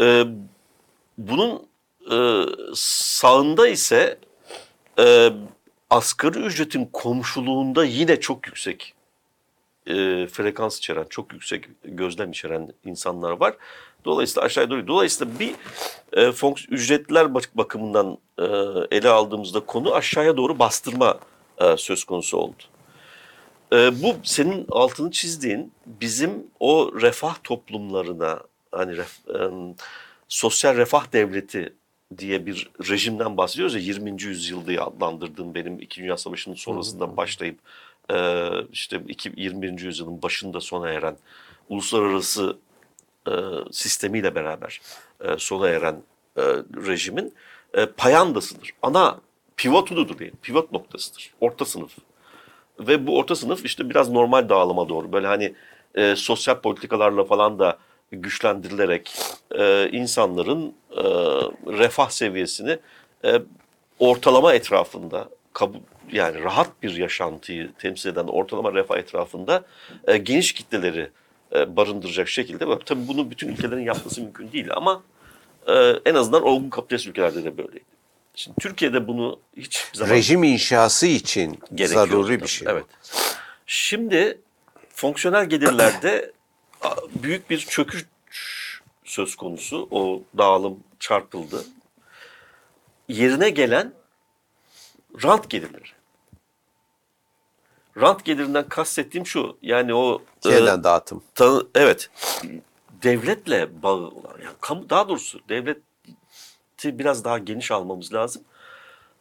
E, 0.00 0.24
bunun 1.18 1.66
e, 2.10 2.44
sağında 2.74 3.68
ise 3.68 4.18
e, 4.98 5.32
asgari 5.90 6.38
ücretin 6.38 6.88
komşuluğunda 6.92 7.84
yine 7.84 8.20
çok 8.20 8.46
yüksek 8.46 8.94
e, 9.86 10.26
frekans 10.26 10.78
içeren, 10.78 11.06
çok 11.10 11.32
yüksek 11.32 11.64
gözlem 11.84 12.30
içeren 12.30 12.72
insanlar 12.84 13.30
var. 13.30 13.56
Dolayısıyla 14.04 14.46
aşağıya 14.46 14.70
doğru. 14.70 14.86
Dolayısıyla 14.88 15.38
bir 15.38 15.54
e, 16.12 16.20
fonks- 16.20 16.68
ücretliler 16.70 17.34
bak- 17.34 17.56
bakımından 17.56 18.18
e, 18.38 18.44
ele 18.96 19.08
aldığımızda 19.08 19.60
konu 19.60 19.94
aşağıya 19.94 20.36
doğru 20.36 20.58
bastırma 20.58 21.18
e, 21.58 21.76
söz 21.76 22.04
konusu 22.04 22.38
oldu. 22.38 22.62
E, 23.72 24.02
bu 24.02 24.16
senin 24.22 24.66
altını 24.70 25.10
çizdiğin 25.10 25.72
bizim 25.86 26.46
o 26.60 26.92
refah 27.00 27.36
toplumlarına 27.44 28.40
hani 28.72 28.92
ref- 28.92 29.72
e, 29.72 29.74
sosyal 30.28 30.76
refah 30.76 31.12
devleti 31.12 31.74
diye 32.18 32.46
bir 32.46 32.70
rejimden 32.90 33.36
bahsediyoruz 33.36 33.74
ya 33.74 33.80
20. 33.80 34.22
yüzyıl 34.22 34.66
diye 34.66 34.80
adlandırdığım 34.80 35.54
benim 35.54 35.74
İkinci 35.80 36.02
Dünya 36.04 36.16
Savaşı'nın 36.16 36.54
sonrasında 36.54 37.16
başlayıp 37.16 37.58
e, 38.12 38.48
işte 38.72 39.02
iki- 39.08 39.32
21. 39.36 39.78
yüzyılın 39.86 40.22
başında 40.22 40.60
sona 40.60 40.88
eren 40.90 41.16
uluslararası 41.68 42.56
e, 43.28 43.32
sistemiyle 43.72 44.34
beraber 44.34 44.80
e, 45.20 45.38
sona 45.38 45.68
eren 45.68 46.02
e, 46.36 46.42
rejimin 46.86 47.34
e, 47.74 47.86
payandasıdır. 47.86 48.70
Ana 48.82 49.20
pivotudur 49.56 50.18
diye, 50.18 50.30
pivot 50.42 50.72
noktasıdır. 50.72 51.34
Orta 51.40 51.64
sınıf. 51.64 51.92
Ve 52.80 53.06
bu 53.06 53.18
orta 53.18 53.34
sınıf 53.34 53.64
işte 53.64 53.90
biraz 53.90 54.10
normal 54.10 54.48
dağılıma 54.48 54.88
doğru 54.88 55.12
böyle 55.12 55.26
hani 55.26 55.54
e, 55.94 56.16
sosyal 56.16 56.54
politikalarla 56.54 57.24
falan 57.24 57.58
da 57.58 57.78
güçlendirilerek 58.12 59.12
e, 59.58 59.90
insanların 59.90 60.74
e, 60.90 61.02
refah 61.78 62.10
seviyesini 62.10 62.78
e, 63.24 63.42
ortalama 63.98 64.54
etrafında 64.54 65.28
kabul 65.52 65.78
yani 66.12 66.42
rahat 66.42 66.82
bir 66.82 66.96
yaşantıyı 66.96 67.72
temsil 67.78 68.10
eden 68.10 68.26
ortalama 68.26 68.72
refah 68.72 68.98
etrafında 68.98 69.64
e, 70.06 70.16
geniş 70.16 70.52
kitleleri 70.52 71.10
e, 71.54 71.76
barındıracak 71.76 72.28
şekilde. 72.28 72.78
Tabii 72.84 73.08
bunu 73.08 73.30
bütün 73.30 73.48
ülkelerin 73.48 73.82
yapması 73.82 74.20
mümkün 74.20 74.52
değil 74.52 74.68
ama 74.70 75.02
e, 75.66 75.72
en 76.04 76.14
azından 76.14 76.42
olgun 76.42 76.70
kapitalist 76.70 77.06
ülkelerde 77.06 77.44
de 77.44 77.58
böyleydi. 77.58 77.97
Şimdi 78.38 78.56
Türkiye'de 78.60 79.08
bunu 79.08 79.40
hiç 79.56 79.86
zaman 79.92 80.10
Rejim 80.14 80.42
inşası 80.44 81.06
için 81.06 81.60
gerekiyor. 81.74 82.06
zaruri 82.08 82.42
bir 82.42 82.46
şey. 82.46 82.68
Evet. 82.70 82.84
Şimdi 83.66 84.40
fonksiyonel 84.94 85.48
gelirlerde 85.48 86.32
büyük 87.22 87.50
bir 87.50 87.58
çöküş 87.58 88.06
söz 89.04 89.36
konusu. 89.36 89.88
O 89.90 90.22
dağılım 90.38 90.78
çarpıldı. 91.00 91.64
Yerine 93.08 93.50
gelen 93.50 93.92
rant 95.24 95.50
gelirleri. 95.50 95.88
Rant 98.00 98.24
gelirinden 98.24 98.68
kastettiğim 98.68 99.26
şu. 99.26 99.58
Yani 99.62 99.94
o 99.94 100.22
e, 100.46 100.48
Yeniden 100.48 100.84
dağıtım. 100.84 101.22
tanı- 101.34 101.66
evet 101.74 102.10
devletle 103.02 103.82
bağı 103.82 103.94
olan 103.96 104.38
yani 104.44 104.56
kamu 104.60 104.90
daha 104.90 105.08
doğrusu 105.08 105.40
devleti 105.48 105.80
biraz 106.84 107.24
daha 107.24 107.38
geniş 107.38 107.70
almamız 107.70 108.14
lazım. 108.14 108.42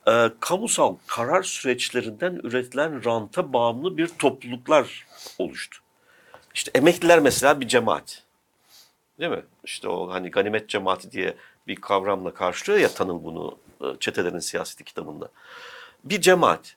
Ee, 0.07 0.29
kamusal 0.39 0.95
karar 1.07 1.43
süreçlerinden 1.43 2.39
üretilen 2.43 3.05
ranta 3.05 3.53
bağımlı 3.53 3.97
bir 3.97 4.07
topluluklar 4.07 5.07
oluştu. 5.37 5.77
İşte 6.53 6.71
emekliler 6.75 7.19
mesela 7.19 7.61
bir 7.61 7.67
cemaat. 7.67 8.23
Değil 9.19 9.31
mi? 9.31 9.43
İşte 9.63 9.89
o 9.89 10.11
hani 10.11 10.31
ganimet 10.31 10.69
cemaati 10.69 11.11
diye 11.11 11.33
bir 11.67 11.75
kavramla 11.75 12.33
karşılıyor 12.33 12.81
ya 12.81 12.89
Tanıl 12.89 13.23
bunu 13.23 13.57
e, 13.81 13.85
çetelerin 13.99 14.39
siyaseti 14.39 14.83
kitabında. 14.83 15.29
Bir 16.03 16.21
cemaat. 16.21 16.75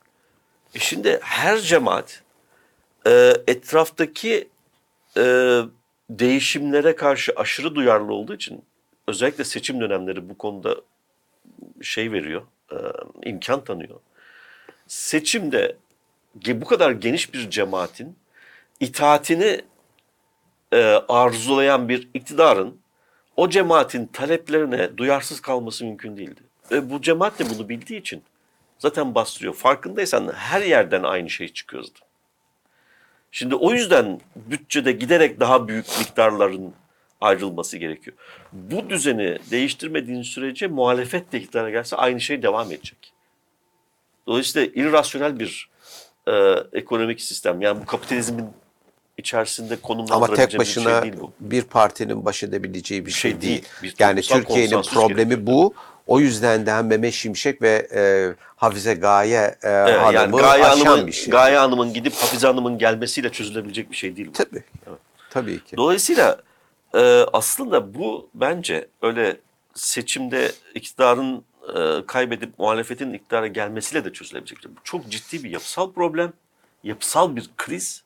E 0.74 0.78
şimdi 0.78 1.18
her 1.22 1.58
cemaat 1.58 2.22
e, 3.06 3.34
etraftaki 3.46 4.48
e, 5.16 5.22
değişimlere 6.10 6.96
karşı 6.96 7.32
aşırı 7.36 7.74
duyarlı 7.74 8.12
olduğu 8.12 8.34
için 8.34 8.64
özellikle 9.06 9.44
seçim 9.44 9.80
dönemleri 9.80 10.28
bu 10.28 10.38
konuda 10.38 10.76
şey 11.82 12.12
veriyor, 12.12 12.42
e, 12.72 12.76
imkan 13.30 13.64
tanıyor. 13.64 14.00
Seçimde 14.86 15.76
bu 16.34 16.64
kadar 16.64 16.90
geniş 16.90 17.34
bir 17.34 17.50
cemaatin 17.50 18.16
itaatini 18.80 19.60
e, 20.72 20.78
arzulayan 21.08 21.88
bir 21.88 22.08
iktidarın 22.14 22.80
o 23.36 23.48
cemaatin 23.48 24.06
taleplerine 24.06 24.96
duyarsız 24.96 25.40
kalması 25.40 25.84
mümkün 25.84 26.16
değildi. 26.16 26.40
Ve 26.70 26.90
bu 26.90 27.02
cemaat 27.02 27.38
de 27.38 27.50
bunu 27.50 27.68
bildiği 27.68 28.00
için 28.00 28.22
zaten 28.78 29.14
bastırıyor. 29.14 29.54
Farkındaysan 29.54 30.32
her 30.34 30.60
yerden 30.60 31.02
aynı 31.02 31.30
şey 31.30 31.48
çıkıyordu. 31.48 31.98
Şimdi 33.32 33.54
o 33.54 33.72
yüzden 33.72 34.20
bütçede 34.36 34.92
giderek 34.92 35.40
daha 35.40 35.68
büyük 35.68 35.86
miktarların 35.98 36.74
ayrılması 37.20 37.78
gerekiyor. 37.78 38.16
Bu 38.52 38.90
düzeni 38.90 39.38
değiştirmediğin 39.50 40.22
sürece 40.22 40.66
muhalefet 40.66 41.32
de 41.32 41.40
iktidara 41.40 41.70
gelse 41.70 41.96
aynı 41.96 42.20
şey 42.20 42.42
devam 42.42 42.72
edecek. 42.72 43.12
Dolayısıyla 44.26 44.68
irrasyonel 44.74 45.38
bir 45.38 45.70
e, 46.28 46.32
ekonomik 46.72 47.20
sistem. 47.20 47.60
Yani 47.60 47.82
bu 47.82 47.86
kapitalizmin 47.86 48.46
içerisinde 49.18 49.74
Ama 49.74 49.82
konumlandırabileceğimiz 49.82 50.76
bir 50.76 50.82
şey 50.82 51.02
değil 51.02 51.14
bu. 51.20 51.32
bir 51.40 51.62
partinin 51.62 52.24
baş 52.24 52.42
edebileceği 52.42 53.06
bir 53.06 53.10
şey, 53.10 53.30
şey 53.30 53.40
değil. 53.40 53.64
değil. 53.82 53.94
Yani 53.98 54.22
Türkiye'nin 54.22 54.82
problemi 54.82 55.16
gerekiyor. 55.16 55.46
bu. 55.46 55.74
O 56.06 56.20
yüzden 56.20 56.66
de 56.66 56.72
hem 56.72 56.86
Mehmet 56.86 57.14
Şimşek 57.14 57.62
ve 57.62 57.88
e, 57.94 58.02
Hafize 58.56 58.94
Gaye 58.94 59.36
e, 59.62 59.68
Evet, 59.68 60.00
Hanım'ı 60.00 60.14
yani 60.14 60.36
Gaye 60.36 60.64
aşan 60.64 60.84
Hanım'ın, 60.84 61.06
bir 61.06 61.12
şey. 61.12 61.30
Gaye 61.30 61.56
Hanım'ın 61.58 61.92
gidip 61.92 62.14
Hafize 62.14 62.46
Hanım'ın 62.46 62.78
gelmesiyle 62.78 63.32
çözülebilecek 63.32 63.90
bir 63.90 63.96
şey 63.96 64.16
değil 64.16 64.28
bu. 64.28 64.32
Tabii. 64.32 64.64
Tabii 65.30 65.64
ki. 65.64 65.76
Dolayısıyla 65.76 66.40
e, 66.94 66.98
aslında 67.32 67.94
bu 67.94 68.30
bence 68.34 68.88
öyle 69.02 69.36
seçimde 69.74 70.52
iktidarın 70.74 71.44
e, 71.76 72.06
kaybedip 72.06 72.58
muhalefetin 72.58 73.12
iktidara 73.12 73.46
gelmesiyle 73.46 74.04
de 74.04 74.12
çözülebilecek. 74.12 74.58
bir 74.58 74.62
şey. 74.62 74.72
Bu 74.72 74.80
çok 74.84 75.08
ciddi 75.08 75.44
bir 75.44 75.50
yapısal 75.50 75.92
problem, 75.92 76.32
yapısal 76.84 77.36
bir 77.36 77.50
kriz. 77.56 78.02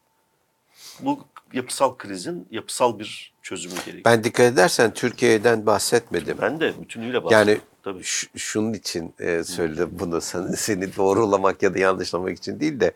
Bu 1.01 1.21
yapısal 1.53 1.97
krizin 1.97 2.49
yapısal 2.51 2.99
bir 2.99 3.33
çözümü 3.43 3.75
gerekiyor. 3.75 4.05
Ben, 4.05 4.19
Ben 4.19 4.25
dikkat 4.25 4.53
edersen 4.53 4.95
Türkiye'den 4.95 5.67
bahsetmedim. 5.67 6.39
de 6.61 6.83
bütünüyle 6.83 7.25
bahsediyorum. 7.25 7.49
Yani 7.49 7.61
Tabii. 7.85 8.05
ş- 8.05 8.27
şunun 8.37 8.73
için 8.73 9.15
e, 9.21 9.45
söyledim 9.45 9.89
bunu 9.93 10.21
seni, 10.21 10.57
seni 10.57 10.97
doğrulamak 10.97 11.63
ya 11.63 11.75
da 11.75 11.79
yanlışlamak 11.79 12.39
için 12.39 12.61
değil 12.61 12.81
de 12.81 12.93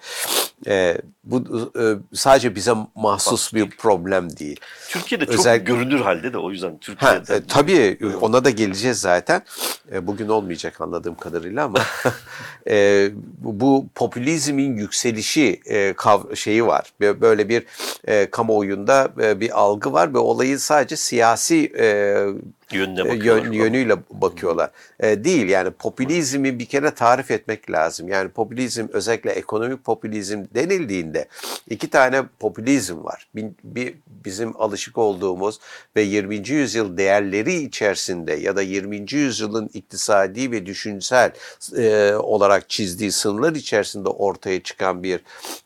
e, 0.66 0.99
bu 1.24 1.70
e, 1.80 1.82
sadece 2.16 2.55
bize 2.55 2.72
mahsus 2.95 3.55
bir 3.55 3.70
problem 3.70 4.36
değil. 4.36 4.61
Türkiye'de 4.89 5.26
çok 5.26 5.34
özellikle- 5.34 5.64
görünür 5.74 6.01
halde 6.01 6.32
de 6.32 6.39
o 6.39 6.51
yüzden 6.51 6.70
Ha, 6.70 6.76
Türkiye'de. 6.80 7.34
e, 7.34 7.47
tabii 7.49 7.99
ona 8.20 8.45
da 8.45 8.51
geleceğiz 8.51 9.01
zaten. 9.01 9.43
E, 9.93 10.07
bugün 10.07 10.28
olmayacak 10.28 10.80
anladığım 10.80 11.14
kadarıyla 11.14 11.64
ama 11.64 11.78
e, 12.70 13.09
bu, 13.39 13.86
popülizmin 13.95 14.76
yükselişi 14.76 15.61
e, 15.66 15.91
kav- 15.91 16.36
şeyi 16.36 16.66
var. 16.66 16.93
Bö- 17.01 17.20
Böyle 17.20 17.49
bir 17.49 17.64
e, 18.05 18.30
kamuoyunda 18.30 19.09
e, 19.22 19.41
bir 19.41 19.59
algı 19.61 19.93
var 19.93 20.14
ve 20.14 20.18
olayı 20.18 20.59
sadece 20.59 20.97
siyasi 20.97 21.72
e, 21.78 22.16
Yönüne 22.73 23.01
e, 23.01 23.05
bakıyorlar. 23.05 23.45
yön, 23.45 23.53
yönüyle 23.53 23.97
bakıyorlar. 24.11 24.71
E, 25.01 25.25
değil 25.25 25.49
yani 25.49 25.71
popülizmi 25.71 26.59
bir 26.59 26.66
kere 26.66 26.91
tarif 26.91 27.31
etmek 27.31 27.71
lazım. 27.71 28.09
Yani 28.09 28.29
popülizm 28.29 28.87
özellikle 28.93 29.31
ekonomik 29.31 29.85
popülizm 29.85 30.45
denildiğinde 30.55 31.29
iki 31.71 31.91
tane 31.91 32.23
popülizm 32.41 33.05
var. 33.05 33.29
Bir, 33.35 33.47
bir 33.64 33.95
bizim 34.25 34.62
alışık 34.62 34.99
olduğumuz 34.99 35.61
ve 35.97 36.03
20. 36.03 36.49
yüzyıl 36.49 36.97
değerleri 36.97 37.55
içerisinde 37.55 38.35
ya 38.35 38.57
da 38.57 38.62
20. 38.62 39.07
yüzyılın 39.12 39.71
iktisadi 39.75 40.51
ve 40.51 40.66
düşünsel 40.66 41.33
e, 41.77 42.14
olarak 42.14 42.69
çizdiği 42.69 43.12
sınırlar 43.12 43.53
içerisinde 43.53 44.09
ortaya 44.09 44.62
çıkan 44.62 45.03
bir 45.03 45.21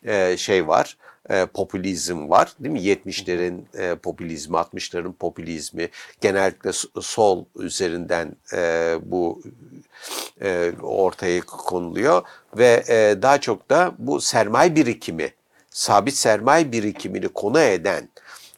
e, 0.05 0.37
şey 0.37 0.69
var 0.69 0.97
e, 1.31 1.47
popülizm 1.47 2.31
var 2.31 2.53
değil 2.61 2.73
mi? 2.73 2.81
70'lerin 2.81 3.61
e, 3.75 3.95
popülizmi, 3.95 4.57
60'ların 4.57 5.13
popülizmi 5.13 5.89
genellikle 6.21 6.71
sol 7.01 7.45
üzerinden 7.57 8.37
e, 8.53 8.95
bu 9.03 9.43
e, 10.43 10.73
ortaya 10.83 11.41
konuluyor 11.41 12.23
ve 12.57 12.85
e, 12.89 13.23
daha 13.23 13.41
çok 13.41 13.71
da 13.71 13.93
bu 13.99 14.21
sermaye 14.21 14.77
birikimi, 14.77 15.31
sabit 15.71 16.15
sermaye 16.15 16.73
birikimini 16.73 17.29
konu 17.29 17.61
eden 17.61 18.09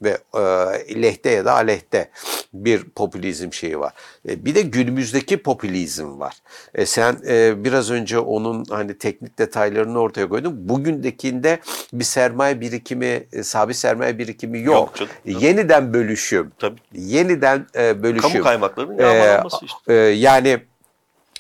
ve 0.04 0.18
e, 0.34 1.02
lehte 1.02 1.30
ya 1.30 1.44
da 1.44 1.52
aleyhte 1.52 2.10
bir 2.54 2.84
popülizm 2.84 3.52
şeyi 3.52 3.78
var. 3.78 3.92
E, 4.28 4.44
bir 4.44 4.54
de 4.54 4.62
günümüzdeki 4.62 5.36
popülizm 5.36 6.20
var. 6.20 6.34
E, 6.74 6.86
sen 6.86 7.16
e, 7.28 7.64
biraz 7.64 7.90
önce 7.90 8.18
onun 8.18 8.64
hani 8.70 8.98
teknik 8.98 9.38
detaylarını 9.38 9.98
ortaya 9.98 10.28
koydun. 10.28 10.68
Bugündekinde 10.68 11.58
bir 11.92 12.04
sermaye 12.04 12.60
birikimi, 12.60 13.26
e, 13.32 13.42
sabit 13.42 13.76
sermaye 13.76 14.18
birikimi 14.18 14.60
yok. 14.60 14.74
Yok 14.74 14.94
canım, 14.96 15.12
yok. 15.24 15.42
Yeniden 15.42 15.94
bölüşüm. 15.94 16.52
Tabii. 16.58 16.80
Yeniden 16.92 17.66
e, 17.76 18.02
bölüşüm. 18.02 18.30
Kamu 18.30 18.44
kaymaklarının 18.44 18.98
yağmalanması 18.98 19.64
işte. 19.64 19.92
e, 19.92 19.94
yani 19.96 20.60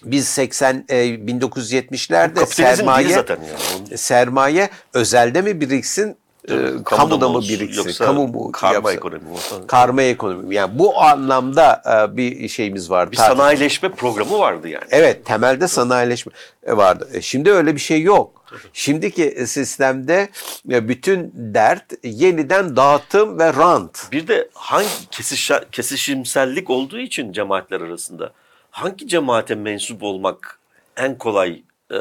biz 0.04 0.28
80 0.28 0.84
e, 0.88 0.94
1970'lerde 0.96 2.34
Kapitalizm 2.34 2.76
sermaye 2.76 3.08
zaten 3.08 3.38
yani. 3.42 3.98
Sermaye 3.98 4.70
özelde 4.94 5.42
mi 5.42 5.60
biriksin, 5.60 6.16
e, 6.48 6.54
kamuda 6.84 7.28
mı 7.28 7.40
biriksin? 7.42 7.82
Yoksa 7.82 8.04
Kamu 8.04 8.28
mu 8.28 8.52
karma 8.52 8.74
yapsa? 8.74 8.92
ekonomi 8.92 9.22
mi. 9.22 9.36
Karma 9.66 10.02
ekonomi. 10.02 10.54
Yani 10.54 10.78
bu 10.78 11.00
anlamda 11.02 11.82
e, 12.12 12.16
bir 12.16 12.48
şeyimiz 12.48 12.90
var. 12.90 13.12
Bir 13.12 13.16
sanayileşme 13.16 13.88
programı 13.88 14.38
vardı 14.38 14.68
yani. 14.68 14.84
Evet, 14.90 15.24
temelde 15.26 15.68
sanayileşme 15.68 16.32
e, 16.66 16.76
vardı. 16.76 17.08
E, 17.12 17.20
Şimdi 17.22 17.52
öyle 17.52 17.74
bir 17.74 17.80
şey 17.80 18.02
yok. 18.02 18.44
Şimdiki 18.72 19.46
sistemde 19.46 20.28
bütün 20.64 21.32
dert 21.36 21.84
yeniden 22.04 22.76
dağıtım 22.76 23.38
ve 23.38 23.54
rant. 23.54 24.12
Bir 24.12 24.28
de 24.28 24.48
hangi 24.54 24.86
kesişe- 25.10 25.64
kesişimsellik 25.72 26.70
olduğu 26.70 26.98
için 26.98 27.32
cemaatler 27.32 27.80
arasında 27.80 28.32
hangi 28.70 29.08
cemaate 29.08 29.54
mensup 29.54 30.02
olmak 30.02 30.58
en 30.96 31.18
kolay 31.18 31.62
e, 31.90 31.98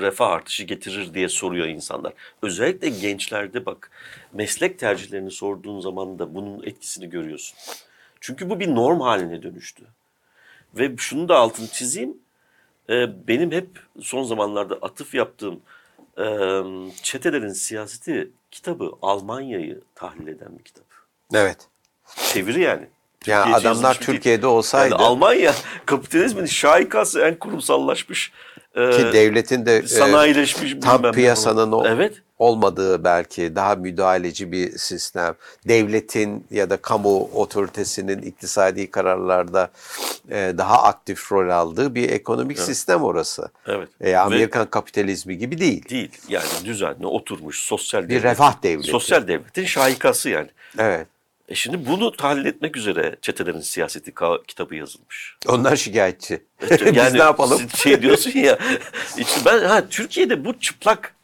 refah 0.00 0.30
artışı 0.30 0.64
getirir 0.64 1.14
diye 1.14 1.28
soruyor 1.28 1.66
insanlar. 1.66 2.12
Özellikle 2.42 2.88
gençlerde 2.88 3.66
bak 3.66 3.90
meslek 4.32 4.78
tercihlerini 4.78 5.30
sorduğun 5.30 5.80
zaman 5.80 6.18
da 6.18 6.34
bunun 6.34 6.62
etkisini 6.62 7.10
görüyorsun. 7.10 7.58
Çünkü 8.20 8.50
bu 8.50 8.60
bir 8.60 8.74
norm 8.74 9.00
haline 9.00 9.42
dönüştü. 9.42 9.84
Ve 10.74 10.96
şunu 10.96 11.28
da 11.28 11.36
altını 11.36 11.68
çizeyim. 11.68 12.18
e, 12.90 13.28
benim 13.28 13.52
hep 13.52 13.68
son 14.00 14.22
zamanlarda 14.22 14.74
atıf 14.74 15.14
yaptığım 15.14 15.60
e, 16.18 16.24
Çetelerin 17.02 17.52
Siyaseti 17.52 18.30
kitabı 18.50 18.92
Almanya'yı 19.02 19.80
tahlil 19.94 20.26
eden 20.26 20.58
bir 20.58 20.64
kitap. 20.64 20.84
Evet. 21.34 21.68
Çeviri 22.32 22.60
yani. 22.60 22.86
Yani 23.26 23.44
Türkiye'ye 23.44 23.70
adamlar. 23.70 24.00
Türkiye'de 24.00 24.46
olsaydı 24.46 24.92
Yani 24.92 25.02
Almanya 25.02 25.54
kapitalizmin 25.86 26.46
şaikası 26.46 27.20
en 27.20 27.38
kurumsallaşmış 27.38 28.32
ki 28.74 29.12
devletin 29.12 29.66
de 29.66 29.76
e, 29.76 29.86
sanayileşmiş 29.86 30.74
tam 30.82 30.98
bilmem 30.98 31.12
ne 31.12 31.16
piyasanın 31.16 31.72
o- 31.72 31.86
Evet. 31.86 32.14
olmadığı 32.38 33.04
belki 33.04 33.56
daha 33.56 33.74
müdahaleci 33.74 34.52
bir 34.52 34.78
sistem. 34.78 35.34
Devletin 35.68 36.46
ya 36.50 36.70
da 36.70 36.76
kamu 36.76 37.18
otoritesinin 37.34 38.22
iktisadi 38.22 38.90
kararlarda 38.90 39.70
e, 40.30 40.54
daha 40.58 40.82
aktif 40.82 41.32
rol 41.32 41.50
aldığı 41.50 41.94
bir 41.94 42.10
ekonomik 42.10 42.58
sistem 42.58 43.02
orası. 43.02 43.48
Evet. 43.66 43.88
E, 44.00 44.16
Amerikan 44.16 44.66
kapitalizmi 44.70 45.38
gibi 45.38 45.58
değil. 45.58 45.88
Değil. 45.88 46.10
Yani 46.28 46.46
düzenli 46.64 47.06
oturmuş 47.06 47.58
sosyal 47.60 48.02
Bir 48.02 48.08
devlet. 48.08 48.24
refah 48.24 48.62
devleti. 48.62 48.90
Sosyal 48.90 49.28
devletin 49.28 49.64
şaikası 49.64 50.28
yani. 50.30 50.48
Evet. 50.78 51.06
E 51.48 51.54
şimdi 51.54 51.86
bunu 51.86 52.12
tahlil 52.12 52.44
etmek 52.44 52.76
üzere 52.76 53.16
Çetelerin 53.22 53.60
Siyaseti 53.60 54.14
kitabı 54.48 54.74
yazılmış. 54.74 55.36
Onlar 55.48 55.76
şikayetçi. 55.76 56.42
Yani 56.70 57.06
Biz 57.06 57.12
ne 57.12 57.18
yapalım? 57.18 57.62
Şey 57.76 58.02
diyorsun 58.02 58.30
ya. 58.30 58.58
işte 59.18 59.40
ben 59.46 59.64
ha 59.64 59.88
Türkiye'de 59.88 60.44
bu 60.44 60.58
çıplak 60.58 61.14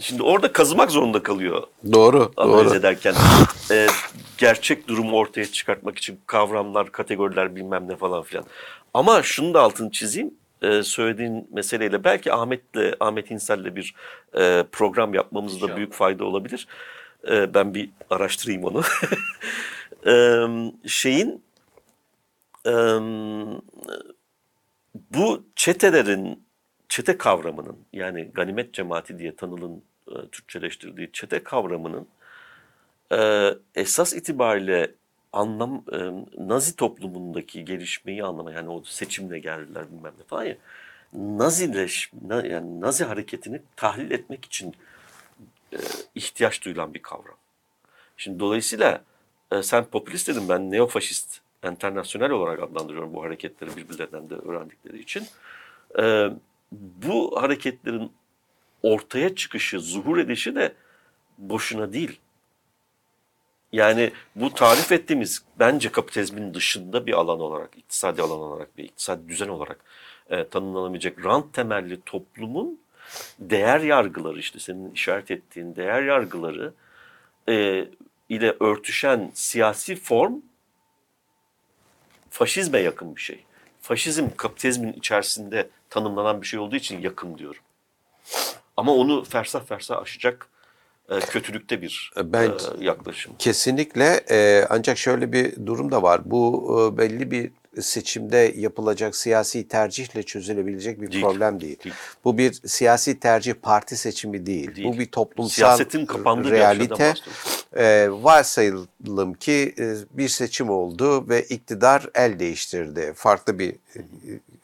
Şimdi 0.00 0.22
orada 0.22 0.52
kazımak 0.52 0.90
zorunda 0.90 1.22
kalıyor 1.22 1.62
Doğru, 1.92 2.32
analiz 2.36 2.70
doğru. 2.70 2.78
ederken. 2.78 3.14
E, 3.70 3.86
gerçek 4.38 4.88
durumu 4.88 5.16
ortaya 5.16 5.46
çıkartmak 5.46 5.98
için 5.98 6.20
kavramlar, 6.26 6.92
kategoriler 6.92 7.56
bilmem 7.56 7.88
ne 7.88 7.96
falan 7.96 8.22
filan. 8.22 8.44
Ama 8.94 9.22
şunu 9.22 9.54
da 9.54 9.62
altını 9.62 9.90
çizeyim. 9.90 10.34
E, 10.62 10.82
söylediğin 10.82 11.48
meseleyle 11.52 12.04
belki 12.04 12.32
Ahmet'le, 12.32 12.94
Ahmet 13.00 13.30
İnsel'le 13.30 13.76
bir 13.76 13.94
e, 14.38 14.64
program 14.72 15.14
yapmamızda 15.14 15.76
büyük 15.76 15.92
fayda 15.92 16.24
olabilir. 16.24 16.66
E, 17.28 17.54
ben 17.54 17.74
bir 17.74 17.90
araştırayım 18.10 18.64
onu. 18.64 18.82
E, 20.06 20.46
şeyin 20.86 21.42
e, 22.66 22.72
bu 25.10 25.44
çetelerin, 25.56 26.42
çete 26.88 27.18
kavramının 27.18 27.76
yani 27.92 28.30
ganimet 28.34 28.74
cemaati 28.74 29.18
diye 29.18 29.36
tanılın 29.36 29.82
e, 30.10 30.28
Türkçeleştirdiği 30.32 31.10
çete 31.12 31.42
kavramının 31.44 32.06
e, 33.12 33.50
esas 33.74 34.14
itibariyle 34.14 34.94
anlam 35.32 35.84
e, 35.92 35.98
Nazi 36.38 36.76
toplumundaki 36.76 37.64
gelişmeyi 37.64 38.24
anlama 38.24 38.52
yani 38.52 38.68
o 38.70 38.82
seçimle 38.84 39.38
geldiler 39.38 39.84
bilmem 39.92 40.12
ne 40.18 40.24
falan 40.24 40.44
ya 40.44 40.56
Nazileş 41.12 42.10
na- 42.28 42.46
yani 42.46 42.80
Nazi 42.80 43.04
hareketini 43.04 43.62
tahlil 43.76 44.10
etmek 44.10 44.44
için 44.44 44.74
e, 45.72 45.78
ihtiyaç 46.14 46.64
duyulan 46.64 46.94
bir 46.94 47.02
kavram. 47.02 47.36
Şimdi 48.16 48.40
dolayısıyla 48.40 49.04
e, 49.52 49.62
sen 49.62 49.84
popülist 49.84 50.28
dedin 50.28 50.48
ben 50.48 50.70
neofaşist 50.70 51.40
internasyonel 51.64 52.30
olarak 52.30 52.62
adlandırıyorum 52.62 53.14
bu 53.14 53.22
hareketleri 53.22 53.76
birbirlerinden 53.76 54.30
de 54.30 54.34
öğrendikleri 54.34 54.98
için. 55.00 55.26
E, 55.98 56.30
bu 56.72 57.42
hareketlerin 57.42 58.12
ortaya 58.82 59.34
çıkışı, 59.34 59.80
zuhur 59.80 60.18
edişi 60.18 60.54
de 60.54 60.74
boşuna 61.38 61.92
değil. 61.92 62.20
Yani 63.72 64.12
bu 64.34 64.54
tarif 64.54 64.92
ettiğimiz 64.92 65.42
bence 65.58 65.92
kapitalizmin 65.92 66.54
dışında 66.54 67.06
bir 67.06 67.12
alan 67.12 67.40
olarak, 67.40 67.70
iktisadi 67.76 68.22
alan 68.22 68.38
olarak, 68.38 68.78
bir 68.78 68.84
iktisadi 68.84 69.28
düzen 69.28 69.48
olarak 69.48 69.84
e, 70.30 70.48
tanımlanamayacak 70.48 71.24
rant 71.24 71.54
temelli 71.54 72.00
toplumun 72.00 72.80
değer 73.38 73.80
yargıları 73.80 74.38
işte 74.38 74.58
senin 74.58 74.90
işaret 74.92 75.30
ettiğin 75.30 75.76
değer 75.76 76.02
yargıları 76.02 76.72
e, 77.48 77.84
ile 78.28 78.56
örtüşen 78.60 79.30
siyasi 79.34 79.96
form 79.96 80.34
faşizme 82.30 82.78
yakın 82.78 83.16
bir 83.16 83.20
şey. 83.20 83.44
Faşizm 83.80 84.26
kapitalizmin 84.36 84.92
içerisinde 84.92 85.68
tanımlanan 85.90 86.42
bir 86.42 86.46
şey 86.46 86.60
olduğu 86.60 86.76
için 86.76 87.00
yakın 87.00 87.38
diyorum. 87.38 87.60
Ama 88.76 88.94
onu 88.94 89.24
fersah 89.24 89.64
fersah 89.64 90.02
aşacak 90.02 90.46
e, 91.10 91.20
kötülükte 91.20 91.82
bir 91.82 92.12
Ben- 92.16 92.50
e, 92.50 92.84
yaklaşım. 92.84 93.32
Kesinlikle 93.38 94.24
e, 94.30 94.66
ancak 94.70 94.98
şöyle 94.98 95.32
bir 95.32 95.66
durum 95.66 95.90
da 95.90 96.02
var. 96.02 96.20
Bu 96.24 96.68
e, 96.94 96.98
belli 96.98 97.30
bir 97.30 97.50
seçimde 97.82 98.54
yapılacak 98.56 99.16
siyasi 99.16 99.68
tercihle 99.68 100.22
çözülebilecek 100.22 101.00
bir 101.00 101.12
Değil. 101.12 101.24
problem 101.24 101.60
değil. 101.60 101.84
Değil. 101.84 101.94
Bu 102.24 102.38
bir 102.38 102.52
siyasi 102.52 103.20
tercih 103.20 103.54
parti 103.62 103.96
seçimi 103.96 104.46
değil. 104.46 104.76
Değil. 104.76 104.88
Bu 104.88 104.98
bir 104.98 105.06
toplumsal 105.06 105.54
Siyasetin 105.54 106.06
kapandığı 106.06 106.44
bir 106.44 106.50
realite. 106.50 107.14
E, 107.76 108.08
varsayalım 108.10 109.34
ki 109.34 109.74
e, 109.78 109.94
bir 110.10 110.28
seçim 110.28 110.70
oldu 110.70 111.28
ve 111.28 111.42
iktidar 111.42 112.08
el 112.14 112.38
değiştirdi. 112.38 113.12
Farklı 113.16 113.58
bir 113.58 113.70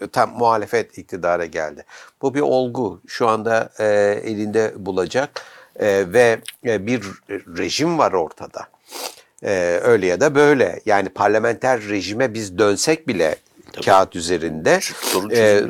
e, 0.01 0.07
tam 0.13 0.31
muhalefet 0.39 0.99
iktidara 0.99 1.47
geldi. 1.47 1.85
Bu 2.23 2.35
bir 2.35 2.41
olgu. 2.41 3.01
Şu 3.07 3.29
anda 3.29 3.71
e, 3.79 3.85
elinde 4.25 4.73
bulacak 4.77 5.43
E, 5.81 6.13
ve 6.13 6.41
e, 6.67 6.87
bir 6.87 7.03
rejim 7.29 7.99
var 7.99 8.13
ortada. 8.13 8.69
E, 9.45 9.81
öyle 9.83 10.07
ya 10.07 10.21
da 10.21 10.35
böyle. 10.35 10.81
Yani 10.87 11.09
parlamenter 11.09 11.81
rejime 11.89 12.35
biz 12.35 12.59
dönsek 12.59 13.09
bile 13.09 13.37
kağıt 13.85 14.17
üzerinde 14.17 14.81
e, 15.33 15.63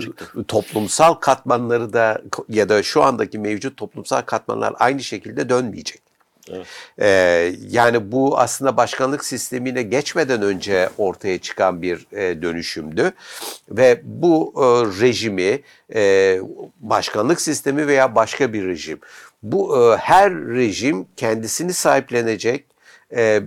toplumsal 0.48 1.14
katmanları 1.14 1.92
da 1.92 2.22
ya 2.48 2.68
da 2.68 2.82
şu 2.82 3.02
andaki 3.02 3.38
mevcut 3.38 3.76
toplumsal 3.76 4.22
katmanlar 4.22 4.74
aynı 4.78 5.02
şekilde 5.02 5.48
dönmeyecek. 5.48 6.04
Evet. 6.50 6.66
Ee, 6.98 7.52
yani 7.70 8.12
bu 8.12 8.38
aslında 8.38 8.76
başkanlık 8.76 9.24
sistemine 9.24 9.82
geçmeden 9.82 10.42
önce 10.42 10.88
ortaya 10.98 11.38
çıkan 11.38 11.82
bir 11.82 12.06
e, 12.12 12.42
dönüşümdü 12.42 13.12
ve 13.70 14.00
bu 14.04 14.54
e, 14.56 14.62
rejimi 15.02 15.60
e, 15.94 16.40
başkanlık 16.80 17.40
sistemi 17.40 17.86
veya 17.86 18.14
başka 18.14 18.52
bir 18.52 18.66
rejim 18.66 18.98
bu 19.42 19.78
e, 19.78 19.96
her 19.96 20.32
rejim 20.32 21.06
kendisini 21.16 21.72
sahiplenecek 21.72 22.60
e, 22.60 22.73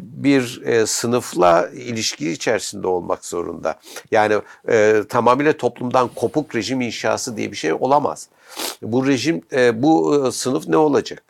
bir 0.02 0.62
e, 0.66 0.86
sınıfla 0.86 1.70
ilişki 1.74 2.32
içerisinde 2.32 2.88
olmak 2.88 3.26
zorunda. 3.26 3.80
Yani 4.12 4.36
e, 4.70 5.04
tamamıyla 5.10 5.58
toplumdan 5.58 6.08
kopuk 6.16 6.56
rejim 6.56 6.82
inşası 6.82 7.38
diye 7.38 7.52
bir 7.52 7.58
şey 7.58 7.74
olamaz. 7.74 8.30
Bu 8.82 9.08
rejim, 9.08 9.42
e, 9.54 9.84
bu 9.84 10.28
e, 10.28 10.32
sınıf 10.32 10.68
ne 10.68 10.78
olacak? 10.78 11.24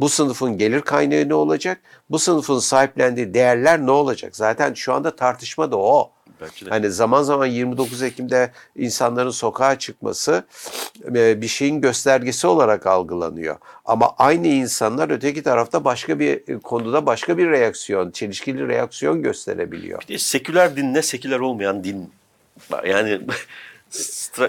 Bu 0.00 0.08
sınıfın 0.08 0.58
gelir 0.58 0.80
kaynağı 0.80 1.28
ne 1.28 1.34
olacak? 1.34 1.80
Bu 2.10 2.18
sınıfın 2.18 2.58
sahiplendiği 2.58 3.34
değerler 3.34 3.86
ne 3.86 3.90
olacak? 3.90 4.36
Zaten 4.36 4.74
şu 4.74 4.94
anda 4.94 5.16
tartışma 5.16 5.70
da 5.70 5.76
o. 5.76 6.10
Belki 6.40 6.66
de. 6.66 6.70
Hani 6.70 6.90
zaman 6.90 7.22
zaman 7.22 7.46
29 7.46 8.02
Ekim'de 8.02 8.50
insanların 8.76 9.30
sokağa 9.30 9.78
çıkması 9.78 10.44
e, 11.14 11.40
bir 11.40 11.48
şeyin 11.48 11.80
göstergesi 11.80 12.46
olarak 12.46 12.86
algılanıyor. 12.86 13.56
Ama 13.84 14.14
aynı 14.18 14.46
insanlar 14.46 15.10
öteki 15.10 15.42
tarafta 15.42 15.84
başka 15.84 16.18
bir 16.18 16.58
konuda 16.58 17.06
başka 17.06 17.38
bir 17.38 17.50
reaksiyon, 17.50 18.10
çelişkili 18.10 18.68
reaksiyon 18.68 19.22
gösterebiliyor. 19.22 20.02
Bir 20.02 20.14
de 20.14 20.18
seküler 20.18 20.76
dinle 20.76 21.02
seküler 21.02 21.38
olmayan 21.40 21.84
din. 21.84 22.12
Yani 22.86 23.20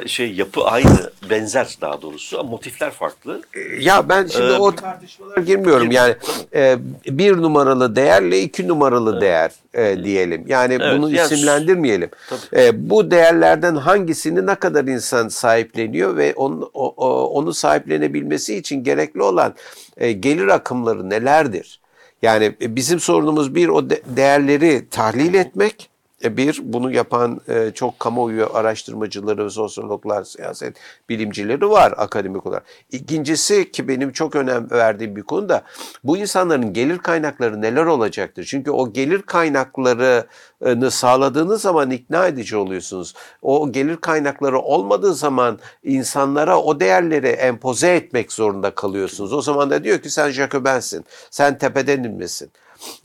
şey 0.07 0.33
yapı 0.33 0.63
aynı, 0.63 1.11
benzer 1.29 1.77
daha 1.81 2.01
doğrusu 2.01 2.39
ama 2.39 2.49
motifler 2.49 2.91
farklı. 2.91 3.41
Ya 3.79 4.09
ben 4.09 4.27
şimdi 4.27 4.45
Ee, 4.51 4.57
o 4.57 4.75
tartışmalara 4.75 5.41
girmiyorum. 5.41 5.91
Yani 5.91 6.15
e, 6.55 6.77
bir 7.05 7.37
numaralı 7.37 7.95
değerle 7.95 8.41
iki 8.41 8.67
numaralı 8.67 9.21
değer 9.21 9.51
e, 9.73 10.03
diyelim. 10.03 10.43
Yani 10.47 10.77
Evet, 10.81 10.97
bunu 10.97 11.11
yani- 11.11 11.33
isimlendirmeyelim. 11.33 12.09
Tabii. 12.29 12.61
E, 12.63 12.89
bu 12.89 13.11
değerlerden 13.11 13.75
hangisini 13.75 14.45
ne 14.45 14.55
kadar 14.55 14.83
insan 14.83 15.27
sahipleniyor 15.27 16.17
ve 16.17 16.33
onu, 16.35 16.71
o- 16.73 16.93
o- 16.97 17.25
onu 17.25 17.53
sahiplenebilmesi 17.53 18.55
için 18.55 18.83
gerekli 18.83 19.21
olan 19.23 19.53
e, 19.97 20.11
gelir 20.11 20.47
akımları 20.47 21.09
nelerdir? 21.09 21.79
Yani 22.21 22.55
e, 22.61 22.75
bizim 22.75 22.99
sorunumuz 22.99 23.55
bir 23.55 23.67
o 23.67 23.89
de- 23.89 24.01
değerleri 24.05 24.89
tahlil 24.91 25.33
etmek. 25.33 25.89
E, 26.23 26.37
Bir, 26.37 26.59
bunu 26.63 26.91
yapan 26.91 27.41
e, 27.47 27.71
çok 27.71 27.99
kamuoyu 27.99 28.49
araştırmacıları, 28.53 29.51
sosyologlar, 29.51 30.23
siyaset 30.23 30.77
bilimcileri 31.09 31.69
var 31.69 31.93
akademik 31.97 32.45
olarak. 32.45 32.63
İkincisi 32.91 33.71
ki 33.71 33.87
benim 33.87 34.11
çok 34.11 34.35
önem 34.35 34.71
verdiğim 34.71 35.15
bir 35.15 35.23
konu 35.23 35.49
da 35.49 35.61
bu 36.03 36.17
insanların 36.17 36.73
gelir 36.73 36.97
kaynakları 36.97 37.61
neler 37.61 37.85
olacaktır? 37.85 38.43
Çünkü 38.43 38.71
o 38.71 38.93
gelir 38.93 39.21
kaynaklarını 39.21 40.91
sağladığınız 40.91 41.61
zaman 41.61 41.91
ikna 41.91 42.27
edici 42.27 42.57
oluyorsunuz. 42.57 43.13
O 43.41 43.71
gelir 43.71 43.97
kaynakları 43.97 44.59
olmadığı 44.59 45.13
zaman 45.13 45.59
insanlara 45.83 46.59
o 46.61 46.79
değerleri 46.79 47.27
empoze 47.27 47.95
etmek 47.95 48.31
zorunda 48.31 48.75
kalıyorsunuz. 48.75 49.33
O 49.33 49.41
zaman 49.41 49.69
da 49.69 49.83
diyor 49.83 49.99
ki 49.99 50.09
sen 50.09 50.29
Jacobensin, 50.29 51.05
sen 51.31 51.57
tepeden 51.57 52.03
inmesin. 52.03 52.51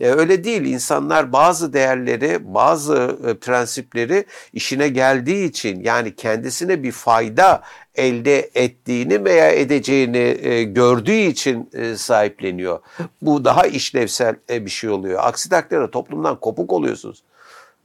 E, 0.01 0.09
öyle 0.09 0.45
değil. 0.45 0.63
İnsanlar 0.63 1.33
bazı 1.33 1.73
değerleri, 1.73 2.55
bazı 2.55 3.19
e, 3.27 3.35
prensipleri 3.35 4.25
işine 4.53 4.89
geldiği 4.89 5.49
için 5.49 5.81
yani 5.81 6.17
kendisine 6.17 6.83
bir 6.83 6.93
fayda 6.93 7.63
elde 7.95 8.51
ettiğini 8.55 9.25
veya 9.25 9.51
edeceğini 9.51 10.39
e, 10.43 10.63
gördüğü 10.65 11.13
için 11.13 11.71
e, 11.73 11.97
sahipleniyor. 11.97 12.79
Bu 13.23 13.45
daha 13.45 13.67
işlevsel 13.67 14.37
e, 14.51 14.65
bir 14.65 14.71
şey 14.71 14.91
oluyor. 14.91 15.21
Aksi 15.23 15.49
takdirde 15.49 15.91
toplumdan 15.91 16.41
kopuk 16.41 16.73
oluyorsunuz. 16.73 17.23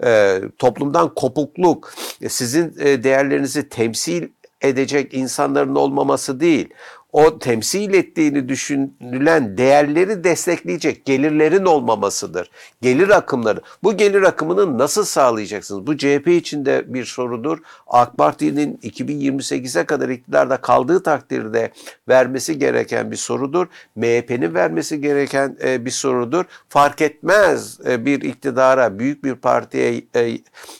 E, 0.03 0.41
toplumdan 0.57 1.13
kopukluk 1.13 1.93
e, 2.21 2.29
sizin 2.29 2.75
e, 2.79 3.03
değerlerinizi 3.03 3.69
temsil 3.69 4.27
edecek 4.61 5.13
insanların 5.13 5.75
olmaması 5.75 6.39
değil. 6.39 6.69
O 7.11 7.39
temsil 7.39 7.93
ettiğini 7.93 8.49
düşünülen 8.49 9.57
değerleri 9.57 10.23
destekleyecek 10.23 11.05
gelirlerin 11.05 11.65
olmamasıdır. 11.65 12.49
Gelir 12.81 13.09
akımları. 13.09 13.61
Bu 13.83 13.97
gelir 13.97 14.21
akımını 14.21 14.77
nasıl 14.77 15.03
sağlayacaksınız? 15.03 15.87
Bu 15.87 15.97
CHP 15.97 16.27
için 16.27 16.65
de 16.65 16.93
bir 16.93 17.05
sorudur. 17.05 17.57
AK 17.87 18.17
Parti'nin 18.17 18.77
2028'e 18.77 19.85
kadar 19.85 20.09
iktidarda 20.09 20.57
kaldığı 20.57 21.03
takdirde 21.03 21.71
vermesi 22.07 22.59
gereken 22.59 23.11
bir 23.11 23.17
sorudur. 23.17 23.67
MHP'nin 23.95 24.53
vermesi 24.53 25.01
gereken 25.01 25.57
e, 25.63 25.85
bir 25.85 25.91
sorudur. 25.91 26.45
Fark 26.69 27.01
etmez 27.01 27.79
e, 27.87 28.05
bir 28.05 28.21
iktidara, 28.21 28.99
büyük 28.99 29.23
bir 29.23 29.35
partiye 29.35 30.01
e, 30.15 30.37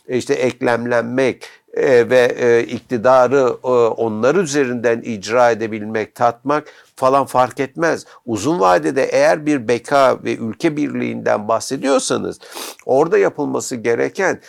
işte 0.07 0.33
eklemlenmek, 0.33 1.49
e, 1.73 2.09
ve 2.09 2.35
e, 2.39 2.63
iktidarı 2.63 3.53
e, 3.63 3.67
onlar 3.67 4.35
üzerinden 4.35 5.01
icra 5.01 5.51
edebilmek, 5.51 6.15
tatmak 6.15 6.63
falan 6.95 7.25
fark 7.25 7.59
etmez. 7.59 8.05
Uzun 8.25 8.59
vadede 8.59 9.03
eğer 9.03 9.45
bir 9.45 9.67
beka 9.67 10.17
ve 10.23 10.35
ülke 10.35 10.77
birliğinden 10.77 11.47
bahsediyorsanız 11.47 12.39
orada 12.85 13.17
yapılması 13.17 13.75
gereken 13.75 14.41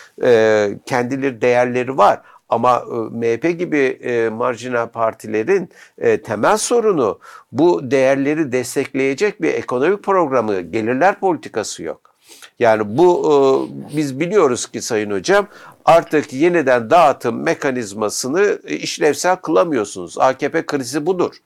kendileri 0.87 1.41
değerleri 1.41 1.99
var. 1.99 2.21
Ama 2.49 2.85
MHP 3.11 3.59
gibi 3.59 3.99
marjinal 4.33 4.87
partilerin 4.87 5.69
temel 6.25 6.57
sorunu 6.57 7.19
bu 7.53 7.91
değerleri 7.91 8.53
destekleyecek 8.53 9.43
bir 9.43 9.55
ekonomik 9.55 10.03
programı, 10.03 10.61
gelirler 10.61 11.21
politikası 11.21 11.83
yok. 11.83 12.01
Yani 12.59 12.99
bu 12.99 13.69
biz 13.97 14.21
biliyoruz 14.21 14.67
ki 14.67 14.83
Sayın 14.83 15.11
Hocam 15.11 15.47
artık 15.85 16.33
yeniden 16.33 16.91
dağıtım 16.91 17.43
mekanizmasını 17.43 18.59
e, 18.65 18.77
işlevsel 18.77 19.37
kılamıyorsunuz. 19.37 20.19
AKP 20.19 20.67
krizi 20.67 21.07
budur. 21.07 21.37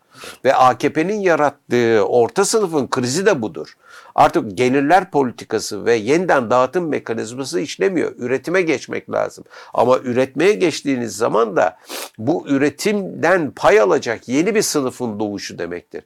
Ve 0.45 0.55
AKP'nin 0.55 1.21
yarattığı 1.21 2.05
orta 2.09 2.45
sınıfın 2.45 2.89
krizi 2.89 3.27
de 3.27 3.43
budur. 3.43 3.77
Artık 4.15 4.59
gelirler 4.59 5.11
politikası 5.11 5.85
ve 5.85 5.95
yeniden 5.95 6.51
dağıtım 6.51 6.89
mekanizması 6.89 7.61
işlemiyor. 7.61 8.13
Üretime 8.19 8.63
geçmek 8.63 9.11
lazım. 9.11 9.45
Ama 9.75 9.99
üretmeye 9.99 10.53
geçtiğiniz 10.53 11.17
zaman 11.17 11.57
da 11.57 11.79
bu 12.19 12.45
üretimden 12.49 13.51
pay 13.51 13.81
alacak 13.81 14.29
yeni 14.29 14.55
bir 14.55 14.63
sınıfın 14.63 15.21
doğuşu 15.21 15.59
demektir 15.59 16.03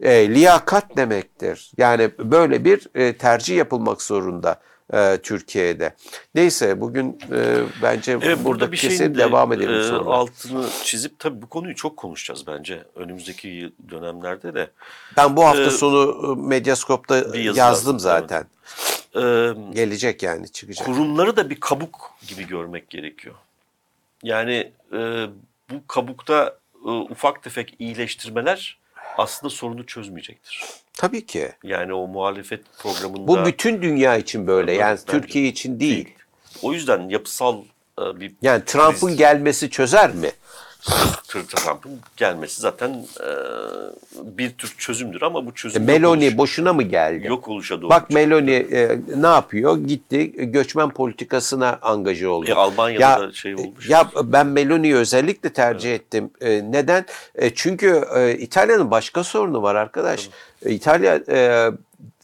e, 0.00 0.34
liyakat 0.34 0.96
demektir. 0.96 1.72
Yani 1.76 2.10
böyle 2.18 2.64
bir 2.64 2.86
e, 2.94 3.16
tercih 3.16 3.56
yapılmak 3.56 4.02
zorunda 4.02 4.60
e, 4.92 5.18
Türkiye'de. 5.22 5.94
Neyse 6.34 6.80
bugün 6.80 7.18
e, 7.32 7.58
bence 7.82 8.18
Evet, 8.22 8.38
burada 8.44 8.72
bir 8.72 8.76
kesin 8.76 9.14
de, 9.14 9.18
devam 9.18 9.52
edelim 9.52 9.80
e, 9.80 9.82
sonra. 9.82 10.10
Altını 10.10 10.66
çizip 10.84 11.18
tabii 11.18 11.42
bu 11.42 11.48
konuyu 11.48 11.74
çok 11.74 11.96
konuşacağız 11.96 12.46
bence 12.46 12.84
önümüzdeki 12.94 13.72
dönemlerde 13.90 14.54
de. 14.54 14.70
ben 15.16 15.36
bu 15.36 15.44
hafta 15.44 15.62
e, 15.62 15.70
sonu 15.70 16.32
e, 16.32 16.46
Medyaskop'ta 16.48 17.32
bir 17.32 17.38
yazı 17.38 17.38
yazdım 17.38 17.58
yazdım, 17.58 17.98
zaten. 17.98 18.44
E, 19.14 19.20
Gelecek 19.74 20.22
yani 20.22 20.52
çıkacak. 20.52 20.86
kurumları 20.86 21.36
da 21.36 21.50
bir 21.50 21.60
kabuk 21.60 22.10
gibi 22.28 22.46
görmek 22.46 22.90
gerekiyor. 22.90 23.34
Yani 24.22 24.72
e, 24.92 25.26
bu 25.70 25.86
kabukta 25.86 26.58
e, 26.86 26.88
ufak 26.88 27.42
tefek 27.42 27.74
iyileştirmeler 27.78 28.78
aslında 29.18 29.50
sorunu 29.50 29.86
çözmeyecektir. 29.86 30.64
Tabii 30.92 31.26
ki. 31.26 31.52
Yani 31.62 31.94
o 31.94 32.06
muhalefet 32.06 32.60
programında 32.78 33.26
Bu 33.26 33.46
bütün 33.46 33.82
dünya 33.82 34.16
için 34.16 34.46
böyle. 34.46 34.72
Yani 34.72 34.98
bence. 35.06 35.20
Türkiye 35.20 35.48
için 35.48 35.80
değil. 35.80 36.08
o 36.62 36.72
yüzden 36.72 37.08
yapısal 37.08 37.62
e, 38.00 38.20
bir 38.20 38.32
Yani 38.42 38.64
Trump'ın 38.64 39.16
gelmesi 39.16 39.70
çözer 39.70 40.14
mi? 40.14 40.30
Trump'ın 41.28 42.00
gelmesi 42.16 42.60
zaten 42.60 42.90
e, 43.20 43.28
bir 44.38 44.50
tür 44.50 44.74
çözümdür 44.78 45.22
ama 45.22 45.46
bu 45.46 45.50
E, 45.50 45.54
çözüm 45.54 45.82
yok 45.82 45.88
Meloni 45.88 46.24
oluş- 46.26 46.36
boşuna 46.38 46.72
mı 46.72 46.82
geldi? 46.82 47.26
yok 47.26 47.48
oluşa 47.48 47.82
doğru. 47.82 47.90
Bak 47.90 48.10
Meloni 48.10 48.50
e, 48.52 48.98
ne 49.16 49.26
yapıyor? 49.26 49.76
Gitti 49.78 50.32
e, 50.36 50.44
göçmen 50.44 50.90
politikasına 50.90 51.78
angaje 51.82 52.28
oldu. 52.28 52.50
E, 52.50 52.54
Almanya'da 52.54 53.02
Ya- 53.02 53.20
da 53.20 53.32
şey 53.32 53.54
olmuş. 53.54 53.88
Ya 53.90 54.10
ben 54.24 54.46
Meloni'yi 54.46 54.94
özellikle 54.94 55.52
tercih 55.52 55.94
ettim. 55.94 56.30
E, 56.40 56.72
neden? 56.72 57.04
E, 57.34 57.54
çünkü 57.54 58.04
e, 58.16 58.34
İtalya'nın 58.38 58.90
başka 58.90 59.24
sorunu 59.24 59.62
var 59.62 59.74
arkadaş. 59.74 60.28
E, 60.64 60.70
İtalya 60.70 61.14
e, 61.28 61.70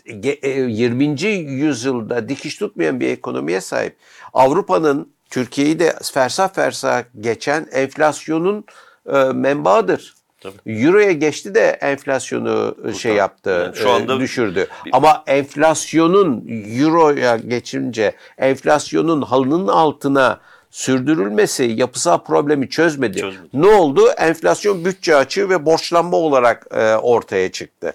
ge- 0.06 0.46
e, 0.46 0.50
20. 0.70 1.04
yüzyılda 1.52 2.28
dikiş 2.28 2.56
tutmayan 2.56 3.00
bir 3.00 3.08
ekonomiye 3.08 3.60
sahip. 3.60 3.96
Avrupa'nın 4.32 5.12
Türkiye'yi 5.36 5.78
de 5.78 5.94
fersah 6.12 6.54
fersah 6.54 7.02
geçen 7.20 7.66
enflasyonun 7.72 8.64
e, 9.12 9.18
menbaıdır. 9.18 10.14
Tabii. 10.40 10.82
Euro'ya 10.84 11.12
geçti 11.12 11.54
de 11.54 11.60
enflasyonu 11.66 12.76
e, 12.88 12.92
şey 12.92 13.14
yaptı, 13.14 13.50
Yani 13.50 13.76
şu 13.76 13.88
e, 13.88 13.92
anda 13.92 14.20
düşürdü. 14.20 14.66
bir- 14.84 14.90
Ama 14.96 15.24
enflasyonun 15.26 16.44
Euro'ya 16.78 17.36
geçince 17.36 18.12
enflasyonun 18.38 19.22
halının 19.22 19.68
altına 19.68 20.40
sürdürülmesi 20.70 21.64
yapısal 21.64 22.18
problemi 22.18 22.68
çözmedi. 22.68 23.18
Çözmedi. 23.18 23.48
Ne 23.54 23.66
oldu? 23.66 24.08
Enflasyon 24.18 24.84
bütçe 24.84 25.16
açığı 25.16 25.48
ve 25.50 25.66
borçlanma 25.66 26.16
olarak 26.16 26.66
e, 26.70 26.94
ortaya 26.96 27.52
çıktı. 27.52 27.92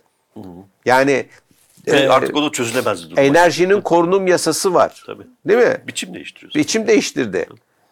Yani 0.85 1.11
Ve 1.11 1.27
e, 1.88 2.09
artık 2.09 2.35
o 2.35 2.45
da 2.45 2.51
çözülemez 2.51 3.03
durum. 3.05 3.19
enerjinin 3.19 3.81
korunum 3.81 4.27
yasası 4.27 4.73
var. 4.73 5.03
Tabii. 5.05 5.23
Değil 5.47 5.59
mi? 5.59 5.77
Biçim 5.88 6.13
değiştiriyorsun. 6.13 6.61
Biçim 6.61 6.88
değiştirdi. 6.88 7.47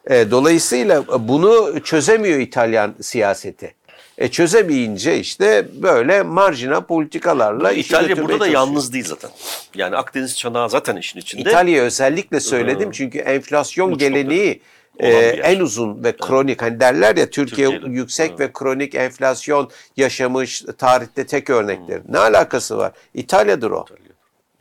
E, 0.09 0.31
dolayısıyla 0.31 1.03
bunu 1.27 1.79
çözemiyor 1.83 2.39
İtalyan 2.39 2.95
siyaseti. 3.01 3.73
E 4.17 4.27
çözemeyince 4.27 5.19
işte 5.19 5.65
böyle 5.73 6.23
marjinal 6.23 6.81
politikalarla 6.81 7.71
işi 7.71 7.89
İtalya 7.89 8.17
burada 8.17 8.39
da 8.39 8.47
yalnız 8.47 8.93
değil 8.93 9.05
zaten. 9.05 9.31
Yani 9.75 9.95
Akdeniz 9.95 10.37
çanağı 10.37 10.69
zaten 10.69 10.95
işin 10.95 11.19
içinde. 11.19 11.41
İtalya'yı 11.41 11.81
özellikle 11.81 12.39
söyledim 12.39 12.91
çünkü 12.91 13.17
enflasyon 13.17 13.89
mutfakta. 13.89 14.07
geleneği 14.17 14.61
e, 14.99 15.09
en 15.43 15.59
uzun 15.59 16.03
ve 16.03 16.17
kronik 16.17 16.61
hani 16.61 16.79
derler 16.79 17.15
ya 17.17 17.29
Türkiye 17.29 17.69
Türkiye'yle. 17.69 17.99
yüksek 17.99 18.29
Evet. 18.29 18.39
ve 18.39 18.53
kronik 18.53 18.95
enflasyon 18.95 19.71
yaşamış 19.97 20.63
tarihte 20.77 21.25
tek 21.25 21.49
örnektir. 21.49 22.01
Ne 22.09 22.17
alakası 22.17 22.77
var? 22.77 22.91
İtalya'dır 23.13 23.71
o. 23.71 23.85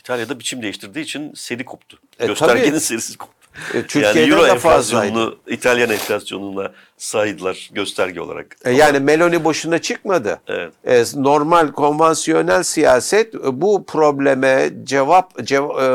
İtalya'da 0.01 0.39
biçim 0.39 0.62
değiştirdiği 0.62 1.05
için 1.05 1.32
seri 1.35 1.64
koptu. 1.64 1.99
E, 2.20 2.26
Göstergenin 2.26 2.70
tabii. 2.70 2.80
serisi 2.80 3.18
koptu. 3.18 3.35
E, 3.74 3.82
Türkiye'de 3.82 4.20
yani 4.20 4.30
Euro 4.32 4.45
de 4.45 4.49
enflasyonunu 4.51 5.39
İtalyan 5.47 5.91
enflasyonuna 5.91 6.72
saydılar 6.99 7.70
gösterge 7.72 8.20
olarak. 8.20 8.57
E, 8.64 8.70
Yani 8.72 8.99
Meloni 9.01 9.45
boşuna 9.45 9.78
çıkmadı. 9.78 10.40
Evet. 10.49 10.72
E, 10.84 11.03
normal 11.22 11.72
konvansiyonel 11.72 12.62
siyaset 12.62 13.34
e, 13.34 13.61
bu 13.61 13.84
probleme 13.86 14.70
cevap 14.84 15.38
cev- 15.40 15.82
e, 15.82 15.86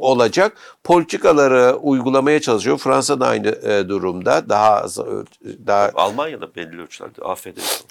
olacak 0.00 0.52
politikaları 0.84 1.76
uygulamaya 1.76 2.40
çalışıyor. 2.40 2.78
Fransa 2.78 3.20
da 3.20 3.26
aynı 3.26 3.48
e, 3.48 3.88
durumda. 3.88 4.48
Daha 4.48 4.84
ö- 4.84 5.24
daha 5.66 5.90
Almanya'da 5.94 6.54
belli 6.54 6.80
ölçülerde 6.82 7.22
AFD. 7.22 7.46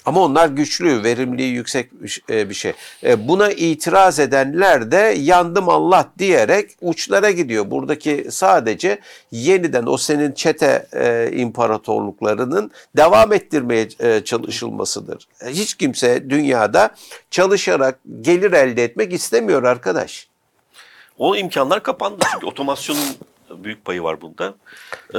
ama 0.06 0.20
onlar 0.20 0.48
güçlü, 0.48 1.02
verimliliği 1.04 1.52
yüksek 1.52 2.02
bir 2.02 2.22
e, 2.30 2.48
bir 2.48 2.54
şey. 2.54 2.72
E, 3.04 3.28
Buna 3.28 3.50
itiraz 3.50 4.18
edenler 4.18 4.90
de 4.92 5.14
yandım 5.18 5.68
Allah 5.68 6.08
diyerek 6.18 6.70
uçlara 6.80 7.30
gidiyor. 7.30 7.70
Buradaki 7.70 8.26
sadece 8.30 8.98
yeniden 9.30 9.86
o 9.86 9.96
senin 9.96 10.32
çete 10.32 10.86
e, 10.94 11.30
imparatorluklarının 12.46 12.70
devam 12.96 13.32
ettirmeye 13.32 13.88
e, 14.00 14.24
çalışılmasıdır. 14.24 15.28
E, 15.40 15.50
Hiç 15.50 15.74
kimse 15.74 16.30
dünyada 16.30 16.90
çalışarak 17.30 17.98
gelir 18.20 18.52
elde 18.52 18.84
etmek 18.84 19.12
istemiyor 19.12 19.62
arkadaş. 19.62 20.28
O 21.18 21.36
imkanlar 21.36 21.82
kapandı 21.82 22.24
çünkü 22.32 22.46
otomasyonun 22.46 23.16
büyük 23.50 23.84
payı 23.84 24.02
var 24.02 24.20
bunda. 24.20 24.54
Ee, 25.14 25.18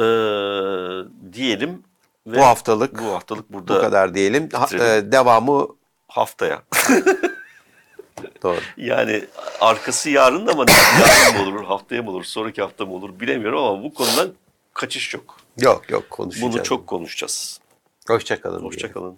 diyelim 1.33 1.83
ve 2.27 2.37
Bu 2.37 2.41
haftalık 2.41 2.99
bu 2.99 3.05
haftalık 3.05 3.49
bu 3.49 3.53
burada 3.53 3.81
kadar 3.81 4.13
diyelim. 4.15 4.49
Ha- 4.53 4.67
e, 4.75 5.11
devamı 5.11 5.67
haftaya. 6.07 6.61
doğru. 8.43 8.59
Yani 8.77 9.25
arkası 9.61 10.09
yarın 10.09 10.47
ama 10.47 10.65
yarın 11.01 11.41
mı 11.47 11.57
olur, 11.57 11.65
haftaya 11.65 12.03
mı 12.03 12.11
olur, 12.11 12.23
sonraki 12.23 12.61
hafta 12.61 12.85
mı 12.85 12.93
olur 12.93 13.19
bilemiyorum 13.19 13.59
ama 13.63 13.83
bu 13.83 13.93
konudan 13.93 14.29
kaçış 14.73 15.13
yok. 15.13 15.37
Yok 15.61 15.89
yok 15.91 16.09
konuşacağız. 16.09 16.53
Bunu 16.53 16.63
çok 16.63 16.87
konuşacağız. 16.87 17.59
Hoşça 18.07 18.41
kalın. 18.41 18.53
diyelim. 18.53 18.67
Hoşçakalın. 18.67 19.17